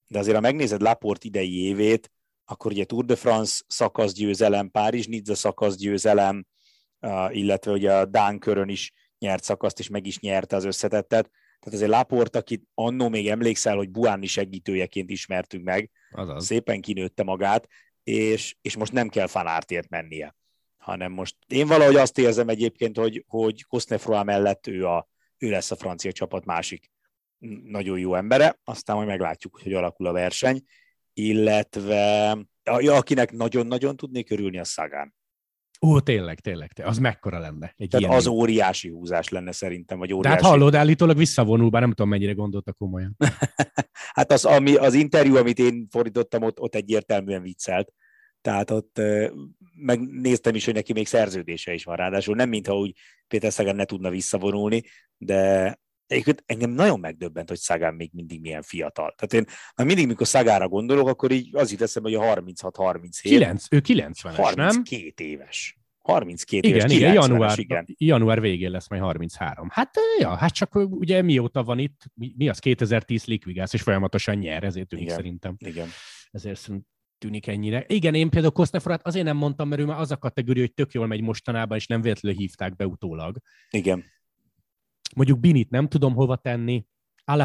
de 0.06 0.18
azért 0.18 0.34
ha 0.34 0.42
megnézed 0.42 0.80
Laport 0.80 1.24
idei 1.24 1.62
évét, 1.62 2.10
akkor 2.50 2.72
ugye 2.72 2.84
Tour 2.84 3.04
de 3.04 3.16
France 3.16 3.62
szakaszgyőzelem, 3.66 4.70
Párizs-Nizza 4.70 5.34
szakaszgyőzelem, 5.34 6.46
illetve 7.28 7.72
ugye 7.72 7.92
a 7.92 8.04
Dán 8.04 8.38
körön 8.38 8.68
is 8.68 8.92
nyert 9.18 9.44
szakaszt, 9.44 9.78
és 9.78 9.88
meg 9.88 10.06
is 10.06 10.18
nyerte 10.18 10.56
az 10.56 10.64
összetettet. 10.64 11.30
Tehát 11.60 11.78
azért 11.78 11.90
Laport, 11.90 12.36
akit 12.36 12.62
annó 12.74 13.08
még 13.08 13.28
emlékszel, 13.28 13.76
hogy 13.76 13.90
Buáni 13.90 14.26
segítőjeként 14.26 15.10
ismertünk 15.10 15.64
meg, 15.64 15.90
Azaz. 16.10 16.44
szépen 16.44 16.80
kinőtte 16.80 17.22
magát, 17.22 17.68
és, 18.02 18.56
és 18.60 18.76
most 18.76 18.92
nem 18.92 19.08
kell 19.08 19.26
fanártért 19.26 19.88
mennie, 19.88 20.36
hanem 20.76 21.12
most 21.12 21.36
én 21.46 21.66
valahogy 21.66 21.96
azt 21.96 22.18
érzem 22.18 22.48
egyébként, 22.48 22.96
hogy, 22.96 23.24
hogy 23.26 23.64
Cosnefroy 23.64 24.22
mellett 24.24 24.66
ő, 24.66 24.86
a, 24.86 25.08
ő 25.38 25.50
lesz 25.50 25.70
a 25.70 25.76
francia 25.76 26.12
csapat 26.12 26.44
másik 26.44 26.90
nagyon 27.64 27.98
jó 27.98 28.14
embere, 28.14 28.58
aztán 28.64 28.96
majd 28.96 29.08
meglátjuk, 29.08 29.60
hogy 29.62 29.72
alakul 29.72 30.06
a 30.06 30.12
verseny, 30.12 30.62
illetve 31.18 32.36
ja, 32.78 32.94
akinek 32.94 33.32
nagyon-nagyon 33.32 33.96
tudnék 33.96 34.30
örülni 34.30 34.58
a 34.58 34.64
Szagán. 34.64 35.14
Ó, 35.86 36.00
tényleg, 36.00 36.40
tényleg, 36.40 36.72
tényleg. 36.72 36.92
az 36.94 36.98
mekkora 36.98 37.38
lenne. 37.38 37.74
Egy 37.76 37.88
Tehát 37.88 38.06
ilyen 38.06 38.16
az 38.18 38.24
jó. 38.24 38.32
óriási 38.32 38.88
húzás 38.88 39.28
lenne 39.28 39.52
szerintem, 39.52 39.98
vagy 39.98 40.08
De 40.08 40.14
óriási. 40.14 40.36
hát 40.36 40.44
hallod, 40.44 40.74
állítólag 40.74 41.16
visszavonul, 41.16 41.70
bár 41.70 41.80
nem 41.80 41.90
tudom, 41.90 42.08
mennyire 42.08 42.32
gondolta 42.32 42.72
komolyan. 42.72 43.16
Hát 44.12 44.32
az, 44.32 44.44
ami, 44.44 44.74
az 44.74 44.94
interjú, 44.94 45.36
amit 45.36 45.58
én 45.58 45.86
fordítottam, 45.90 46.42
ott, 46.42 46.60
ott 46.60 46.74
egyértelműen 46.74 47.42
viccelt. 47.42 47.92
Tehát 48.40 48.70
ott 48.70 49.00
megnéztem 49.76 50.54
is, 50.54 50.64
hogy 50.64 50.74
neki 50.74 50.92
még 50.92 51.06
szerződése 51.06 51.72
is 51.72 51.84
van 51.84 51.96
ráadásul. 51.96 52.34
Nem 52.36 52.48
mintha 52.48 52.78
úgy 52.78 52.92
Péter 53.28 53.52
Szagán 53.52 53.76
ne 53.76 53.84
tudna 53.84 54.10
visszavonulni, 54.10 54.82
de 55.16 55.78
egyébként 56.08 56.42
engem 56.46 56.70
nagyon 56.70 57.00
megdöbbent, 57.00 57.48
hogy 57.48 57.58
Szagán 57.58 57.94
még 57.94 58.10
mindig 58.12 58.40
milyen 58.40 58.62
fiatal. 58.62 59.14
Tehát 59.16 59.46
én 59.46 59.54
már 59.76 59.86
mindig, 59.86 60.06
mikor 60.06 60.26
Szagára 60.26 60.68
gondolok, 60.68 61.08
akkor 61.08 61.30
így 61.30 61.48
az 61.52 61.70
jut 61.70 61.82
eszembe, 61.82 62.08
hogy 62.08 62.28
a 62.28 62.40
36-37. 62.40 63.10
9, 63.22 63.66
ő 63.70 63.82
90-es, 63.86 64.54
nem? 64.56 64.66
32 64.66 65.24
éves. 65.24 65.78
32 65.98 66.68
Igen, 66.68 66.78
éves, 66.78 66.92
igen, 66.92 67.10
90-es, 67.10 67.14
január, 67.14 67.58
igen. 67.58 67.84
január 67.98 68.40
végén 68.40 68.70
lesz 68.70 68.88
majd 68.88 69.02
33. 69.02 69.68
Hát 69.70 69.94
ja, 70.18 70.34
hát 70.34 70.52
csak 70.52 70.74
ugye 70.74 71.22
mióta 71.22 71.64
van 71.64 71.78
itt, 71.78 72.00
mi, 72.14 72.32
mi 72.36 72.48
az 72.48 72.58
2010 72.58 73.24
likvigász, 73.24 73.72
és 73.72 73.82
folyamatosan 73.82 74.36
nyer, 74.36 74.64
ezért 74.64 74.88
tűnik 74.88 75.04
Igen. 75.04 75.16
szerintem. 75.16 75.56
igen. 75.58 75.88
Ezért 76.30 76.58
szerint 76.58 76.84
tűnik 77.18 77.46
ennyire. 77.46 77.84
Igen, 77.86 78.14
én 78.14 78.30
például 78.30 78.52
Kosznefrát 78.52 79.06
azért 79.06 79.24
nem 79.24 79.36
mondtam, 79.36 79.68
mert 79.68 79.80
ő 79.80 79.84
már 79.84 80.00
az 80.00 80.10
a 80.10 80.16
kategória, 80.16 80.62
hogy 80.62 80.74
tök 80.74 80.92
jól 80.92 81.06
megy 81.06 81.20
mostanában, 81.20 81.76
és 81.76 81.86
nem 81.86 82.00
véletlenül 82.00 82.38
hívták 82.38 82.76
be 82.76 82.86
utólag. 82.86 83.38
Igen. 83.70 84.04
Mondjuk 85.16 85.40
Binit 85.40 85.70
nem 85.70 85.88
tudom 85.88 86.14
hova 86.14 86.36
tenni, 86.36 86.86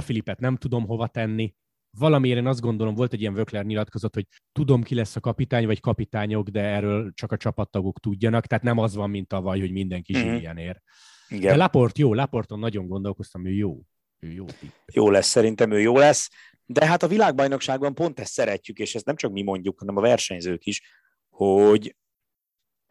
Filipet 0.02 0.40
nem 0.40 0.56
tudom 0.56 0.86
hova 0.86 1.08
tenni. 1.08 1.56
Valamiért 1.98 2.38
én 2.38 2.48
azt 2.48 2.62
gondolom, 2.62 2.96
volt 2.96 3.14
egy 3.14 3.22
ilyen 3.22 3.34
Vökler 3.34 3.66
nyilatkozat, 3.66 4.14
hogy 4.14 4.28
tudom 4.52 4.84
ki 4.84 4.96
lesz 4.96 5.16
a 5.16 5.20
kapitány, 5.20 5.66
vagy 5.66 5.80
kapitányok, 5.80 6.50
de 6.50 6.62
erről 6.62 7.12
csak 7.14 7.32
a 7.32 7.38
csapattagok 7.38 8.00
tudjanak, 8.00 8.46
tehát 8.46 8.64
nem 8.64 8.78
az 8.78 8.96
van, 8.96 9.10
mint 9.10 9.28
tavaly, 9.28 9.60
hogy 9.60 9.72
mindenki 9.72 10.14
Mhm. 10.14 10.22
zsírien 10.22 10.58
ér. 10.58 10.82
De 11.30 11.36
igen. 11.36 11.58
Laport 11.58 11.98
jó, 11.98 12.14
Laporton 12.14 12.60
nagyon 12.60 12.88
gondolkoztam, 12.88 13.46
ő 13.46 13.52
jó. 13.52 13.82
Ő 14.20 14.32
jó 14.32 14.46
tipp. 14.46 14.72
jó 14.94 15.10
lesz, 15.10 15.28
szerintem 15.28 15.72
ő 15.72 15.80
jó 15.80 15.98
lesz, 15.98 16.30
de 16.66 16.86
hát 16.86 17.04
a 17.04 17.08
világbajnokságban 17.08 17.94
pont 17.96 18.20
ezt 18.20 18.32
szeretjük, 18.34 18.78
és 18.80 18.96
ezt 18.96 19.06
nem 19.06 19.16
csak 19.16 19.32
mi 19.32 19.42
mondjuk, 19.42 19.80
hanem 19.80 19.98
a 19.98 20.02
versenyzők 20.02 20.66
is, 20.66 20.82
hogy 21.30 21.96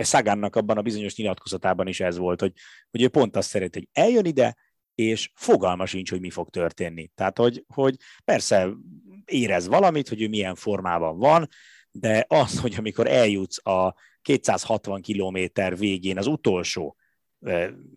Szagánnak 0.04 0.56
abban 0.56 0.78
a 0.78 0.82
bizonyos 0.82 1.16
nyilatkozatában 1.16 1.86
is 1.86 2.00
ez 2.00 2.16
volt, 2.16 2.40
hogy, 2.40 2.52
hogy 2.90 3.02
ő 3.02 3.08
pont 3.08 3.36
azt 3.36 3.48
szereti, 3.48 3.78
hogy 3.78 3.88
eljön 4.04 4.24
ide, 4.24 4.56
és 4.94 5.30
fogalma 5.34 5.86
sincs, 5.86 6.10
hogy 6.10 6.20
mi 6.20 6.30
fog 6.30 6.50
történni. 6.50 7.10
Tehát, 7.14 7.38
hogy, 7.38 7.64
hogy 7.74 7.96
persze 8.24 8.68
érez 9.24 9.66
valamit, 9.66 10.08
hogy 10.08 10.22
ő 10.22 10.28
milyen 10.28 10.54
formában 10.54 11.18
van, 11.18 11.48
de 11.90 12.24
az, 12.28 12.60
hogy 12.60 12.74
amikor 12.78 13.06
eljutsz 13.06 13.66
a 13.66 13.94
260 14.22 15.00
kilométer 15.00 15.76
végén 15.76 16.18
az 16.18 16.26
utolsó 16.26 16.96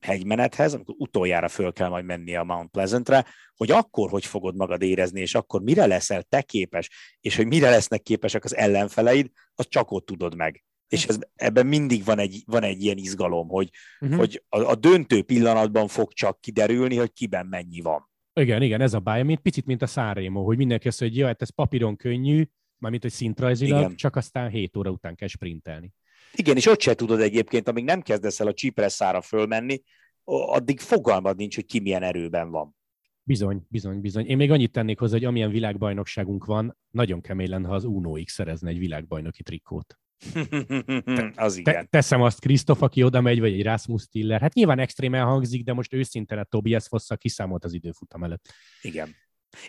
hegymenethez, 0.02 0.74
amikor 0.74 0.96
utoljára 0.98 1.48
föl 1.48 1.74
kell 1.74 1.90
majd 1.90 2.06
menni 2.06 2.36
a 2.36 2.44
Mount 2.44 2.72
Pleasantre, 2.72 3.26
hogy 3.56 3.72
akkor 3.72 4.10
hogy 4.10 4.26
fogod 4.26 4.56
magad 4.56 4.82
érezni, 4.82 5.22
és 5.22 5.36
akkor 5.36 5.62
mire 5.62 5.86
leszel 5.86 6.24
te 6.24 6.42
képes, 6.42 6.90
és 7.20 7.36
hogy 7.36 7.48
mire 7.48 7.70
lesznek 7.70 8.02
képesek 8.02 8.44
az 8.44 8.56
ellenfeleid, 8.56 9.30
azt 9.56 9.70
csak 9.70 9.92
ott 9.92 10.06
tudod 10.06 10.36
meg. 10.36 10.64
És 10.88 11.06
ez, 11.06 11.20
ebben 11.36 11.66
mindig 11.66 12.04
van 12.04 12.20
egy, 12.20 12.44
van 12.46 12.64
egy 12.64 12.84
ilyen 12.84 12.98
izgalom, 12.98 13.48
hogy, 13.48 13.70
Uh-huh. 14.00 14.18
hogy 14.18 14.44
a, 14.50 14.60
a 14.60 14.76
döntő 14.76 15.24
pillanatban 15.24 15.88
fog 15.88 16.14
csak 16.14 16.42
kiderülni, 16.42 16.96
hogy 16.96 17.14
kiben 17.14 17.46
mennyi 17.46 17.82
van. 17.82 18.10
Igen, 18.34 18.62
igen, 18.62 18.82
ez 18.82 18.94
a 18.94 19.00
báj, 19.00 19.24
mint 19.24 19.40
picit, 19.40 19.66
mint 19.66 19.82
a 19.82 19.86
Sanremo, 19.86 20.44
hogy 20.44 20.58
mindenki 20.58 20.88
azt 20.88 21.00
mondja, 21.00 21.18
hogy 21.18 21.28
ja, 21.28 21.32
hát 21.34 21.42
ez 21.42 21.56
papíron 21.56 21.96
könnyű, 21.96 22.48
mármint, 22.78 23.04
hogy 23.04 23.12
szintrajzilag, 23.12 23.80
Igen. 23.80 23.96
csak 23.96 24.16
aztán 24.16 24.50
7 24.50 24.78
óra 24.78 24.90
után 24.90 25.16
kell 25.16 25.28
sprintelni. 25.28 25.94
Igen, 26.34 26.56
és 26.56 26.66
ott 26.66 26.82
se 26.82 26.94
tudod 26.96 27.20
egyébként, 27.20 27.68
amíg 27.68 27.84
nem 27.84 28.02
kezdesz 28.02 28.40
el 28.40 28.48
a 28.48 28.54
csípresszára 28.54 29.22
fölmenni, 29.22 29.82
addig 30.24 30.80
fogalmad 30.80 31.38
nincs, 31.38 31.56
hogy 31.56 31.66
ki 31.66 31.80
milyen 31.80 32.04
erőben 32.04 32.52
van. 32.52 32.76
Bizony, 33.24 33.66
bizony, 33.70 34.02
bizony. 34.02 34.26
Én 34.26 34.38
még 34.38 34.52
annyit 34.52 34.72
tennék 34.72 35.00
hozzá, 35.00 35.14
hogy 35.14 35.26
amilyen 35.26 35.52
világbajnokságunk 35.52 36.46
van, 36.46 36.78
nagyon 36.90 37.22
kemény 37.22 37.50
lenne, 37.50 37.68
ha 37.68 37.74
az 37.74 37.84
Uno 37.84 38.24
X 38.24 38.34
szerezne 38.34 38.70
egy 38.70 38.80
világbajnoki 38.80 39.44
trikót. 39.44 39.98
az 41.36 41.54
Te, 41.64 41.72
igen. 41.72 41.88
teszem 41.90 42.22
azt 42.22 42.40
Krisztof, 42.40 42.82
aki 42.82 43.04
oda 43.04 43.22
megy, 43.22 43.40
vagy 43.40 43.54
egy 43.54 43.64
Rasmus 43.64 44.08
Tiller. 44.08 44.42
Hát 44.42 44.54
nyilván 44.54 44.80
extrémen 44.80 45.26
hangzik, 45.26 45.64
de 45.64 45.74
most 45.74 45.94
őszintén 45.94 46.38
a 46.38 46.44
Tobias 46.44 46.88
Fossa 46.88 47.16
kiszámolt 47.16 47.64
az 47.64 47.74
időfutam 47.74 48.24
előtt. 48.24 48.54
Igen. 48.82 49.16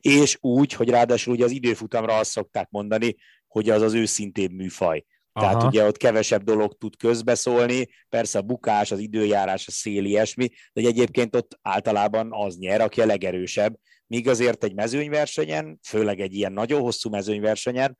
És 0.00 0.38
úgy, 0.40 0.72
hogy 0.72 0.88
ráadásul 0.88 1.34
ugye 1.34 1.44
az 1.44 1.50
időfutamra 1.50 2.18
azt 2.18 2.30
szokták 2.30 2.70
mondani, 2.70 3.14
hogy 3.46 3.70
az 3.70 3.82
az 3.82 3.94
őszintébb 3.94 4.52
műfaj. 4.52 5.04
Tehát 5.32 5.54
Aha. 5.54 5.66
ugye 5.66 5.86
ott 5.86 5.96
kevesebb 5.96 6.42
dolog 6.42 6.78
tud 6.78 6.96
közbeszólni, 6.96 7.88
persze 8.08 8.38
a 8.38 8.42
bukás, 8.42 8.90
az 8.90 8.98
időjárás, 8.98 9.66
a 9.66 9.70
szél, 9.70 10.04
ilyesmi, 10.04 10.48
de 10.72 10.88
egyébként 10.88 11.36
ott 11.36 11.58
általában 11.62 12.28
az 12.32 12.56
nyer, 12.56 12.80
aki 12.80 13.00
a 13.00 13.06
legerősebb. 13.06 13.78
Míg 14.06 14.28
azért 14.28 14.64
egy 14.64 14.74
mezőnyversenyen, 14.74 15.78
főleg 15.82 16.20
egy 16.20 16.34
ilyen 16.34 16.52
nagyon 16.52 16.80
hosszú 16.80 17.10
mezőnyversenyen, 17.10 17.98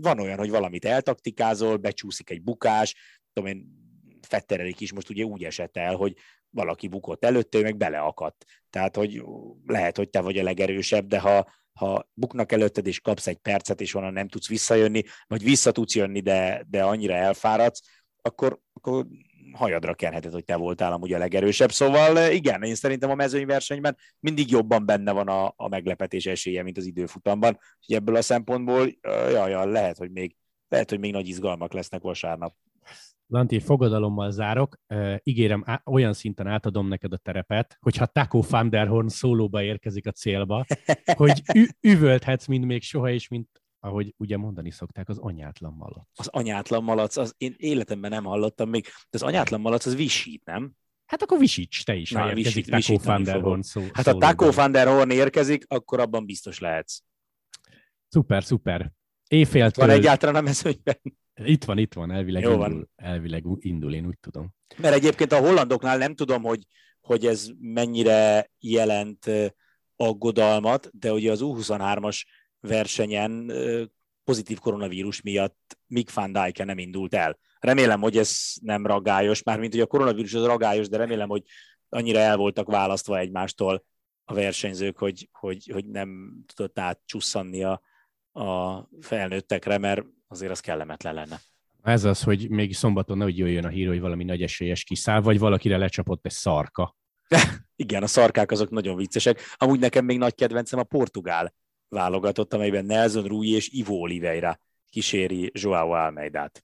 van 0.00 0.18
olyan, 0.18 0.38
hogy 0.38 0.50
valamit 0.50 0.84
eltaktikázol, 0.84 1.76
becsúszik 1.76 2.30
egy 2.30 2.42
bukás, 2.42 2.94
tudom 3.32 3.50
én, 3.50 3.78
Fetterelik 4.20 4.80
is 4.80 4.92
most 4.92 5.10
ugye 5.10 5.24
úgy 5.24 5.44
esett 5.44 5.76
el, 5.76 5.94
hogy 5.94 6.14
valaki 6.50 6.88
bukott 6.88 7.24
előtte, 7.24 7.58
ő 7.58 7.62
meg 7.62 7.76
beleakadt. 7.76 8.44
Tehát, 8.70 8.96
hogy 8.96 9.22
lehet, 9.66 9.96
hogy 9.96 10.10
te 10.10 10.20
vagy 10.20 10.38
a 10.38 10.42
legerősebb, 10.42 11.06
de 11.06 11.20
ha, 11.20 11.52
ha 11.72 12.08
buknak 12.14 12.52
előtted, 12.52 12.86
és 12.86 13.00
kapsz 13.00 13.26
egy 13.26 13.36
percet, 13.36 13.80
és 13.80 13.94
onnan 13.94 14.12
nem 14.12 14.28
tudsz 14.28 14.48
visszajönni, 14.48 15.02
vagy 15.26 15.42
vissza 15.42 15.72
tudsz 15.72 15.94
jönni, 15.94 16.20
de, 16.20 16.64
de 16.68 16.82
annyira 16.82 17.14
elfáradsz, 17.14 17.80
akkor, 18.22 18.60
akkor 18.72 19.06
hajadra 19.52 19.94
kenheted, 19.94 20.32
hogy 20.32 20.44
te 20.44 20.56
voltál 20.56 20.92
amúgy 20.92 21.12
a 21.12 21.18
legerősebb. 21.18 21.70
Szóval 21.70 22.32
igen, 22.32 22.62
én 22.62 22.74
szerintem 22.74 23.10
a 23.10 23.14
mezőnyversenyben 23.14 23.96
mindig 24.20 24.50
jobban 24.50 24.86
benne 24.86 25.12
van 25.12 25.28
a, 25.28 25.52
a 25.56 25.68
meglepetés 25.68 26.26
esélye, 26.26 26.62
mint 26.62 26.76
az 26.76 26.86
időfutamban. 26.86 27.58
Úgyhogy 27.80 27.96
ebből 27.96 28.16
a 28.16 28.22
szempontból, 28.22 28.88
jaj, 29.30 29.50
jaj, 29.50 29.70
lehet, 29.70 29.98
hogy 29.98 30.10
még, 30.10 30.36
lehet, 30.68 30.90
hogy 30.90 30.98
még 30.98 31.12
nagy 31.12 31.28
izgalmak 31.28 31.72
lesznek 31.72 32.02
vasárnap. 32.02 32.54
Lanti, 33.26 33.60
fogadalommal 33.60 34.30
zárok. 34.30 34.78
Uh, 34.88 35.16
ígérem, 35.22 35.62
á, 35.66 35.82
olyan 35.84 36.12
szinten 36.12 36.46
átadom 36.46 36.88
neked 36.88 37.12
a 37.12 37.16
terepet, 37.16 37.76
hogyha 37.80 38.06
Taco 38.06 38.40
van 38.48 38.70
der 38.70 38.86
Horn 38.86 39.08
szólóba 39.08 39.62
érkezik 39.62 40.06
a 40.06 40.10
célba, 40.10 40.64
hogy 41.16 41.42
ü- 41.54 41.76
üvölthetsz, 41.80 42.46
mint 42.46 42.64
még 42.64 42.82
soha, 42.82 43.10
és 43.10 43.28
mint 43.28 43.59
ahogy 43.80 44.14
ugye 44.16 44.36
mondani 44.36 44.70
szokták, 44.70 45.08
az 45.08 45.18
anyátlan 45.18 45.72
malac. 45.72 46.06
Az 46.14 46.28
anyátlan 46.28 46.84
malac, 46.84 47.16
az 47.16 47.34
én 47.36 47.54
életemben 47.56 48.10
nem 48.10 48.24
hallottam 48.24 48.68
még, 48.68 48.84
de 48.84 48.92
az 49.10 49.22
anyátlan 49.22 49.60
malac 49.60 49.86
az 49.86 49.96
visít, 49.96 50.44
nem? 50.44 50.72
Hát 51.06 51.22
akkor 51.22 51.38
visíts 51.38 51.84
te 51.84 51.94
is, 51.94 52.12
ha 52.12 52.36
érkezik 52.36 52.66
Taco 52.66 52.98
van 52.98 53.22
der 53.22 53.40
Horn 53.40 53.60
szó. 53.60 53.82
Hát 53.92 54.06
ha 54.06 54.14
Taco 54.14 54.50
van 54.50 54.72
der 54.72 54.86
Horn 54.86 55.10
érkezik, 55.10 55.64
akkor 55.68 56.00
abban 56.00 56.26
biztos 56.26 56.58
lehetsz. 56.58 57.00
Szuper, 58.08 58.44
szuper. 58.44 58.92
Éjféltől... 59.28 59.86
Van 59.86 59.96
egyáltalán 59.96 60.34
a 60.34 60.40
mezőnyben? 60.40 61.00
Itt 61.34 61.64
van, 61.64 61.78
itt 61.78 61.94
van, 61.94 62.10
elvileg, 62.10 62.42
Jó 62.42 62.50
indul, 62.50 62.68
van. 62.68 62.90
elvileg 62.96 63.44
indul, 63.58 63.94
én 63.94 64.06
úgy 64.06 64.18
tudom. 64.20 64.54
Mert 64.76 64.94
egyébként 64.94 65.32
a 65.32 65.38
hollandoknál 65.38 65.98
nem 65.98 66.14
tudom, 66.14 66.42
hogy, 66.42 66.66
hogy 67.00 67.26
ez 67.26 67.48
mennyire 67.60 68.50
jelent 68.58 69.30
aggodalmat, 69.96 70.90
de 70.92 71.12
ugye 71.12 71.30
az 71.30 71.40
U23-as 71.42 72.22
versenyen 72.60 73.52
pozitív 74.24 74.58
koronavírus 74.58 75.20
miatt 75.20 75.78
Mick 75.86 76.14
van 76.14 76.32
Dijken 76.32 76.66
nem 76.66 76.78
indult 76.78 77.14
el. 77.14 77.38
Remélem, 77.58 78.00
hogy 78.00 78.16
ez 78.16 78.52
nem 78.62 78.86
ragályos, 78.86 79.42
mármint 79.42 79.72
hogy 79.72 79.82
a 79.82 79.86
koronavírus 79.86 80.34
az 80.34 80.44
ragályos, 80.44 80.88
de 80.88 80.96
remélem, 80.96 81.28
hogy 81.28 81.42
annyira 81.88 82.18
el 82.18 82.36
voltak 82.36 82.66
választva 82.66 83.18
egymástól 83.18 83.84
a 84.24 84.34
versenyzők, 84.34 84.98
hogy, 84.98 85.28
hogy, 85.32 85.70
hogy 85.72 85.86
nem 85.86 86.38
tudott 86.54 86.78
átcsusszanni 86.78 87.64
a, 87.64 87.80
a 88.32 88.88
felnőttekre, 89.00 89.78
mert 89.78 90.04
azért 90.28 90.50
az 90.50 90.60
kellemetlen 90.60 91.14
lenne. 91.14 91.40
Ez 91.82 92.04
az, 92.04 92.22
hogy 92.22 92.50
még 92.50 92.74
szombaton 92.74 93.18
nehogy 93.18 93.38
jöjjön 93.38 93.64
a 93.64 93.68
hír, 93.68 93.88
hogy 93.88 94.00
valami 94.00 94.24
nagy 94.24 94.42
esélyes 94.42 94.84
kiszáll, 94.84 95.20
vagy 95.20 95.38
valakire 95.38 95.76
lecsapott 95.76 96.26
egy 96.26 96.32
szarka. 96.32 96.96
Igen, 97.76 98.02
a 98.02 98.06
szarkák 98.06 98.50
azok 98.50 98.70
nagyon 98.70 98.96
viccesek. 98.96 99.40
Amúgy 99.56 99.78
nekem 99.78 100.04
még 100.04 100.18
nagy 100.18 100.34
kedvencem 100.34 100.78
a 100.78 100.82
portugál 100.84 101.54
válogatott, 101.90 102.54
amelyben 102.54 102.84
Nelson 102.84 103.24
Rui 103.24 103.50
és 103.50 103.68
Ivo 103.72 103.94
Oliveira 103.94 104.60
kíséri 104.90 105.50
Joao 105.54 105.90
Almeidát. 105.90 106.60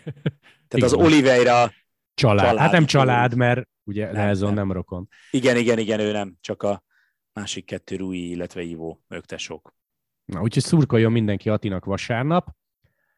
Tehát 0.68 0.86
az 0.86 0.92
Oliveira 0.92 1.72
család. 2.14 2.44
család. 2.44 2.56
Hát 2.58 2.72
nem 2.72 2.86
család, 2.86 3.34
mert 3.34 3.68
ugye 3.84 4.04
nem, 4.04 4.14
Nelson 4.14 4.54
nem. 4.54 4.66
nem 4.66 4.72
rokon. 4.72 5.08
Igen, 5.30 5.56
igen, 5.56 5.78
igen, 5.78 6.00
ő 6.00 6.12
nem, 6.12 6.36
csak 6.40 6.62
a 6.62 6.84
másik 7.32 7.64
kettő 7.64 7.96
Rui, 7.96 8.30
illetve 8.30 8.62
Ivo, 8.62 8.98
ők 9.08 9.24
tesók. 9.24 9.76
Na, 10.24 10.40
úgyhogy 10.40 10.62
szurkoljon 10.62 11.12
mindenki 11.12 11.48
Atinak 11.48 11.84
vasárnap. 11.84 12.56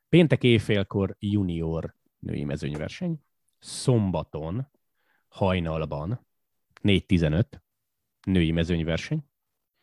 Péntek 0.08 0.42
éjfélkor 0.42 1.16
junior 1.18 1.94
női 2.18 2.44
mezőnyverseny. 2.44 3.22
Szombaton 3.58 4.70
hajnalban 5.28 6.26
4.15 6.82 7.44
női 8.26 8.50
mezőnyverseny. 8.50 9.29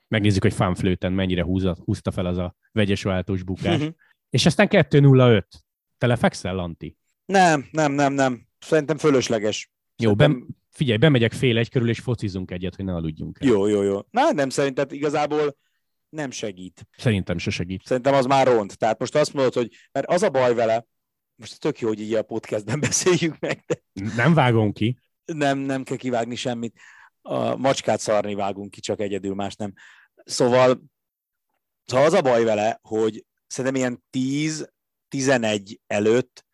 Megnézzük, 0.07 0.41
hogy 0.41 0.53
fanflőten 0.53 1.13
mennyire 1.13 1.43
húzza, 1.43 1.77
húzta 1.85 2.11
fel 2.11 2.25
az 2.25 2.37
a 2.37 2.55
vegyes 2.71 3.03
váltós 3.03 3.43
bukás. 3.43 3.79
Mhm. 3.79 3.87
És 4.29 4.45
aztán 4.45 4.67
2.05. 4.69 5.43
Te 5.97 6.07
lefekszel, 6.07 6.55
Lanti? 6.55 6.97
Nem, 7.25 7.67
nem, 7.71 7.91
nem, 7.91 8.13
nem. 8.13 8.47
Szerintem 8.59 8.97
fölösleges. 8.97 9.71
Jó, 9.97 10.09
Szerintem... 10.09 10.39
Bem, 10.39 10.47
figyelj, 10.69 10.97
bemegyek 10.97 11.33
fél 11.33 11.57
egy 11.57 11.69
körül, 11.69 11.89
és 11.89 11.99
focizunk 11.99 12.51
egyet, 12.51 12.75
hogy 12.75 12.85
ne 12.85 12.93
aludjunk 12.93 13.37
el. 13.41 13.47
Jó, 13.47 13.67
jó, 13.67 13.81
jó. 13.81 13.99
Na, 14.09 14.31
nem, 14.31 14.49
szerintem 14.49 14.85
igazából 14.89 15.57
nem 16.09 16.31
segít. 16.31 16.87
Szerintem 16.97 17.37
se 17.37 17.49
segít. 17.49 17.83
Szerintem 17.85 18.13
az 18.13 18.25
már 18.25 18.47
ront. 18.47 18.77
Tehát 18.77 18.99
most 18.99 19.15
azt 19.15 19.33
mondod, 19.33 19.53
hogy 19.53 19.71
mert 19.91 20.07
az 20.07 20.23
a 20.23 20.29
baj 20.29 20.53
vele, 20.53 20.87
most 21.35 21.59
tök 21.59 21.79
jó, 21.79 21.87
hogy 21.87 22.01
így 22.01 22.13
a 22.13 22.21
podcastben 22.21 22.79
beszéljük 22.89 23.39
meg. 23.39 23.63
De... 23.67 23.81
Nem 24.15 24.33
vágom 24.33 24.71
ki. 24.71 24.99
Nem, 25.25 25.57
nem 25.57 25.83
kell 25.83 25.97
kivágni 25.97 26.35
semmit. 26.35 26.79
A 27.21 27.55
macskát 27.55 27.99
szarni 27.99 28.35
vágunk 28.35 28.71
ki, 28.71 28.79
csak 28.79 28.99
egyedül, 28.99 29.35
más 29.35 29.55
nem. 29.55 29.73
Szóval, 30.27 30.83
szóval 31.85 32.05
az 32.05 32.13
a 32.13 32.21
baj 32.21 32.43
vele, 32.43 32.79
hogy 32.81 33.25
szerintem 33.47 33.81
ilyen 33.81 34.03
10-11 35.11 35.77
előtt 35.87 36.45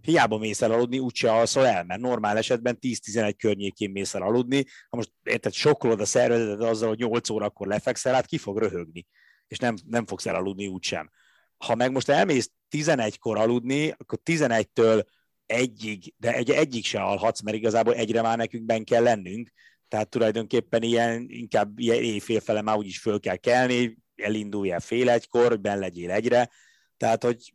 hiába 0.00 0.38
mész 0.38 0.62
el 0.62 0.72
aludni, 0.72 0.98
úgyse 0.98 1.32
alszol 1.32 1.66
el, 1.66 1.84
mert 1.84 2.00
normál 2.00 2.36
esetben 2.36 2.78
10-11 2.80 3.34
környékén 3.38 3.90
mész 3.90 4.14
el 4.14 4.22
aludni, 4.22 4.64
ha 4.88 4.96
most 4.96 5.12
érted, 5.22 5.52
sokkolod 5.52 6.00
a 6.00 6.04
szervezetet 6.04 6.68
azzal, 6.68 6.88
hogy 6.88 6.98
8 6.98 7.30
órakor 7.30 7.66
lefekszel, 7.66 8.14
hát 8.14 8.26
ki 8.26 8.38
fog 8.38 8.58
röhögni, 8.58 9.06
és 9.46 9.58
nem, 9.58 9.76
nem 9.86 10.06
fogsz 10.06 10.26
elaludni 10.26 10.66
úgysem. 10.66 11.10
Ha 11.56 11.74
meg 11.74 11.92
most 11.92 12.08
elmész 12.08 12.50
11-kor 12.70 13.38
aludni, 13.38 13.94
akkor 13.98 14.18
11-től 14.24 15.04
egyig, 15.46 16.14
de 16.16 16.34
egy, 16.34 16.50
egyig 16.50 16.84
se 16.84 17.02
alhatsz, 17.02 17.40
mert 17.40 17.56
igazából 17.56 17.94
egyre 17.94 18.22
már 18.22 18.36
nekünk 18.36 18.64
ben 18.64 18.84
kell 18.84 19.02
lennünk, 19.02 19.52
tehát 19.92 20.08
tulajdonképpen 20.08 20.82
ilyen, 20.82 21.26
inkább 21.28 21.78
ilyen 21.78 22.02
éjfélfele 22.02 22.62
már 22.62 22.76
úgyis 22.76 22.98
föl 22.98 23.20
kell 23.20 23.36
kelni, 23.36 23.98
elindulj 24.16 24.70
el 24.70 24.80
fél 24.80 25.10
egykor, 25.10 25.48
hogy 25.48 25.60
ben 25.60 25.78
legyél 25.78 26.10
egyre, 26.10 26.50
tehát 26.96 27.22
hogy 27.22 27.54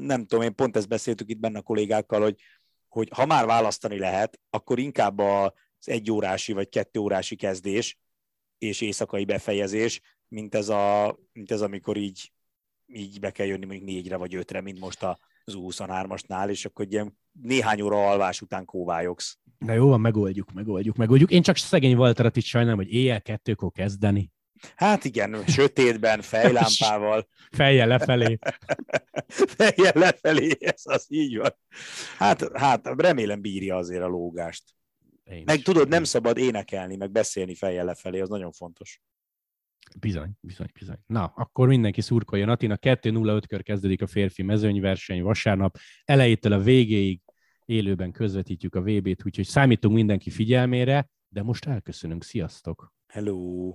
nem 0.00 0.26
tudom, 0.26 0.44
én 0.44 0.54
pont 0.54 0.76
ezt 0.76 0.88
beszéltük 0.88 1.30
itt 1.30 1.38
benne 1.38 1.58
a 1.58 1.62
kollégákkal, 1.62 2.20
hogy, 2.20 2.40
hogy 2.88 3.08
ha 3.12 3.26
már 3.26 3.46
választani 3.46 3.98
lehet, 3.98 4.40
akkor 4.50 4.78
inkább 4.78 5.18
az 5.18 5.52
egy 5.84 6.10
órási 6.10 6.52
vagy 6.52 6.68
kettő 6.68 7.00
órási 7.00 7.36
kezdés 7.36 7.98
és 8.58 8.80
éjszakai 8.80 9.24
befejezés, 9.24 10.00
mint 10.28 10.54
ez, 10.54 10.68
a, 10.68 11.18
mint 11.32 11.50
ez 11.50 11.60
amikor 11.60 11.96
így, 11.96 12.32
így 12.86 13.20
be 13.20 13.30
kell 13.30 13.46
jönni 13.46 13.64
mondjuk 13.64 13.88
négyre 13.88 14.16
vagy 14.16 14.34
ötre, 14.34 14.60
mint 14.60 14.78
most 14.78 15.02
az 15.54 15.76
U23-asnál, 15.76 16.48
és 16.48 16.64
akkor 16.64 16.86
ilyen 16.90 17.18
néhány 17.32 17.80
óra 17.80 18.08
alvás 18.08 18.40
után 18.40 18.64
kóvályogsz. 18.64 19.38
Na 19.58 19.72
jó, 19.72 19.88
van, 19.88 20.00
megoldjuk, 20.00 20.52
megoldjuk, 20.52 20.96
megoldjuk. 20.96 21.30
Én 21.30 21.42
csak 21.42 21.56
szegény 21.56 21.94
Walterat 21.94 22.36
is 22.36 22.46
sajnálom, 22.46 22.78
hogy 22.78 22.92
éjjel 22.92 23.22
kettőkor 23.22 23.70
kezdeni. 23.70 24.32
Hát 24.76 25.04
igen, 25.04 25.44
sötétben, 25.46 26.20
fejlámpával. 26.20 27.28
Fejjel 27.50 27.86
lefelé. 27.86 28.38
Fejjel 29.56 29.92
lefelé, 29.94 30.56
ez 30.60 30.82
az 30.84 31.06
így 31.08 31.36
van. 31.36 31.56
Hát, 32.18 32.56
hát 32.58 32.86
remélem 32.96 33.40
bírja 33.40 33.76
azért 33.76 34.02
a 34.02 34.06
lógást. 34.06 34.64
Én 35.24 35.42
meg 35.46 35.62
tudod, 35.62 35.88
nem 35.88 36.04
szabad 36.04 36.38
énekelni, 36.38 36.96
meg 36.96 37.10
beszélni 37.10 37.54
fejjel 37.54 37.84
lefelé, 37.84 38.20
az 38.20 38.28
nagyon 38.28 38.52
fontos. 38.52 39.00
Bizony, 40.00 40.30
bizony, 40.40 40.68
bizony. 40.78 40.98
Na, 41.06 41.32
akkor 41.36 41.68
mindenki 41.68 42.00
szurkoljon. 42.00 42.48
Atina 42.48 42.76
2-0-5-kör 42.80 43.62
kezdődik 43.62 44.02
a 44.02 44.06
férfi 44.06 44.42
mezőnyverseny 44.42 45.22
vasárnap. 45.22 45.78
Elejétől 46.04 46.52
a 46.52 46.60
végéig 46.60 47.20
élőben 47.64 48.12
közvetítjük 48.12 48.74
a 48.74 48.80
VB-t, 48.80 49.26
úgyhogy 49.26 49.46
számítunk 49.46 49.94
mindenki 49.94 50.30
figyelmére, 50.30 51.10
de 51.28 51.42
most 51.42 51.66
elköszönünk. 51.66 52.24
Sziasztok! 52.24 52.92
Hello! 53.06 53.72